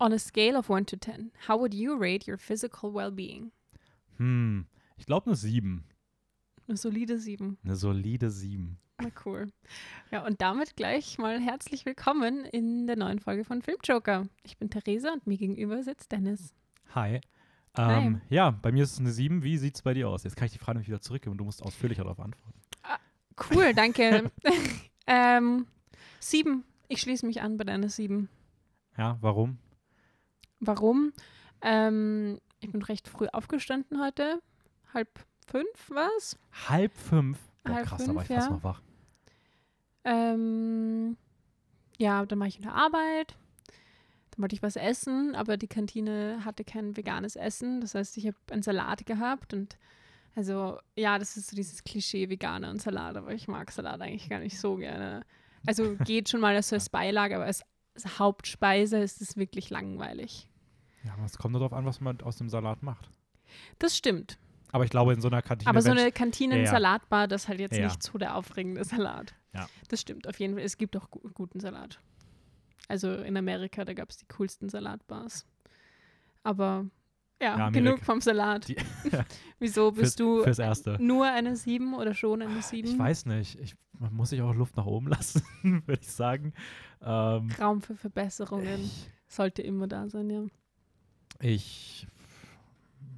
[0.00, 3.50] On a scale of 1 to 10, how would you rate your physical well-being?
[4.18, 5.82] Hm, ich glaube eine 7.
[6.68, 7.58] Eine solide 7.
[7.64, 8.78] Eine solide 7.
[9.00, 9.48] Na cool.
[10.12, 14.28] Ja, und damit gleich mal herzlich willkommen in der neuen Folge von Filmjoker.
[14.44, 16.54] Ich bin Theresa und mir gegenüber sitzt Dennis.
[16.94, 17.20] Hi.
[17.76, 18.06] Hi.
[18.06, 19.42] Ähm, ja, bei mir ist es eine 7.
[19.42, 20.22] Wie sieht es bei dir aus?
[20.22, 22.60] Jetzt kann ich die Frage nämlich wieder zurückgeben und du musst ausführlicher darauf antworten.
[23.50, 24.30] Cool, danke.
[25.08, 25.66] ähm,
[26.20, 26.62] 7.
[26.86, 28.28] Ich schließe mich an bei deiner 7.
[28.96, 29.58] Ja, warum?
[30.60, 31.12] Warum?
[31.62, 34.40] Ähm, ich bin recht früh aufgestanden heute.
[34.92, 36.38] Halb fünf war's.
[36.68, 37.38] Halb fünf.
[37.64, 38.50] Boah, Halb krass, da war ich fünf, ja.
[38.50, 38.82] noch wach.
[40.04, 41.16] Ähm,
[41.98, 43.36] ja, dann war ich in der Arbeit.
[44.30, 47.80] Dann wollte ich was essen, aber die Kantine hatte kein veganes Essen.
[47.80, 49.76] Das heißt, ich habe einen Salat gehabt und
[50.34, 54.28] also, ja, das ist so dieses Klischee Veganer und Salat, aber ich mag Salat eigentlich
[54.28, 55.24] gar nicht so gerne.
[55.66, 59.70] Also geht schon mal als so als Beilage, aber als, als Hauptspeise ist es wirklich
[59.70, 60.48] langweilig.
[61.04, 63.08] Ja, aber es kommt nur darauf an, was man aus dem Salat macht.
[63.78, 64.38] Das stimmt.
[64.72, 65.70] Aber ich glaube, in so einer Kantine.
[65.70, 67.84] Aber so eine Kantinen-Salatbar, das ist halt jetzt Ja.
[67.86, 69.34] nicht so der aufregende Salat.
[69.54, 69.66] Ja.
[69.88, 70.64] Das stimmt, auf jeden Fall.
[70.64, 72.00] Es gibt auch gu guten Salat.
[72.88, 75.46] Also in Amerika, da gab es die coolsten Salatbars.
[76.42, 76.86] Aber
[77.40, 78.68] ja, Ja, genug vom Salat.
[78.68, 78.76] Die-
[79.58, 80.96] Wieso fürs, bist du Fürs Erste.
[81.00, 82.88] nur eine 7 oder schon eine 7?
[82.90, 83.58] Ich weiß nicht.
[83.60, 86.52] Ich, man muss sich auch Luft nach oben lassen, würde ich sagen.
[87.02, 90.44] Ähm, Raum für Verbesserungen ich, sollte immer da sein, ja.
[91.40, 92.06] Ich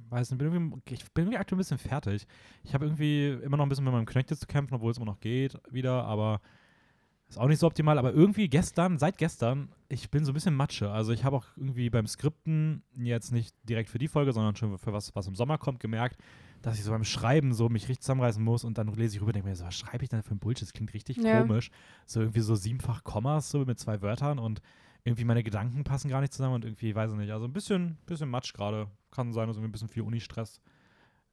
[0.09, 2.27] weiß nicht, bin irgendwie, ich bin irgendwie aktuell ein bisschen fertig.
[2.63, 5.05] Ich habe irgendwie immer noch ein bisschen mit meinem Knöchel zu kämpfen, obwohl es immer
[5.05, 6.41] noch geht wieder, aber
[7.29, 7.97] ist auch nicht so optimal.
[7.97, 10.91] Aber irgendwie gestern, seit gestern, ich bin so ein bisschen Matsche.
[10.91, 14.77] Also ich habe auch irgendwie beim Skripten, jetzt nicht direkt für die Folge, sondern schon
[14.77, 16.17] für was, was im Sommer kommt, gemerkt,
[16.61, 19.29] dass ich so beim Schreiben so mich richtig zusammenreißen muss und dann lese ich rüber
[19.29, 20.63] und denke mir so, was schreibe ich denn für ein Bullshit?
[20.63, 21.39] Das klingt richtig Ja.
[21.39, 21.71] komisch.
[22.05, 24.61] So irgendwie so siebenfach Kommas so mit zwei Wörtern und
[25.03, 27.97] irgendwie meine Gedanken passen gar nicht zusammen und irgendwie, weiß ich nicht, also ein bisschen,
[28.05, 28.87] bisschen Matsch gerade.
[29.09, 30.61] Kann sein, dass irgendwie ein bisschen viel Unistress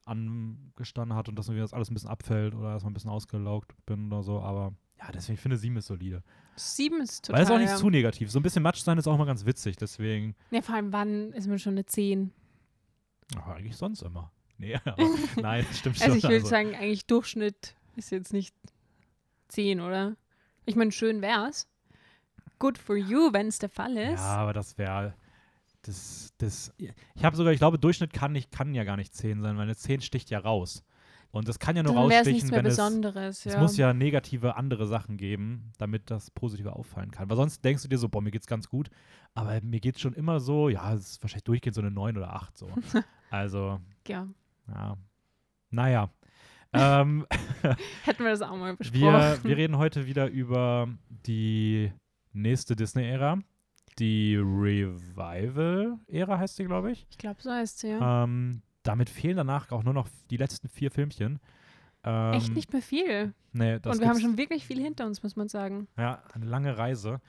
[0.05, 3.11] angestanden hat und dass irgendwie das alles ein bisschen abfällt oder dass man ein bisschen
[3.11, 6.23] ausgelaugt bin oder so, aber ja, deswegen ich finde sieben ist solide.
[6.57, 7.39] 7 ist total.
[7.39, 7.77] Weil es auch nicht ja.
[7.77, 8.33] zu negativ.
[8.33, 11.33] So ein bisschen Matsch sein ist auch mal ganz witzig, deswegen, ja, vor allem, wann
[11.35, 12.33] ist man schon eine 10?
[13.37, 14.33] ach, eigentlich sonst immer.
[14.57, 14.97] Nee, aber,
[15.37, 16.19] nein, das stimmt Also schon.
[16.19, 18.55] ich würde sagen, eigentlich Durchschnitt ist jetzt nicht
[19.49, 20.17] 10, oder?
[20.67, 21.69] Ich meine, schön wär's.
[22.59, 24.21] Good for you, wenn es der Fall ist.
[24.21, 25.15] Ja, aber das wäre.
[25.83, 29.41] Das, das, ich habe sogar, ich glaube, Durchschnitt kann, nicht, kann ja gar nicht 10
[29.41, 30.85] sein, weil eine 10 sticht ja raus.
[31.31, 32.77] Und das kann ja nur Dann es rausstechen, wenn es.
[32.77, 33.47] Besonderes.
[33.47, 33.61] Es ja.
[33.61, 37.29] muss ja negative andere Sachen geben, damit das Positive auffallen kann.
[37.29, 38.89] Weil sonst denkst du dir so, boah, mir geht's ganz gut.
[39.35, 42.35] Aber mir geht's schon immer so, ja, es ist wahrscheinlich durchgehend so eine 9 oder
[42.35, 42.71] 8 so.
[43.31, 44.27] also, ja.
[44.69, 44.97] ja.
[45.71, 46.11] Naja.
[46.73, 47.27] ähm,
[48.05, 49.03] Hätten wir das auch mal besprochen.
[49.03, 51.93] wir, wir reden heute wieder über die
[52.41, 53.39] nächste Disney-Ära.
[53.99, 54.37] Die
[55.29, 57.07] Revival-Ära heißt sie, glaube ich.
[57.11, 58.25] ich glaube, so heißt sie, ja.
[58.25, 61.41] Ähm, damit fehlen danach auch nur noch die letzten vier Filmchen.
[62.05, 63.35] Ähm, Echt nicht mehr viel.
[63.53, 65.89] Nee, das Und wir haben schon wirklich viel hinter uns, muss man sagen.
[65.99, 67.21] Ja, eine lange Reise.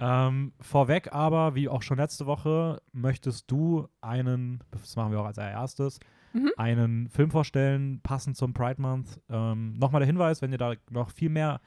[0.00, 5.26] Ähm, vorweg aber, wie auch schon letzte Woche, möchtest du einen, das machen wir auch
[5.26, 5.98] als allererstes,
[6.34, 6.50] Mhm.
[6.58, 9.18] einen Film vorstellen, passend zum Pride Month.
[9.30, 11.60] Ähm, Nochmal der Hinweis, wenn ihr da noch viel mehr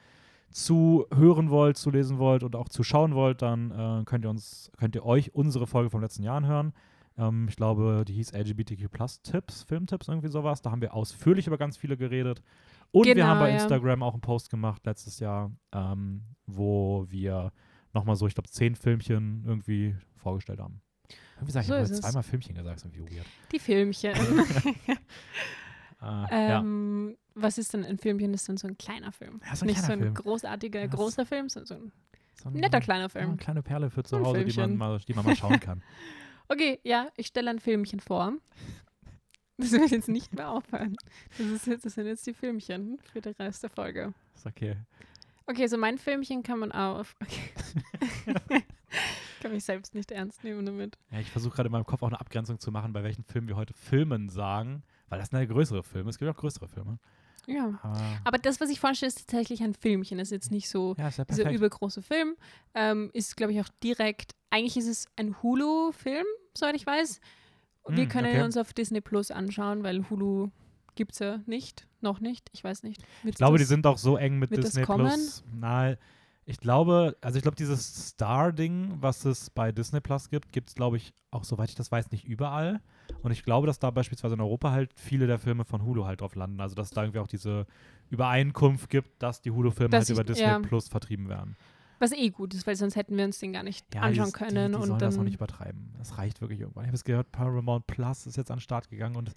[0.52, 4.30] zu hören wollt, zu lesen wollt und auch zu schauen wollt, dann äh, könnt ihr
[4.30, 6.72] uns, könnt ihr euch unsere Folge vom letzten Jahr anhören.
[7.18, 10.62] Ähm, ich glaube, die hieß LGBTQ Plus Tipps, Filmtipps, irgendwie sowas.
[10.62, 12.42] Da haben wir ausführlich über ganz viele geredet.
[12.90, 13.56] Und wir Genau, haben bei ja.
[13.56, 17.52] Instagram auch einen Post gemacht letztes Jahr, ähm, wo wir
[17.94, 20.80] nochmal so, ich glaube, zehn Filmchen irgendwie vorgestellt haben.
[21.36, 23.26] Irgendwie sag ich, So ich habe zweimal Filmchen gesagt, ist irgendwie weird.
[23.50, 24.14] Die Filmchen.
[26.02, 26.58] Ja.
[26.60, 28.32] ähm, Was ist denn ein Filmchen?
[28.32, 29.40] Das ist dann so ein kleiner Film.
[29.46, 30.14] Ja, so ein Nicht so kleiner ein Film.
[30.14, 31.92] großartiger, Ja, großer Film, sondern so ein
[32.42, 33.28] So ein- netter kleiner ja, Film.
[33.28, 35.82] eine kleine Perle für zu Hause, die man, mal, die man mal schauen kann.
[36.48, 38.34] Okay, ja, ich stelle ein Filmchen vor.
[39.56, 40.96] Das wird jetzt nicht mehr aufhören.
[41.38, 44.12] Das, ist jetzt, das sind jetzt die Filmchen für den Rest der Folge.
[44.34, 44.76] Ist okay.
[45.46, 47.16] Okay, so mein Filmchen kann man auf.
[47.22, 47.52] Okay.
[48.26, 48.34] ich
[49.40, 50.98] kann mich selbst nicht ernst nehmen damit.
[51.10, 53.48] Ja, ich versuche gerade in meinem Kopf auch eine Abgrenzung zu machen, bei welchen Filmen
[53.48, 54.82] wir heute Filmen sagen,
[55.12, 56.08] weil das sind ja größere Filme.
[56.08, 56.98] Es gibt auch größere Filme.
[57.46, 57.78] Ja.
[57.82, 60.16] Aber, Aber das, was ich vorstelle, ist tatsächlich ein Filmchen.
[60.16, 62.34] Das ist jetzt nicht so ja, ja dieser übergroße Film.
[62.72, 64.32] Ähm, ist, glaube ich, auch direkt.
[64.48, 66.24] Eigentlich ist es ein Hulu-Film,
[66.56, 67.20] soweit ich weiß.
[67.88, 68.44] Wir Hm, können ihn okay.
[68.44, 70.48] uns auf Disney Plus anschauen, weil Hulu
[70.94, 71.86] gibt es ja nicht.
[72.00, 72.48] Noch nicht.
[72.54, 73.02] Ich weiß nicht.
[73.22, 74.86] Ich glaube, die sind auch so eng mit das Disney?
[74.86, 75.44] Plus.
[75.54, 75.94] Na,
[76.44, 80.74] ich glaube, also ich glaube, dieses Star-Ding, was es bei Disney Plus gibt, gibt es,
[80.74, 82.80] glaube ich, auch soweit ich das weiß, nicht überall.
[83.22, 86.20] Und ich glaube, dass da beispielsweise in Europa halt viele der Filme von Hulu halt
[86.20, 86.60] drauf landen.
[86.60, 87.66] Also dass es da irgendwie auch diese
[88.10, 90.58] Übereinkunft gibt, dass die Hulu-Filme halt ich- über Disney ja.
[90.58, 91.56] Plus vertrieben werden.
[91.98, 94.32] Was eh gut ist, weil sonst hätten wir uns den gar nicht Ja, anschauen die,
[94.32, 94.72] können.
[94.72, 95.94] Die, die und sollen das auch nicht übertreiben.
[95.98, 96.82] Das reicht wirklich irgendwann.
[96.82, 99.30] Ich habe es gehört, Paramount Plus ist jetzt an den Start gegangen und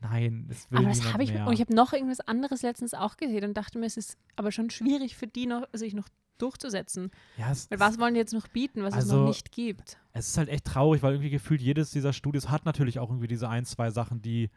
[0.00, 1.48] nein, es will aber das habe ich, mehr.
[1.48, 4.52] und ich habe noch irgendwas anderes letztens auch gesehen und dachte mir, es ist aber
[4.52, 7.10] schon schwierig für die noch, sich noch durchzusetzen.
[7.36, 9.98] ja, es, Weil was wollen die jetzt noch bieten, was es Also, noch nicht gibt?
[10.12, 13.28] es ist halt echt traurig, weil irgendwie gefühlt jedes dieser Studios hat natürlich auch irgendwie
[13.28, 14.50] diese ein, zwei Sachen, die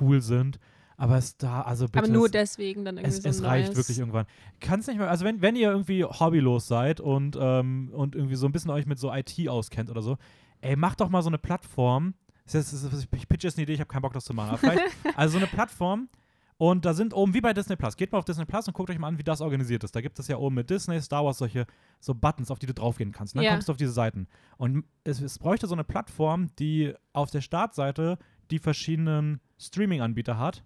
[0.00, 0.58] cool sind.
[0.96, 1.98] Aber es da, also bitte.
[1.98, 4.26] aber nur es, deswegen dann irgendwie es, so es reicht wirklich irgendwann.
[4.60, 8.46] Kannst nicht mehr, also wenn, wenn ihr irgendwie hobbylos seid und, ähm, und irgendwie so
[8.46, 10.16] ein bisschen euch mit so IT auskennt oder so,
[10.60, 12.14] ey, macht doch mal so eine Plattform.
[12.46, 14.58] Ich pitch jetzt eine Idee, ich habe keinen Bock, das zu machen.
[15.16, 16.08] Also so eine Plattform
[16.56, 18.90] und da sind oben, wie bei Disney Plus, geht mal auf Disney Plus und guckt
[18.90, 19.94] euch mal an, wie das organisiert ist.
[19.96, 21.66] Da gibt es ja oben mit Disney, Star Wars solche
[22.00, 23.34] so Buttons, auf die du draufgehen kannst.
[23.34, 23.50] Und dann Ja.
[23.52, 24.28] kommst du auf diese Seiten.
[24.56, 28.18] Und es, es bräuchte so eine Plattform, die auf der Startseite
[28.50, 30.62] die verschiedenen Streaming-Anbieter hat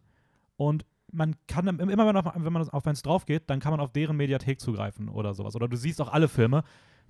[0.56, 3.60] und man kann dann immer, wenn man auf, wenn man auf eins drauf geht, dann
[3.60, 5.56] kann man auf deren Mediathek zugreifen oder sowas.
[5.56, 6.64] Oder du siehst auch alle Filme,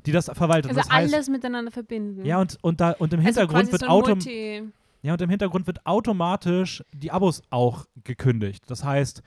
[0.06, 0.68] die das verwalten.
[0.68, 2.24] Also das heißt, alles miteinander verbinden.
[2.24, 4.62] ja, und, und, da, und im also Hintergrund quasi wird so ein autom Multi
[5.02, 8.64] ja, und im Hintergrund wird automatisch die Abos auch gekündigt.
[8.70, 9.22] Das heißt,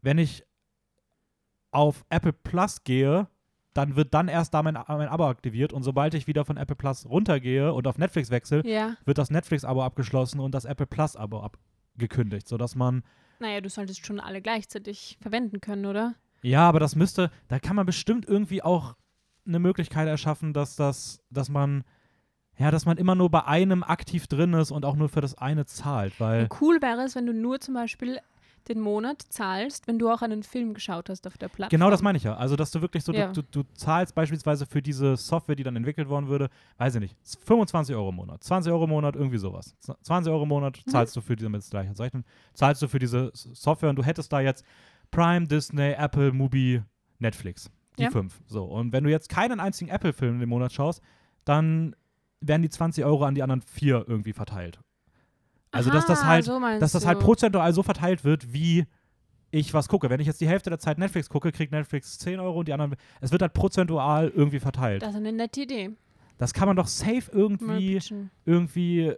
[0.00, 0.44] wenn ich
[1.70, 3.28] auf Apple Plus gehe,
[3.74, 6.76] dann wird dann erst da mein, mein Abo aktiviert und sobald ich wieder von Apple
[6.76, 8.96] Plus runtergehe und auf Netflix wechsle, Ja.
[9.06, 13.02] wird das Netflix-Abo abgeschlossen und das Apple Plus-Abo abgekündigt, sodass man
[13.38, 16.14] Naja, du solltest schon alle gleichzeitig verwenden können, oder?
[16.42, 18.96] Ja, aber das müsste, da kann man bestimmt irgendwie auch
[19.46, 21.84] eine Möglichkeit erschaffen, dass das, dass man,
[22.62, 25.36] ja, dass man immer nur bei einem aktiv drin ist und auch nur für das
[25.36, 28.18] eine zahlt, weil, Cool wäre es, wenn du nur zum Beispiel
[28.68, 31.70] den Monat zahlst, wenn du auch einen Film geschaut hast auf der Plattform.
[31.76, 32.36] genau das meine ich ja.
[32.36, 33.32] Also, dass du wirklich so, Ja.
[33.32, 36.48] du, du, du zahlst beispielsweise für diese Software, die dann entwickelt worden würde,
[36.78, 39.74] weiß ich nicht, 25 Euro im Monat, 20 Euro im Monat, irgendwie sowas.
[40.02, 40.90] 20 Euro im Monat Mhm.
[40.92, 42.24] zahlst du für diese, mit gleichen Zeichen,
[42.54, 44.64] zahlst du für diese Software und du hättest da jetzt
[45.10, 46.82] Prime, Disney, Apple, Mubi,
[47.18, 47.68] Netflix.
[47.98, 48.10] Die Ja.
[48.10, 48.40] fünf.
[48.46, 48.64] So.
[48.64, 51.02] Und wenn du jetzt keinen einzigen Apple-Film im Monat schaust,
[51.44, 51.96] dann
[52.42, 54.80] werden die 20 Euro an die anderen vier irgendwie verteilt.
[55.70, 58.84] Also, dass das Aha, halt, so dass das halt prozentual so verteilt wird, wie
[59.50, 60.10] ich was gucke.
[60.10, 62.72] Wenn ich jetzt die Hälfte der Zeit Netflix gucke, kriegt Netflix 10 Euro und die
[62.72, 62.96] anderen.
[63.20, 65.02] Es wird halt prozentual irgendwie verteilt.
[65.02, 65.90] Das ist eine nette Idee.
[66.38, 68.00] Das kann man doch safe irgendwie,
[68.44, 69.12] irgendwie,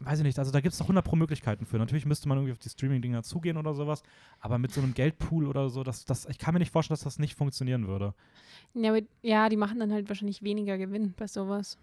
[0.00, 1.76] weiß ich nicht, also da gibt es doch 100 pro Möglichkeiten für.
[1.78, 4.02] Natürlich müsste man irgendwie auf die Streaming-Dinger zugehen oder sowas,
[4.38, 7.04] aber mit so einem Geldpool oder so, das, das, ich kann mir nicht vorstellen, dass
[7.04, 8.14] das nicht funktionieren würde.
[8.74, 11.78] Ja, aber, ja, die machen dann halt wahrscheinlich weniger Gewinn bei sowas.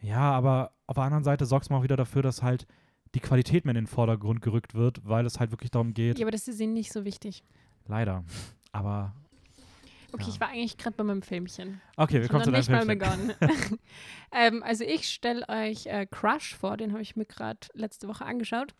[0.00, 2.66] Ja, aber auf der anderen Seite sorgt es mal auch wieder dafür, dass halt
[3.14, 6.18] die Qualität mehr in den Vordergrund gerückt wird, weil es halt wirklich darum geht.
[6.18, 7.42] Ja, aber das ist ihnen nicht so wichtig.
[7.86, 8.24] Leider.
[8.72, 9.14] Aber
[10.12, 10.28] Okay, Ja.
[10.28, 11.80] ich war eigentlich gerade bei meinem Filmchen.
[11.96, 12.98] okay, wir Ich kommen zu deinem nicht mal Filmchen.
[12.98, 13.32] begonnen.
[14.32, 18.24] ähm, also ich stelle euch äh, Crush vor, den habe ich mir gerade letzte Woche
[18.24, 18.74] angeschaut.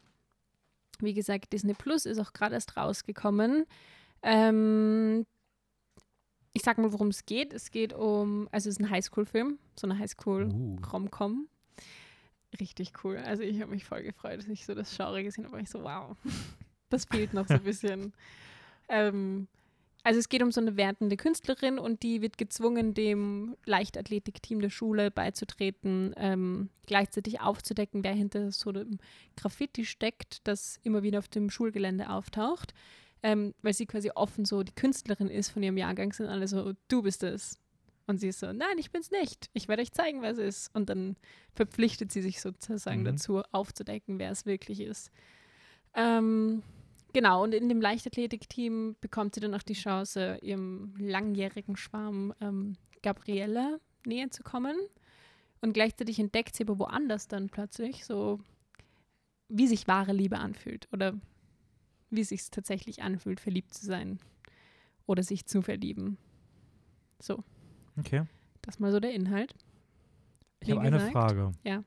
[1.01, 3.65] Wie gesagt, Disney Plus ist auch gerade erst rausgekommen.
[4.23, 5.27] Ähm,
[6.57, 7.53] ich sag mal, worum es geht.
[7.53, 11.33] Es geht um, also es ist ein Highschool-Film, so eine Highschool-Rom-Com.
[11.43, 12.59] Uh.
[12.59, 13.19] Richtig cool.
[13.19, 15.61] Also ich habe mich voll gefreut, dass ich so das Genre gesehen habe.
[15.61, 16.17] Ich so, wow,
[16.89, 18.15] das fehlt noch so ein bisschen.
[18.89, 19.49] ähm,
[20.03, 24.71] also es geht um so eine werdende Künstlerin und die wird gezwungen, dem Leichtathletikteam der
[24.71, 28.99] Schule beizutreten, ähm, gleichzeitig aufzudecken, wer hinter so einem
[29.37, 32.73] Graffiti steckt, das immer wieder auf dem Schulgelände auftaucht.
[33.29, 36.75] Ähm, weil sie quasi offen so die Künstlerin ist von ihrem Jahrgang, sind alle so,
[36.87, 37.59] du bist es.
[38.07, 39.51] Und sie ist so, nein, ich bin's nicht.
[39.53, 40.73] Ich werde euch zeigen, wer es ist.
[40.77, 41.17] Und dann
[41.53, 43.07] verpflichtet sie sich sozusagen Mhm.
[43.07, 45.11] dazu, aufzudecken, wer es wirklich ist.
[45.95, 46.63] Ähm,
[47.15, 52.77] genau, und in dem Leichtathletikteam bekommt sie dann auch die Chance, ihrem langjährigen Schwarm ähm,
[53.03, 54.77] Gabriella näher zu kommen.
[55.63, 58.39] Und gleichzeitig entdeckt sie aber woanders dann plötzlich so,
[59.49, 61.15] wie sich wahre Liebe anfühlt oder
[62.17, 64.19] wie es sich tatsächlich anfühlt, verliebt zu sein
[65.07, 66.17] oder sich zu verlieben.
[67.21, 67.43] So,
[67.99, 68.23] Okay.
[68.63, 69.55] das mal so der Inhalt.
[70.61, 71.53] Ich habe eine Frage.
[71.65, 71.83] ja.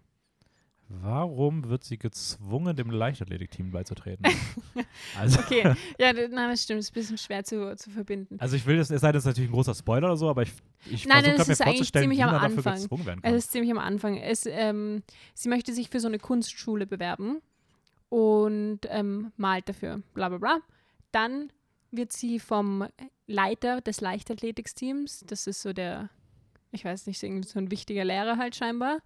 [0.91, 4.25] Warum wird sie gezwungen, dem Leichtathletikteam beizutreten?
[5.15, 5.62] also, Okay,
[6.00, 8.39] ja, nein, das stimmt, ist ein bisschen schwer zu, zu verbinden.
[8.39, 10.27] also ich will das, es sei denn, das ist natürlich ein großer Spoiler oder so,
[10.31, 10.51] aber ich,
[10.89, 12.81] ich Nein, versuche mir ist eigentlich vorzustellen, ziemlich wie am man dafür Anfang.
[12.81, 13.33] gezwungen werden kann.
[13.36, 14.17] Es ist ziemlich am Anfang.
[14.17, 15.03] Es, ähm,
[15.36, 17.39] sie möchte sich für so eine Kunstschule bewerben
[18.09, 20.59] und ähm, malt dafür, bla bla bla.
[21.11, 21.51] Dann
[21.91, 22.87] wird sie vom
[23.27, 26.09] Leiter des Leichtathletiksteams, das ist so der,
[26.71, 27.27] ich weiß nicht, so
[27.59, 28.99] ein wichtiger Lehrer halt scheinbar,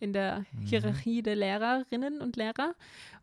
[0.00, 0.66] in der Mhm.
[0.66, 2.74] Hierarchie der Lehrerinnen und Lehrer.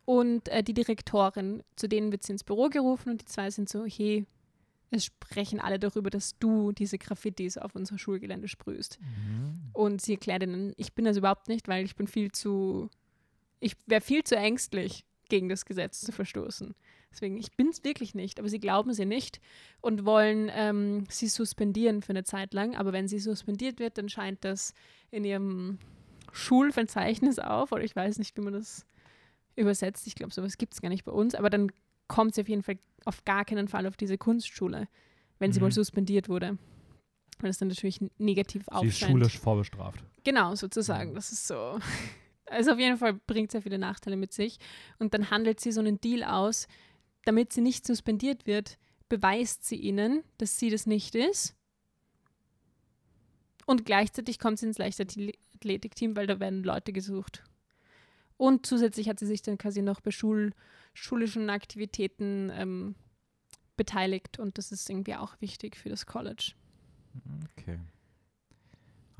[0.04, 3.68] Und äh, die Direktorin, zu denen wird sie ins Büro gerufen und die zwei sind
[3.68, 4.26] so, hey,
[4.90, 8.98] es sprechen alle darüber, dass du diese Graffitis auf unser Schulgelände sprühst.
[9.00, 9.70] Mhm.
[9.72, 12.90] Und sie erklärt ihnen, ich bin das überhaupt nicht, weil ich bin viel zu,
[13.60, 16.74] ich wäre viel zu ängstlich, gegen das Gesetz zu verstoßen.
[17.12, 19.40] Deswegen, ich bin es wirklich nicht, aber sie glauben sie nicht
[19.80, 22.76] und wollen ähm, sie suspendieren für eine Zeit lang.
[22.76, 24.74] Aber wenn sie suspendiert wird, dann scheint das
[25.10, 25.78] in ihrem
[26.32, 28.86] Schulverzeichnis auf, oder ich weiß nicht, wie man das
[29.56, 30.06] übersetzt.
[30.06, 31.72] Ich glaube, sowas gibt es gar nicht bei uns, aber dann
[32.08, 34.88] kommt sie auf jeden Fall auf gar keinen Fall auf diese Kunstschule,
[35.38, 35.64] wenn sie Mhm.
[35.66, 36.58] mal suspendiert wurde.
[37.40, 39.12] Weil das dann natürlich negativ Sie ist aufscheint.
[39.12, 40.04] schulisch vorbestraft.
[40.24, 41.14] Genau, sozusagen.
[41.14, 41.78] Das ist so.
[42.46, 44.58] Also auf jeden Fall bringt sehr viele Nachteile mit sich.
[44.98, 46.66] Und dann handelt sie so einen Deal aus,
[47.24, 48.78] damit sie nicht suspendiert wird,
[49.08, 51.54] beweist sie ihnen, dass sie das nicht ist.
[53.66, 57.44] Und gleichzeitig kommt sie ins Leichtathletikteam, weil da werden Leute gesucht.
[58.36, 60.52] Und zusätzlich hat sie sich dann quasi noch bei Schul
[60.92, 62.94] schulischen Aktivitäten ähm,
[63.76, 64.38] beteiligt.
[64.38, 66.52] Und das ist irgendwie auch wichtig für das College.
[67.52, 67.78] Okay.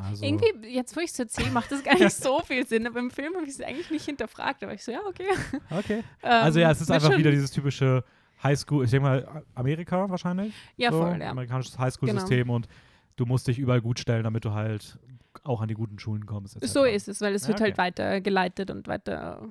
[0.00, 2.98] Also, Irgendwie, jetzt wo ich es erzähle, macht das gar nicht so viel Sinn, aber
[3.00, 4.62] im Film habe ich es eigentlich nicht hinterfragt.
[4.64, 5.28] Aber ich so, ja, okay.
[5.70, 6.02] okay.
[6.22, 8.02] Ähm, Also ja, es ist einfach wieder dieses typische
[8.42, 10.54] Highschool, ich denke mal Amerika wahrscheinlich.
[10.76, 11.30] Ja, so, voll, ja.
[11.30, 12.68] Amerikanisches Highschool-System und
[13.16, 14.98] du musst dich überall gut stellen, damit du halt
[15.44, 16.56] auch an die guten Schulen kommst.
[16.56, 16.66] etc.
[16.72, 17.82] So ist es, weil es Ja, wird halt okay.
[17.82, 19.46] weitergeleitet und weiter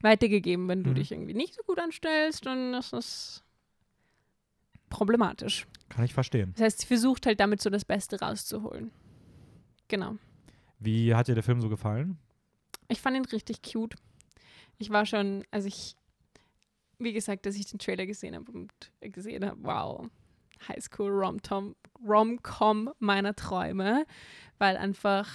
[0.00, 0.68] weitergegeben.
[0.68, 0.94] Wenn du Mhm.
[0.96, 3.42] dich irgendwie nicht so gut anstellst, dann ist das
[4.90, 5.66] problematisch.
[5.88, 6.52] Kann ich verstehen.
[6.56, 8.90] Das heißt, sie versucht halt damit so das Beste rauszuholen.
[9.88, 10.16] Genau.
[10.78, 12.18] Wie hat dir der Film so gefallen?
[12.88, 13.94] Ich fand ihn richtig cute.
[14.78, 15.96] Ich war schon, also ich,
[16.98, 20.06] wie gesagt, dass ich den Trailer gesehen habe und gesehen habe, wow,
[20.68, 21.74] Highschool Rom-Com
[22.06, 24.04] Rom meiner Träume,
[24.58, 25.28] weil einfach,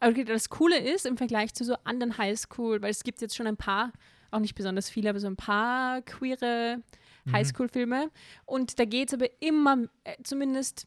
[0.00, 3.46] okay, das Coole ist im Vergleich zu so anderen Highschool, weil es gibt jetzt schon
[3.46, 3.92] ein paar,
[4.30, 6.82] auch nicht besonders viele, aber so ein paar queere
[7.24, 7.32] Mhm.
[7.32, 8.10] Highschool-Filme
[8.46, 10.86] und da geht es aber immer, äh, zumindest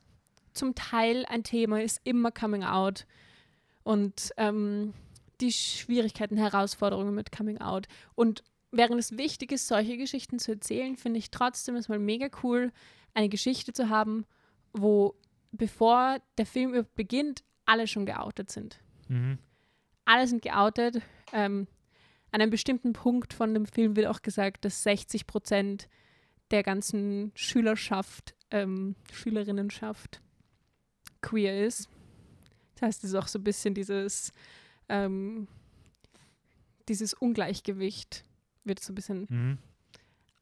[0.53, 3.05] zum Teil ein Thema ist immer Coming Out
[3.83, 4.93] und ähm,
[5.41, 7.87] die Schwierigkeiten, Herausforderungen mit Coming Out.
[8.15, 12.29] Und während es wichtig ist, solche Geschichten zu erzählen, finde ich trotzdem es mal mega
[12.43, 12.71] cool,
[13.13, 14.25] eine Geschichte zu haben,
[14.71, 15.15] wo
[15.51, 18.79] bevor der Film beginnt, alle schon geoutet sind.
[19.07, 19.37] Mhm.
[20.05, 21.01] Alle sind geoutet.
[21.31, 21.67] Ähm,
[22.31, 25.87] an einem bestimmten Punkt von dem Film wird auch gesagt, dass 60 Prozent
[26.49, 30.22] der ganzen Schülerschaft, ähm, Schülerinnenschaft
[31.23, 31.89] queer ist.
[32.75, 34.31] Das heißt, es ist auch so ein bisschen dieses,
[34.89, 35.47] ähm,
[36.87, 38.23] dieses Ungleichgewicht
[38.63, 39.57] wird so ein bisschen Mhm.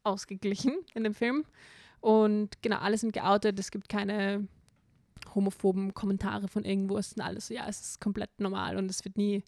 [0.02, 1.44] ausgeglichen in dem Film.
[2.00, 3.58] Und genau, alle sind geoutet.
[3.58, 4.46] Es gibt keine
[5.34, 6.98] homophoben Kommentare von irgendwo.
[6.98, 9.44] Es sind alles so, ja, es ist komplett normal und es wird nie,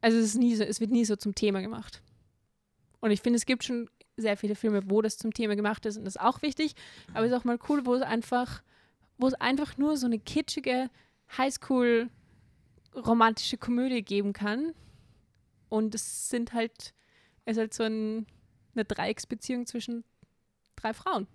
[0.00, 2.02] also es ist nie so, es wird nie so zum Thema gemacht.
[3.00, 5.96] Und ich finde, es gibt schon sehr viele Filme, wo das zum Thema gemacht ist
[5.96, 6.74] und das ist auch wichtig.
[7.14, 8.62] Aber es ist auch mal cool, wo es einfach,
[9.18, 10.90] wo es einfach nur so eine kitschige
[11.36, 12.08] Highschool
[12.94, 14.74] romantische Komödie geben kann.
[15.68, 16.94] Und es sind halt,
[17.44, 18.26] es ist halt so ein,
[18.74, 20.04] eine Dreiecksbeziehung zwischen
[20.76, 21.26] drei Frauen.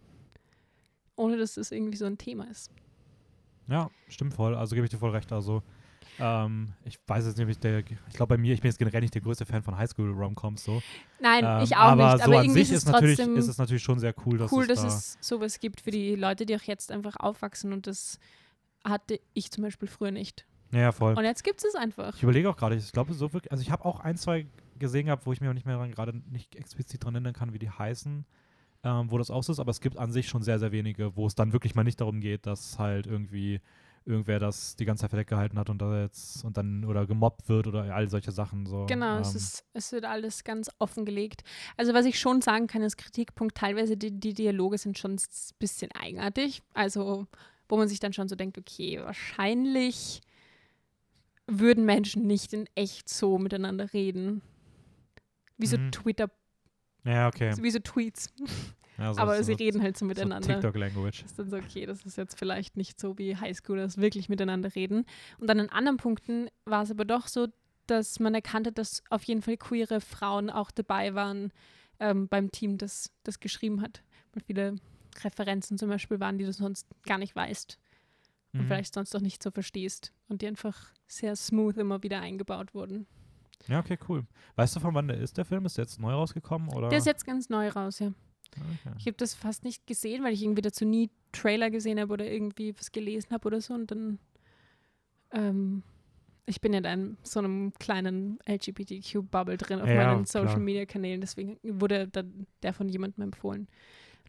[1.16, 2.72] Ohne dass das irgendwie so ein Thema ist.
[3.68, 4.56] Ja, stimmt voll.
[4.56, 5.32] Also gebe ich dir voll recht.
[5.32, 5.62] Also
[6.20, 9.14] ähm, ich weiß jetzt nämlich, der, ich glaube bei mir, ich bin jetzt generell nicht
[9.14, 10.82] der größte Fan von Highschool-Romcoms so.
[11.20, 12.18] Nein, Ähm, ich auch aber nicht.
[12.20, 14.64] so Aber an irgendwie sich ist natürlich, ist es natürlich schon sehr cool, dass cool,
[14.64, 17.74] es dass da, es sowas gibt für die Leute, die auch jetzt einfach aufwachsen.
[17.74, 18.20] Und das
[18.84, 20.46] hatte ich zum Beispiel früher nicht.
[20.72, 21.16] ja, voll.
[21.16, 22.16] Und jetzt gibt es es einfach.
[22.16, 24.48] Ich überlege auch gerade, ich glaube so wirklich, also ich habe auch ein, zwei
[24.80, 27.60] gesehen gehabt, wo ich mir auch nicht mehr gerade nicht explizit dran erinnern kann, wie
[27.60, 28.26] die heißen,
[28.84, 31.16] ähm, wo das auch so ist, aber es gibt an sich schon sehr, sehr wenige,
[31.16, 33.62] wo es dann wirklich mal nicht darum geht, dass halt irgendwie
[34.06, 37.48] irgendwer das die ganze Zeit verdeckt gehalten hat und da jetzt und dann oder gemobbt
[37.50, 38.86] wird oder all solche Sachen so.
[38.86, 41.44] Genau, ähm, es, ist, es wird alles ganz offengelegt.
[41.78, 45.22] Also was ich schon sagen kann, ist Kritikpunkt, teilweise die, die Dialoge sind schon ein
[45.60, 46.62] bisschen eigenartig.
[46.74, 47.28] Also
[47.70, 50.22] wo man sich dann schon so denkt, okay, wahrscheinlich
[51.48, 54.42] würden Menschen nicht in echt so miteinander reden.
[55.58, 55.92] Wie so Mhm.
[55.92, 56.30] Twitter,
[57.06, 57.54] Ja, okay.
[57.62, 58.30] wie so Tweets.
[58.98, 60.48] Ja, so- Aber so, sie reden halt so so miteinander.
[60.48, 61.24] TikTok-Language.
[61.26, 65.06] ist dann so, okay, das ist jetzt vielleicht nicht so wie Highschoolers wirklich miteinander reden.
[65.40, 67.48] Und dann an anderen Punkten war es aber doch so,
[67.88, 71.52] dass man erkannte, dass auf jeden Fall queere Frauen auch dabei waren
[72.00, 74.04] ähm, beim Team, das das geschrieben hat.
[74.34, 74.76] Und viele
[75.24, 77.78] Referenzen zum Beispiel waren, die du sonst gar nicht weißt
[78.54, 78.68] und Mhm.
[78.68, 83.06] vielleicht sonst auch nicht so verstehst und die einfach sehr smooth immer wieder eingebaut wurden.
[83.68, 84.26] Ja, okay, cool.
[84.56, 85.66] Weißt du, von wann der ist, der Film?
[85.66, 86.70] Ist der jetzt neu rausgekommen?
[86.70, 86.90] Oder?
[86.90, 88.12] Der ist jetzt ganz neu raus, ja.
[88.62, 88.96] Okay.
[89.00, 92.30] Ich habe das fast nicht gesehen, weil ich irgendwie dazu nie Trailer gesehen habe oder
[92.30, 93.74] irgendwie was gelesen habe oder so.
[93.74, 94.20] Und dann,
[95.32, 95.84] ähm,
[96.46, 100.26] ich bin ja da in so einem kleinen LGBTQ-Bubble drin auf Ja, meinen.
[100.26, 101.22] Social-Media-Kanälen.
[101.22, 103.68] Deswegen wurde dann der von jemandem empfohlen.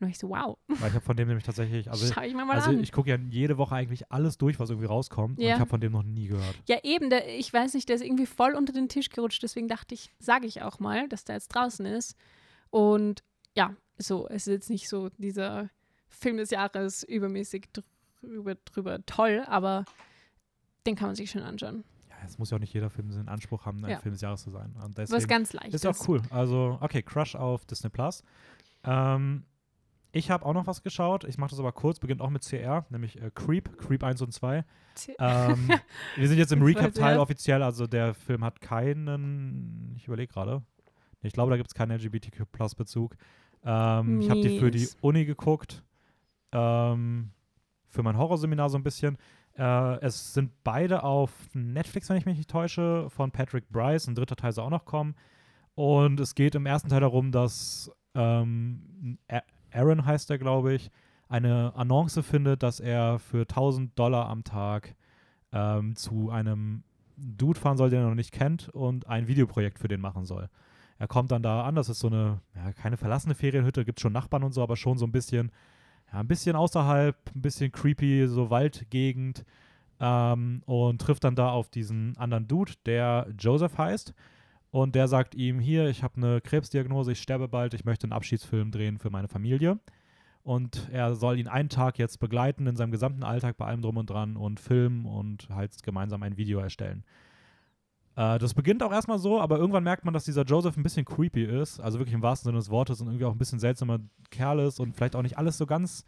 [0.01, 2.73] Und ich so, wow, Weil ich habe von dem nämlich tatsächlich, also, schau ich also
[2.73, 5.39] ich gucke ja jede Woche eigentlich alles durch, was irgendwie rauskommt.
[5.39, 5.55] Und Ja.
[5.55, 6.57] ich habe von dem noch nie gehört.
[6.69, 9.43] ja, eben, der, ich weiß nicht, der ist irgendwie voll unter den Tisch gerutscht.
[9.43, 12.17] Deswegen dachte ich, sage ich auch mal, dass der jetzt draußen ist.
[12.71, 13.23] Und
[13.57, 14.29] ja, so.
[14.29, 15.71] Es ist jetzt nicht so dieser
[16.09, 17.69] Film des Jahres übermäßig
[18.23, 19.85] drüber, drüber toll, aber
[20.87, 21.85] den kann man sich schon anschauen.
[22.09, 23.99] Ja, es muss ja auch nicht jeder Film den Anspruch haben, ein Ja.
[23.99, 24.75] Film des Jahres zu sein.
[24.83, 26.23] Und Was deswegen ganz leicht ist auch cool.
[26.31, 28.23] Also, okay, Crush auf Disney Plus.
[28.85, 29.45] Ähm,
[30.13, 31.25] ich habe auch noch was geschaut.
[31.25, 34.33] Ich mache das aber kurz, beginnt auch mit CR, nämlich äh, Creep, Creep 1 und
[34.33, 34.65] 2.
[35.19, 35.69] Ähm,
[36.17, 40.63] wir sind jetzt im Recap-Teil offiziell, also der Film hat keinen, ich überlege gerade,
[41.23, 43.17] ich glaube, da gibt es keinen LGBTQ-Plus-Bezug.
[43.65, 44.89] Ähm, ich habe die für die.
[45.01, 45.85] Uni geguckt,
[46.53, 47.31] ähm,
[47.89, 49.17] für mein Horrorseminar so ein bisschen.
[49.57, 54.09] Äh, es sind beide auf Netflix, wenn ich mich nicht täusche, von Patrick Bryce.
[54.09, 55.15] Ein dritter Teil soll auch noch kommen.
[55.75, 59.19] Und es geht im ersten Teil darum, dass ähm,
[59.73, 60.91] Aaron heißt er, glaube ich,
[61.29, 64.95] eine Annonce findet, dass er für 1000 Dollar am Tag
[65.53, 66.85] ähm, zu einem
[67.17, 70.49] Dude fahren soll, den er noch nicht kennt und ein Videoprojekt für den machen soll.
[70.99, 74.13] Er kommt dann da an, das ist so eine, ja, keine verlassene Ferienhütte, gibt schon
[74.13, 75.51] Nachbarn und so, aber schon so ein bisschen,
[76.13, 79.45] ja, ein bisschen außerhalb, ein bisschen creepy, so Waldgegend
[80.01, 84.15] ähm, und trifft dann da auf diesen anderen Dude, der Joseph heißt.
[84.71, 88.13] Und der sagt ihm, hier, ich habe eine Krebsdiagnose, ich sterbe bald, ich möchte einen
[88.13, 89.79] Abschiedsfilm drehen für meine Familie.
[90.43, 93.97] Und er soll ihn einen Tag jetzt begleiten in seinem gesamten Alltag bei allem drum
[93.97, 97.05] und dran und filmen und halt gemeinsam ein Video erstellen.
[98.17, 101.05] Äh, das beginnt auch erstmal so, aber irgendwann merkt man, dass dieser Joseph ein bisschen
[101.05, 103.99] creepy ist, also wirklich im wahrsten Sinne des Wortes und irgendwie auch ein bisschen seltsamer
[104.31, 106.05] Kerl ist und vielleicht auch nicht alles so ganz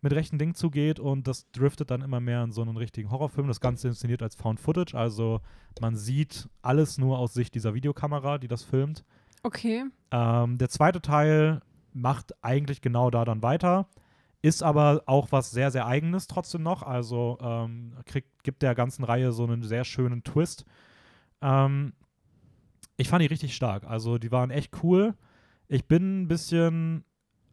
[0.00, 3.48] mit rechten Dingen zugeht und das driftet dann immer mehr in so einen richtigen Horrorfilm.
[3.48, 5.40] Das Ganze inszeniert als Found Footage, also
[5.80, 9.04] man sieht alles nur aus Sicht dieser Videokamera, die das filmt.
[9.42, 9.84] Okay.
[10.10, 11.60] Ähm, der zweite Teil
[11.92, 13.86] macht eigentlich genau da dann weiter,
[14.42, 16.82] ist aber auch was sehr, sehr Eigenes trotzdem noch.
[16.82, 20.66] Also ähm, kriegt, gibt der ganzen Reihe so einen sehr schönen Twist.
[21.44, 21.92] Ähm,
[22.96, 23.84] ich fand die richtig stark.
[23.84, 25.14] Also die waren echt cool.
[25.68, 27.04] Ich bin ein bisschen,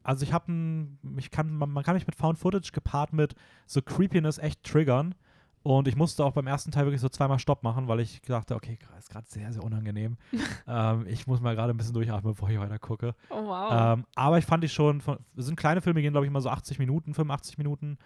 [0.03, 3.36] also ich habe ein, ich kann, man, man kann mich mit Found Footage gepaart mit
[3.67, 5.15] so Creepiness echt triggern.
[5.63, 8.55] Und ich musste auch beim ersten Teil wirklich so zweimal Stopp machen, weil ich dachte,
[8.55, 10.17] okay, ist gerade sehr, sehr unangenehm.
[10.67, 13.13] ähm, ich muss mal gerade ein bisschen durchatmen, bevor ich weiter gucke.
[13.29, 13.98] Oh, wow.
[13.98, 16.42] Ähm, aber ich fand die schon, von, es sind kleine Filme, gehen glaube ich immer
[16.42, 18.00] so 80 Minuten, 85 Minuten.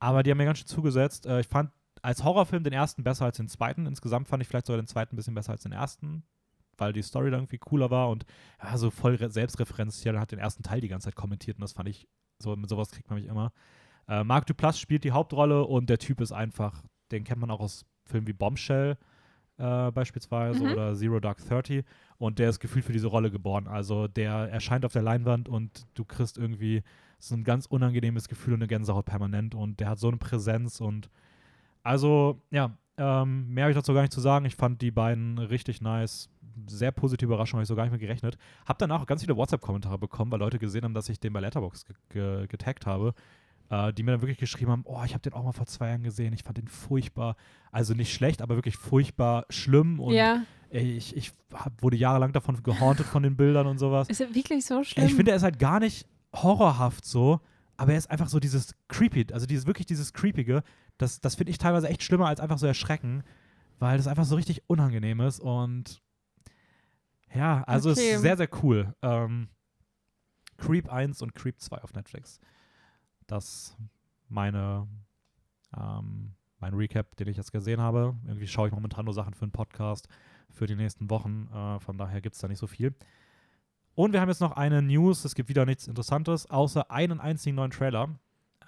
[0.00, 1.26] Aber die haben mir ganz schön zugesetzt.
[1.26, 1.70] Äh, ich fand
[2.02, 3.86] als Horrorfilm den ersten besser als den zweiten.
[3.86, 6.22] Insgesamt fand ich vielleicht sogar den zweiten ein bisschen besser als den ersten,
[6.78, 8.24] weil die Story dann irgendwie cooler war und
[8.62, 11.72] ja, so voll re- selbstreferenziell hat den ersten Teil die ganze Zeit kommentiert und das
[11.72, 12.08] fand ich,
[12.38, 13.52] so mit sowas kriegt man mich immer.
[14.08, 16.82] Äh, Mark Duplass spielt die Hauptrolle und der Typ ist einfach,
[17.12, 18.96] den kennt man auch aus Filmen wie Bombshell
[19.58, 20.72] äh, beispielsweise Mhm.
[20.72, 21.84] oder Zero Dark Thirty
[22.16, 23.68] und der ist gefühlt für diese Rolle geboren.
[23.68, 26.82] Also der erscheint auf der Leinwand und du kriegst irgendwie
[27.18, 30.80] so ein ganz unangenehmes Gefühl und eine Gänsehaut permanent und der hat so eine Präsenz
[30.80, 31.10] und
[31.82, 34.44] also ja, ähm, mehr habe ich dazu gar nicht zu sagen.
[34.44, 36.28] Ich fand die beiden richtig nice.
[36.66, 38.36] Sehr positive Überraschung, habe ich so gar nicht mehr gerechnet.
[38.66, 41.40] Hab danach auch ganz viele WhatsApp-Kommentare bekommen, weil Leute gesehen haben, dass ich den bei
[41.40, 43.14] Letterboxd ge ge getaggt habe,
[43.70, 45.88] äh, die mir dann wirklich geschrieben haben, oh, ich habe den auch mal vor zwei
[45.88, 47.36] Jahren gesehen, ich fand den furchtbar,
[47.72, 50.42] also nicht schlecht, aber wirklich furchtbar schlimm und ja.
[50.68, 54.08] ey, ich, ich hab, wurde jahrelang davon gehauntet von den Bildern und sowas.
[54.08, 55.06] Ist ja wirklich so schlimm.
[55.06, 57.40] Ich finde, er ist halt gar nicht horrorhaft so,
[57.76, 60.62] aber er ist einfach so dieses creepy, also dieses wirklich dieses creepige,
[61.00, 63.22] das, das finde ich teilweise echt schlimmer als einfach so erschrecken,
[63.78, 66.02] weil das einfach so richtig unangenehm ist und
[67.34, 68.00] ja, also Okay.
[68.00, 68.94] es ist sehr, sehr cool.
[69.02, 69.48] Ähm,
[70.56, 72.40] Creep 1 und Creep 2 auf Netflix.
[73.26, 73.76] Das
[74.28, 74.88] meine
[75.76, 78.14] ähm, mein Recap, den ich jetzt gesehen habe.
[78.26, 80.08] Irgendwie schaue ich momentan nur Sachen für einen Podcast
[80.50, 81.48] für die nächsten Wochen.
[81.54, 82.94] Äh, von daher gibt es da nicht so viel.
[83.94, 85.24] Und wir haben jetzt noch eine News.
[85.24, 88.18] Es gibt wieder nichts Interessantes, außer einen einzigen neuen Trailer,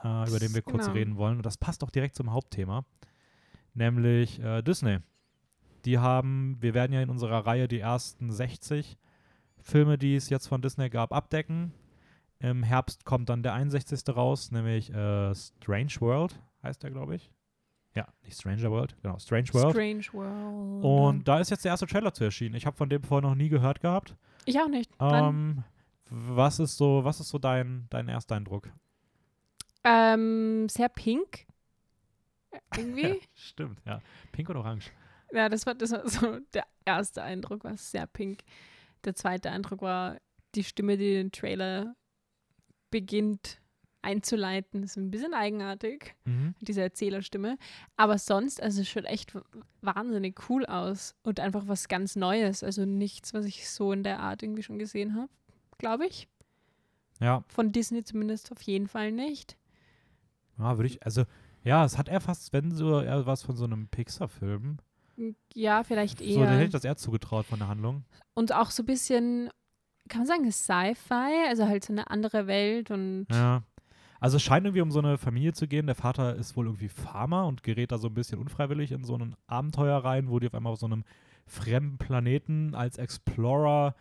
[0.04, 0.92] äh, über den wir kurz Genau.
[0.94, 1.36] reden wollen.
[1.38, 2.84] Und das passt auch direkt zum Hauptthema,
[3.74, 4.98] nämlich äh, Disney.
[5.84, 8.98] Die haben, wir werden ja in unserer Reihe die ersten 60
[9.60, 11.72] Filme, die es jetzt von Disney gab, abdecken.
[12.38, 14.02] Im Herbst kommt dann der 61.
[14.14, 17.30] raus, nämlich äh, Strange World, heißt der, glaube ich.
[17.94, 19.72] Ja, nicht Stranger World, genau, Strange World.
[19.72, 20.84] Strange World.
[20.84, 22.54] Und da ist jetzt der erste Trailer zu erschienen.
[22.54, 24.16] Ich habe von dem vorher noch nie gehört gehabt.
[24.46, 24.90] ich auch nicht.
[24.98, 25.62] Ähm,
[26.08, 28.70] was ist so, was ist so dein, dein Ersteindruck?
[29.85, 31.47] Ähm, sehr pink.
[32.77, 33.21] Irgendwie.
[33.35, 34.01] Stimmt, ja.
[34.33, 34.90] Pink und Orange.
[35.33, 38.40] Ja, das war, das war so der erste Eindruck, war sehr pink.
[39.05, 40.18] Der zweite Eindruck war
[40.55, 41.97] die Stimme, die den Trailer
[42.90, 43.59] beginnt
[44.03, 44.83] einzuleiten.
[44.83, 46.55] Ist ein bisschen eigenartig, Mhm.
[46.61, 47.57] diese Erzählerstimme.
[47.97, 49.33] Aber sonst, also es schaut echt
[49.81, 52.62] wahnsinnig cool aus und einfach was ganz Neues.
[52.62, 55.31] Also nichts, was ich so in der Art irgendwie schon gesehen habe,
[55.79, 56.29] glaube ich.
[57.21, 59.57] Ja, Von Disney zumindest auf jeden Fall nicht.
[60.58, 61.24] Ja würde ich, also,
[61.64, 64.78] ja, es hat eher fast, wenn so eher was von so einem Pixar-Film.
[65.54, 66.64] Ja, vielleicht So, dann hätte eher.
[66.64, 68.04] ich das eher zugetraut von der Handlung.
[68.34, 69.50] und auch so ein bisschen
[70.08, 73.62] kann man sagen, Sci-Fi, also halt so eine andere Welt und Ja.
[74.20, 75.86] Also es scheint irgendwie um so eine Familie zu gehen.
[75.86, 79.16] Der Vater ist wohl irgendwie Farmer und gerät da so ein bisschen unfreiwillig in so
[79.16, 81.04] ein Abenteuer rein, wo die auf einmal auf so einem
[81.46, 83.94] fremden Planeten als Explorer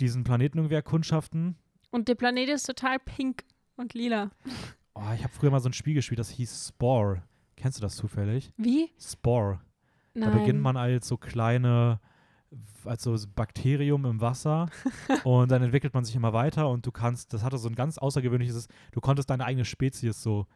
[0.00, 1.56] diesen Planeten irgendwie erkundschaften.
[1.90, 3.44] und der Planet ist total pink
[3.76, 4.30] und lila.
[5.00, 7.22] Oh, ich habe früher mal so ein Spiel gespielt, das hieß Spore.
[7.56, 8.52] Kennst du das zufällig?
[8.56, 8.90] Wie?
[8.98, 9.60] Spore.
[10.14, 10.32] Da Nein.
[10.32, 12.00] beginnt man als so kleine,
[12.84, 14.68] als so Bakterium im Wasser
[15.24, 17.98] und dann entwickelt man sich immer weiter und du kannst, das hatte so ein ganz
[17.98, 20.46] außergewöhnliches, du konntest deine eigene Spezies so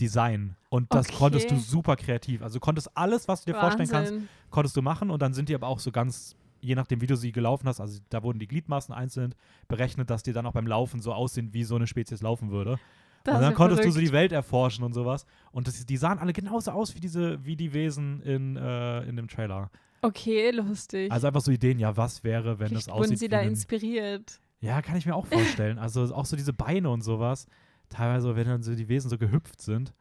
[0.00, 1.16] designen und das Okay.
[1.18, 2.42] konntest du super kreativ.
[2.42, 4.28] Also du konntest alles, was du dir vorstellen kannst, Wahnsinn.
[4.50, 7.14] konntest du machen und dann sind die aber auch so ganz, je nachdem wie du
[7.14, 9.34] sie gelaufen hast, also da wurden die Gliedmaßen einzeln
[9.68, 12.80] berechnet, dass die dann auch beim Laufen so aussehen, wie so eine Spezies laufen würde.
[13.24, 14.08] Das und dann konntest du so verrückt.
[14.08, 15.26] die Welt erforschen und sowas.
[15.52, 19.16] Und das, die sahen alle genauso aus wie diese, wie die Wesen in, äh, in
[19.16, 19.70] dem Trailer.
[20.02, 21.12] Okay, lustig.
[21.12, 23.40] Also einfach so Ideen, ja, was wäre, wenn Vielleicht das wurden aussieht sie wie da
[23.42, 24.40] inspiriert.
[24.60, 25.78] Ja, kann ich mir auch vorstellen.
[25.78, 27.46] Also auch so diese Beine und sowas.
[27.88, 29.92] Teilweise, wenn dann so die Wesen so gehüpft sind.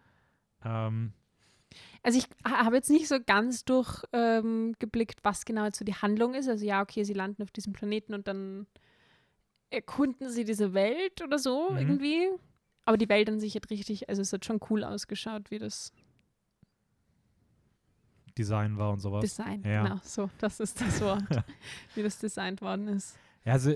[0.65, 1.13] Ähm,
[2.03, 5.93] Also ich ha- habe jetzt nicht so ganz durchgeblickt, ähm, was genau jetzt so die
[5.95, 6.47] Handlung ist.
[6.49, 8.65] Also ja, okay, sie landen auf diesem Planeten und dann
[9.69, 11.77] erkunden sie diese Welt oder so Mhm.
[11.77, 12.27] irgendwie.
[12.85, 15.91] Aber die Welt an sich hat richtig, also es hat schon cool ausgeschaut, wie das
[18.37, 19.21] Design war und sowas.
[19.21, 19.83] Design, Ja.
[19.83, 21.23] genau, so, das ist das Wort,
[21.95, 23.17] wie das designt worden ist.
[23.43, 23.73] Ja, also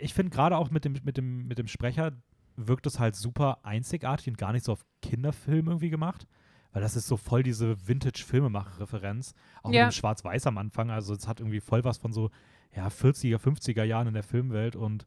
[0.00, 2.12] ich finde gerade auch mit dem, mit, dem, mit dem Sprecher
[2.56, 6.26] wirkt es halt super einzigartig und gar nicht so auf Kinderfilm irgendwie gemacht.
[6.72, 9.34] Weil das ist so voll diese Vintage-Filmemacher-Referenz.
[9.62, 9.86] Auch Ja.
[9.86, 10.90] mit dem Schwarz-Weiß am Anfang.
[10.90, 12.30] Also es hat irgendwie voll was von so
[12.76, 14.76] ja, 40er, 50er Jahren in der Filmwelt.
[14.76, 15.04] Und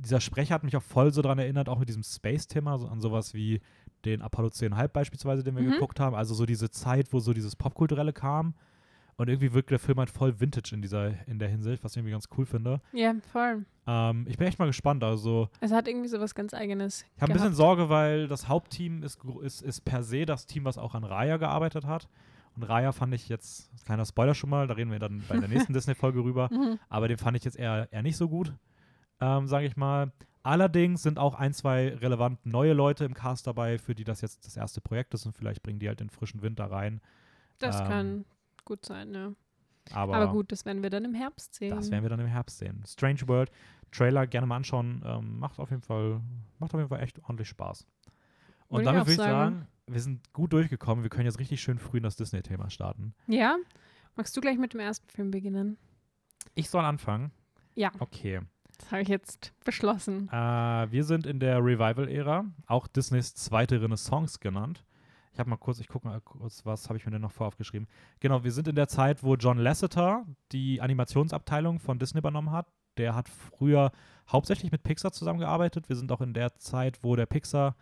[0.00, 3.00] dieser Sprecher hat mich auch voll so daran erinnert, auch mit diesem Space-Thema, so an
[3.00, 3.60] sowas wie
[4.04, 5.72] den Apollo 10,5 beispielsweise, den wir Mhm.
[5.72, 6.14] geguckt haben.
[6.16, 8.54] Also so diese Zeit, wo so dieses Popkulturelle kam.
[9.16, 11.98] Und irgendwie wirkt der Film halt voll Vintage in dieser, in der Hinsicht, was ich
[11.98, 12.80] irgendwie ganz cool finde.
[12.94, 13.66] Ja, voll.
[13.86, 15.04] Ähm, ich bin echt mal gespannt.
[15.04, 17.04] Also, Es hat irgendwie so was ganz Eigenes.
[17.16, 17.52] ich habe ein bisschen.
[17.52, 21.36] Sorge, weil das Hauptteam ist, ist, ist per se das Team, was auch an Raya
[21.36, 22.08] gearbeitet hat.
[22.56, 25.48] Und Raya fand ich jetzt, kleiner Spoiler schon mal, da reden wir dann bei der
[25.50, 26.78] nächsten Disney-Folge rüber, Mhm.
[26.88, 28.54] aber den fand ich jetzt eher, eher nicht so gut,
[29.20, 30.12] ähm, sage ich mal.
[30.42, 34.46] Allerdings sind auch ein, zwei relevant neue Leute im Cast dabei, für die das jetzt
[34.46, 37.00] das erste Projekt ist und vielleicht bringen die halt den frischen Wind da rein.
[37.58, 38.24] Das Ähm, kann
[38.64, 39.32] gut sein, ja.
[39.92, 41.74] Aber, Aber gut, das werden wir dann im Herbst sehen.
[41.76, 42.82] Das werden wir dann im Herbst sehen.
[42.86, 43.50] Strange World,
[43.90, 45.02] Trailer gerne mal anschauen.
[45.04, 46.20] Ähm, macht auf jeden Fall,
[46.58, 47.86] macht auf jeden Fall echt ordentlich Spaß.
[48.68, 49.56] Und ich damit würde ich sagen.
[49.56, 51.02] sagen, wir sind gut durchgekommen.
[51.02, 53.14] Wir können jetzt richtig schön früh in das Disney-Thema starten.
[53.26, 53.56] Ja?
[54.16, 55.76] Magst du gleich mit dem ersten Film beginnen?
[56.54, 57.32] Ich soll anfangen.
[57.74, 57.90] Ja.
[57.98, 58.40] Okay.
[58.80, 60.28] Das habe ich jetzt beschlossen.
[60.32, 60.34] Äh,
[60.90, 64.84] wir sind in der Revival-Ära, auch Disneys zweite Renaissance genannt.
[65.32, 67.86] Ich habe mal kurz, ich gucke mal kurz, was habe ich mir denn noch voraufgeschrieben.
[68.18, 72.66] Genau, wir sind in der Zeit, wo John Lasseter die Animationsabteilung von Disney übernommen hat.
[72.96, 73.92] Der hat früher
[74.28, 75.88] hauptsächlich mit Pixar zusammengearbeitet.
[75.88, 77.76] Wir sind auch in der Zeit, wo der Pixar,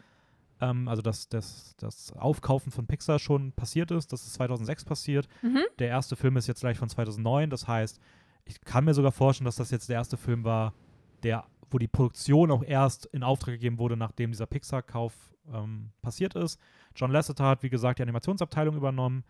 [0.60, 4.12] ähm, also das, das, das Aufkaufen von Pixar schon passiert ist.
[4.12, 5.28] Das ist 2006 passiert.
[5.42, 5.62] Mhm.
[5.78, 7.48] Der erste Film ist jetzt gleich von 2009.
[7.50, 7.98] Das heißt,
[8.44, 10.74] ich kann mir sogar vorstellen, dass das jetzt der erste Film war,
[11.22, 15.14] der, wo die Produktion auch erst in Auftrag gegeben wurde, nachdem dieser Pixar-Kauf
[15.52, 16.60] ähm, passiert ist.
[16.94, 19.24] John Lasseter hat, wie gesagt, die Animationsabteilung übernommen.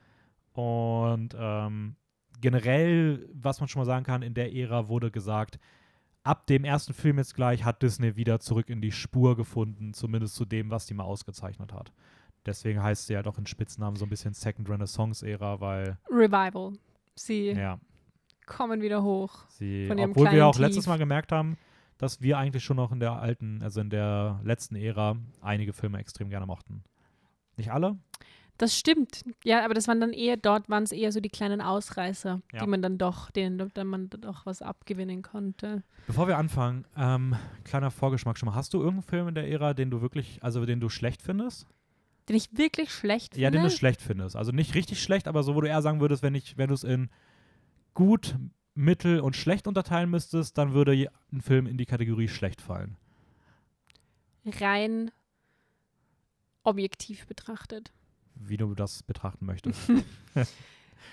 [0.52, 1.96] Und ähm,
[2.40, 5.58] generell, was man schon mal sagen kann, in der Ära wurde gesagt,
[6.22, 10.34] ab dem ersten Film jetzt gleich hat Disney wieder zurück in die Spur gefunden, zumindest
[10.34, 11.92] zu dem, was die mal ausgezeichnet hat.
[12.46, 16.72] Deswegen heißt sie ja doch in Spitznamen so ein bisschen Second Renaissance-Ära, weil, Revival.
[17.14, 17.78] Sie ja,
[18.46, 19.46] kommen wieder hoch.
[19.48, 20.86] sie, Von ihrem obwohl wir auch letztes.
[20.86, 21.56] Mal gemerkt haben,
[21.98, 25.98] dass wir eigentlich schon noch in der alten, also in der letzten Ära einige Filme
[25.98, 26.82] extrem gerne mochten.
[27.56, 27.96] Nicht alle?
[28.56, 29.24] Das stimmt.
[29.44, 32.60] Ja, aber das waren dann eher, dort waren es eher so die kleinen Ausreißer, Ja.
[32.60, 35.84] die man dann doch, denen dann man doch was abgewinnen konnte.
[36.08, 38.56] Bevor wir anfangen, ähm, kleiner Vorgeschmack schon mal.
[38.56, 41.66] Hast du irgendeinen Film in der Ära, den du wirklich, also den du schlecht findest?
[42.28, 43.42] Den ich wirklich schlecht finde.
[43.44, 44.34] Ja, den du schlecht findest.
[44.34, 46.74] Also nicht richtig schlecht, aber so, wo du eher sagen würdest, wenn ich, wenn du
[46.74, 47.10] es in
[47.94, 48.36] gut,
[48.78, 52.96] mittel und schlecht unterteilen müsstest, dann würde ein Film in die Kategorie schlecht fallen.
[54.60, 55.10] rein
[56.62, 57.92] objektiv betrachtet.
[58.34, 59.80] Wie du das betrachten möchtest.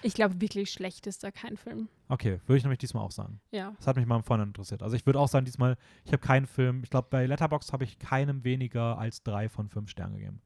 [0.02, 1.88] Ich glaube, wirklich schlecht ist da kein Film.
[2.10, 3.40] Okay, würde ich nämlich diesmal auch sagen.
[3.52, 3.74] Ja.
[3.78, 4.84] Das hat mich mal vorne interessiert.
[4.84, 7.86] Also ich würde auch sagen, diesmal, ich habe keinen Film, ich glaube, bei Letterboxd habe
[7.86, 10.42] ich keinem weniger als drei von fünf Sternen gegeben.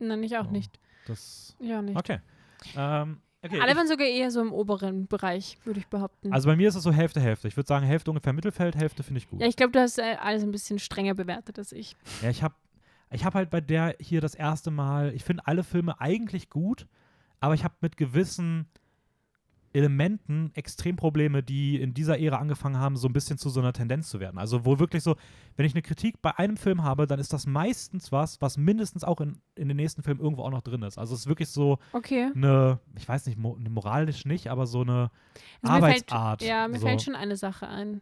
[0.00, 0.50] Nein, ich auch Oh.
[0.50, 0.78] nicht.
[1.06, 1.96] Das, Ja, nicht.
[1.96, 2.20] okay.
[2.76, 6.32] Ähm, okay Alle waren sogar eher so im oberen Bereich, würde ich behaupten.
[6.32, 7.48] also bei mir ist es so Hälfte, Hälfte.
[7.48, 9.40] Ich würde sagen, Hälfte ungefähr Mittelfeld, Hälfte finde ich gut.
[9.40, 11.96] ja, ich glaube, du hast äh, alles ein bisschen strenger bewertet als ich.
[12.22, 12.54] Ja, ich habe
[13.10, 16.86] ich hab halt bei der hier das erste Mal, ich finde alle Filme eigentlich gut,
[17.40, 18.66] aber ich habe mit gewissen
[19.74, 23.72] Elementen extrem Probleme, die in dieser Ära angefangen haben, so ein bisschen zu so einer
[23.72, 24.38] Tendenz zu werden.
[24.38, 25.16] Also wo wirklich so,
[25.56, 29.04] wenn ich eine Kritik bei einem Film habe, dann ist das meistens was, was mindestens
[29.04, 30.96] auch in, in den nächsten Filmen irgendwo auch noch drin ist.
[30.96, 32.30] Also es ist wirklich so Okay.
[32.34, 35.10] eine, ich weiß nicht, mo moralisch nicht, aber so eine
[35.62, 36.42] Also mir fällt- Arbeitsart.
[36.42, 36.86] Ja, mir so.
[36.86, 38.00] fällt schon eine Sache ein.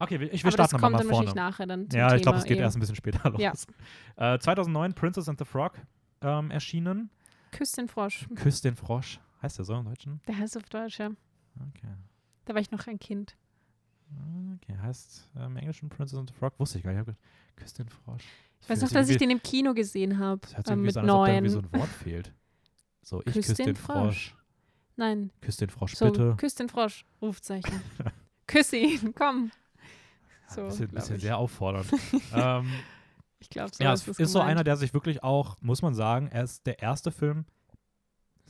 [0.00, 1.26] Okay, ich will aber das starten kommt mal dann vorne.
[1.26, 2.60] wahrscheinlich nachher dann Ja, ich glaube, es geht eh.
[2.60, 3.40] erst ein bisschen später los.
[3.40, 4.34] Ja.
[4.34, 5.72] Äh, 2009 Princess and the Frog
[6.20, 7.10] ähm, erschienen.
[7.50, 8.28] Küss den Frosch.
[8.36, 9.18] Küss den Frosch.
[9.42, 10.20] Heißt der so im Deutschen?
[10.26, 11.06] Der heißt auf Deutsch, ja.
[11.70, 11.88] Okay.
[12.44, 13.36] Da war ich noch ein Kind.
[14.62, 16.58] Okay, heißt ähm, im Englischen Princess and the Frog?
[16.58, 17.00] Wusste ich gar nicht.
[17.02, 17.22] Ich hab gedacht,
[17.56, 18.24] Küss den Frosch.
[18.60, 20.40] Ich weiß noch, dass ich den im Kino gesehen habe.
[20.42, 21.50] Das hört sich Ähm, mit so an, da irgendwie neun.
[21.50, 22.32] so ein Wort fehlt.
[23.02, 24.30] So, ich Küss küsse den den Frosch.
[24.30, 24.34] Frosch.
[24.96, 26.34] Nein, Küss den Frosch, so, bitte.
[26.36, 27.04] küss den Frosch.
[27.22, 27.80] Rufzeichen.
[28.46, 29.52] küss ihn, komm.
[30.48, 31.22] So, bisschen, glaub bisschen ich.
[31.22, 31.88] sehr auffordernd.
[32.34, 32.72] ähm,
[33.38, 36.28] Ich glaube, so ja, ist ist so einer, der sich wirklich auch, muss man sagen,
[36.28, 37.44] er ist der erste Film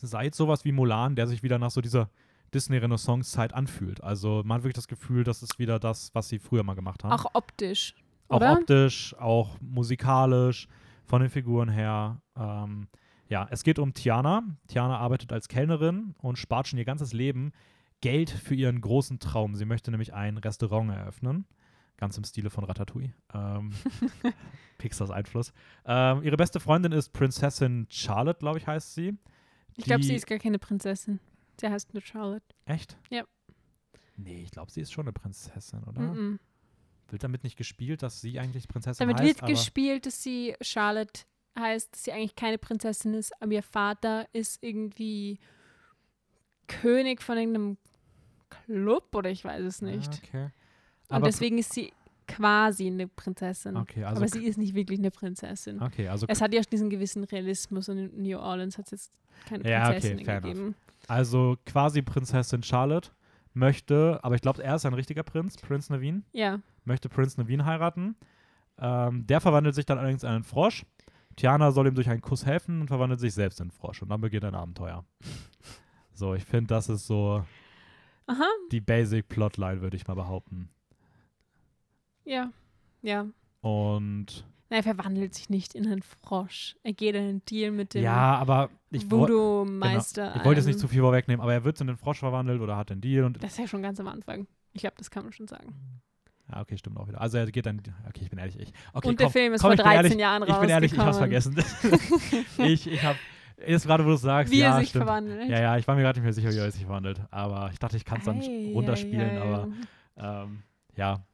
[0.01, 2.11] seit sowas wie Mulan, der sich wieder nach so dieser
[2.55, 4.03] Disney-Renaissance-Zeit anfühlt.
[4.03, 7.05] Also man hat wirklich das Gefühl, das ist wieder das, was sie früher mal gemacht
[7.05, 7.13] haben.
[7.13, 7.95] Auch optisch.
[8.29, 8.53] Auch oder?
[8.53, 10.69] optisch, auch musikalisch,
[11.05, 12.21] von den Figuren her.
[12.37, 12.89] Ähm,
[13.29, 14.43] ja, es geht um Tiana.
[14.69, 17.53] Tiana arbeitet als Kellnerin und spart schon ihr ganzes Leben
[18.01, 19.55] Geld für ihren großen Traum.
[19.55, 21.47] Sie möchte nämlich ein Restaurant eröffnen.
[21.97, 23.13] Ganz im Stile von Ratatouille.
[23.35, 23.73] Ähm,
[24.79, 25.53] Pixars Einfluss.
[25.85, 29.17] Ähm, ihre beste Freundin ist Prinzessin Charlotte, glaube ich, heißt sie.
[29.79, 31.21] Ich glaube, sie ist gar keine Prinzessin.
[31.61, 32.45] Sie heißt nur Charlotte.
[32.67, 32.97] Echt?
[33.11, 33.25] Ja.
[34.17, 36.01] Nee, ich glaube, sie ist schon eine Prinzessin, oder?
[36.01, 36.41] Mhm.
[37.09, 39.29] Wird damit nicht gespielt, dass sie eigentlich Prinzessin Damit heißt?
[39.29, 41.23] wird aber gespielt, dass sie Charlotte
[41.59, 45.39] heißt, dass sie eigentlich keine Prinzessin ist, aber ihr Vater ist irgendwie
[46.67, 47.79] König von irgendeinem
[48.51, 50.13] Club oder ich weiß es nicht.
[50.13, 50.45] Ah, okay.
[51.09, 51.93] Und Aber deswegen ist sie
[52.29, 53.77] quasi eine Prinzessin.
[53.77, 55.83] Okay, also aber sie ist nicht wirklich eine Prinzessin.
[55.83, 59.13] Okay, also, Es hat ja diesen gewissen Realismus und in New Orleans hat es jetzt
[59.47, 60.75] keine Ja, okay, Prinzessinnen fair gegeben.
[61.09, 63.11] also quasi Prinzessin Charlotte
[63.55, 67.65] möchte, aber ich glaube, er ist ein richtiger Prinz, Prinz Naveen, Ja, möchte Prinz Naveen
[67.65, 68.15] heiraten.
[68.81, 70.87] Ähm, der verwandelt sich dann allerdings in einen Frosch.
[71.35, 74.03] Tiana soll ihm durch einen Kuss helfen und verwandelt sich selbst in einen Frosch.
[74.03, 75.05] Und dann beginnt ein Abenteuer.
[76.15, 77.45] so, ich finde, das ist so
[78.27, 80.69] aha, die Basic Plotline, würde ich mal behaupten.
[82.29, 82.51] Ja,
[83.03, 83.27] ja.
[83.61, 86.77] Und Na, er verwandelt sich nicht in einen Frosch.
[86.83, 89.39] Er geht in einen Deal mit dem ja, aber ich, wo, genau.
[89.65, 90.37] Voodoo-Meister.
[90.37, 92.77] ich wollte jetzt nicht zu viel vorwegnehmen, aber er wird in den Frosch verwandelt oder
[92.77, 94.47] hat den Deal und Das ist ja schon ganz am Anfang.
[94.73, 95.75] Ich glaube, das kann man schon sagen.
[96.51, 97.21] Ja, okay, stimmt auch wieder.
[97.21, 97.83] Also er geht dann.
[98.09, 98.73] Okay, ich bin ehrlich, ich.
[98.93, 100.69] Okay, Und der komm, Film ist komm, vor ich bin 13 ehrlich, Jahren Ich bin
[100.71, 101.57] ehrlich, ich hab's vergessen.
[102.59, 103.19] ich ich habe.
[103.67, 105.05] Jetzt gerade, wo du es sagst, Wie ja, er sich stimmt.
[105.05, 105.49] verwandelt.
[105.51, 107.21] Ja, ja, ich war mir gerade nicht mehr sicher, wie er sich verwandelt.
[107.33, 109.69] Aber ich dachte, ich kann es dann Ei, runterspielen, ei, ei, aber
[110.17, 110.63] ähm,
[110.95, 111.25] ja,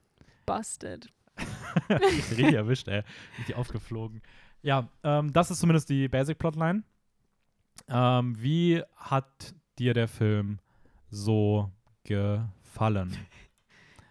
[0.47, 1.13] Busted.
[1.91, 3.03] richtig erwischt, ey.
[3.39, 4.23] Richtig aufgeflogen.
[4.63, 6.85] Ja, ähm, das ist zumindest die Basic Plotline.
[7.89, 10.59] Ähm, wie hat dir der Film
[11.11, 11.71] so
[12.05, 13.17] gefallen?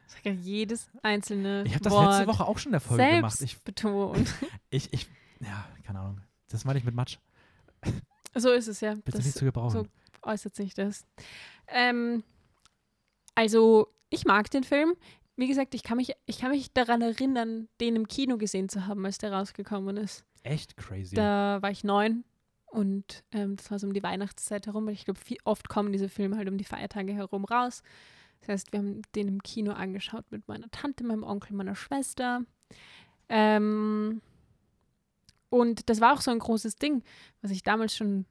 [0.08, 2.82] Ich sag ja jedes einzelne Ich habe das Wort letzte Woche auch schon in der
[2.82, 3.41] Folge selbst gemacht.
[3.41, 4.34] Ich, betont.
[4.69, 5.08] ich, ich,
[5.39, 6.22] ja, keine Ahnung.
[6.50, 7.17] Das meine ich mit Matsch.
[8.36, 8.93] so ist es ja.
[8.93, 9.72] Bitte Das nicht zu gebrauchen.
[9.72, 9.88] so-
[10.22, 11.06] äußert sich das.
[11.67, 12.24] Ähm,
[13.36, 14.93] also, ich mag den Film.
[15.36, 18.86] Wie gesagt, ich kann, mich, ich kann mich daran erinnern, den im Kino gesehen zu
[18.86, 20.26] haben, als der rausgekommen ist.
[20.43, 21.15] Echt crazy.
[21.15, 22.24] Da war ich neun
[22.67, 24.86] und ähm, das war so um die Weihnachtszeit herum.
[24.86, 27.82] weil Ich glaube, oft kommen diese Filme halt um die Feiertage herum raus.
[28.41, 32.43] Das heißt, wir haben den im Kino angeschaut mit meiner Tante, meinem Onkel, meiner Schwester.
[33.30, 34.22] Ähm,
[35.50, 37.04] und das war auch so ein großes Ding,
[37.41, 38.26] was ich damals schon,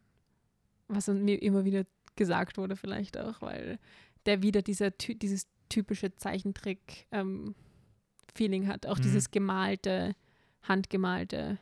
[0.88, 1.84] was mir immer wieder
[2.16, 3.78] gesagt wurde, vielleicht auch, weil
[4.26, 8.86] der wieder dieser, dieses typische Zeichentrick-Feeling hat.
[8.86, 9.02] Auch Mhm.
[9.02, 10.14] dieses gemalte,
[10.62, 11.58] handgemalte,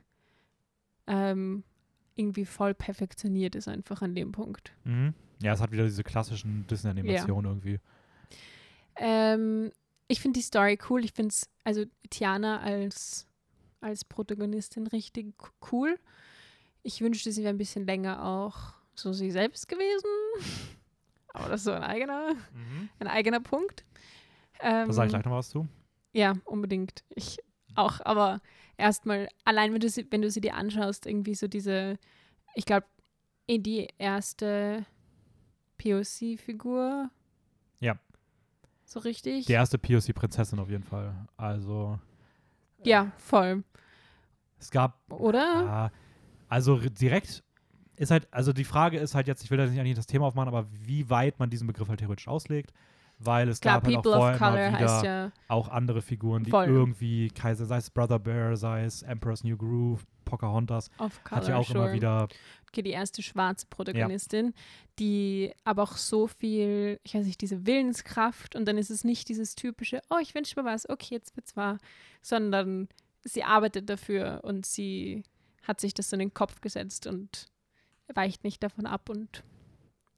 [1.07, 1.65] ähm,
[2.17, 4.73] irgendwie voll perfektioniert ist einfach an dem Punkt.
[4.85, 5.15] Mhm.
[5.43, 7.79] Ja, es hat wieder diese klassischen Disney-Animationen irgendwie.
[8.97, 9.73] Ähm,
[10.09, 11.03] ich finde die Story cool.
[11.05, 13.27] Ich finde es, also Tiana als,
[13.81, 15.33] als Protagonistin richtig
[15.73, 15.99] cool.
[16.83, 20.09] Ich wünschte, sie wäre ein bisschen länger auch so sie selbst gewesen.
[21.35, 22.35] Aber das ist so ein eigener,
[22.99, 23.85] ein eigener Punkt.
[24.61, 25.69] Ähm, Da sage ich gleich noch was zu.
[26.13, 27.05] Ja, unbedingt.
[27.11, 27.39] Ich
[27.77, 28.41] auch, aber
[28.77, 31.99] erstmal, allein wenn du sie, wenn du sie dir anschaust, irgendwie so diese,
[32.55, 32.87] ich glaube,
[33.47, 34.85] in die erste
[35.79, 37.11] POC-Figur.
[37.81, 37.99] Ja.
[38.85, 39.47] So richtig?
[39.47, 41.15] Die erste POC-Prinzessin auf jeden Fall.
[41.37, 41.99] Also,
[42.85, 43.65] Ja, voll.
[44.59, 45.01] es gab.
[45.13, 45.39] Oder?
[45.65, 45.93] Ja,
[46.49, 47.43] also direkt
[48.01, 50.27] ist halt, also die Frage ist halt jetzt, ich will da nicht eigentlich das Thema
[50.27, 52.73] aufmachen, aber wie weit man diesen Begriff halt theoretisch auslegt.
[53.23, 55.33] Weil es Klar, gab halt auch People vorher of Color immer heißt wieder ja.
[55.49, 56.69] auch andere Figuren, die Voll.
[56.69, 61.49] irgendwie Kaiser, sei es Brother Bear, sei es Emperor's New Groove, Pocahontas Of Color, hat
[61.49, 61.85] ja auch sure.
[61.85, 62.29] immer wieder,
[62.69, 64.55] Okay, die erste schwarze Protagonistin,
[64.99, 69.29] die aber auch so viel, ich weiß nicht, diese Willenskraft und dann ist es nicht
[69.29, 71.77] dieses typische, oh, ich wünsche mir was, okay, jetzt wird's wahr,
[72.23, 72.89] sondern
[73.23, 75.25] sie arbeitet dafür und sie
[75.63, 77.51] hat sich das in den Kopf gesetzt und
[78.15, 79.45] weicht nicht davon ab und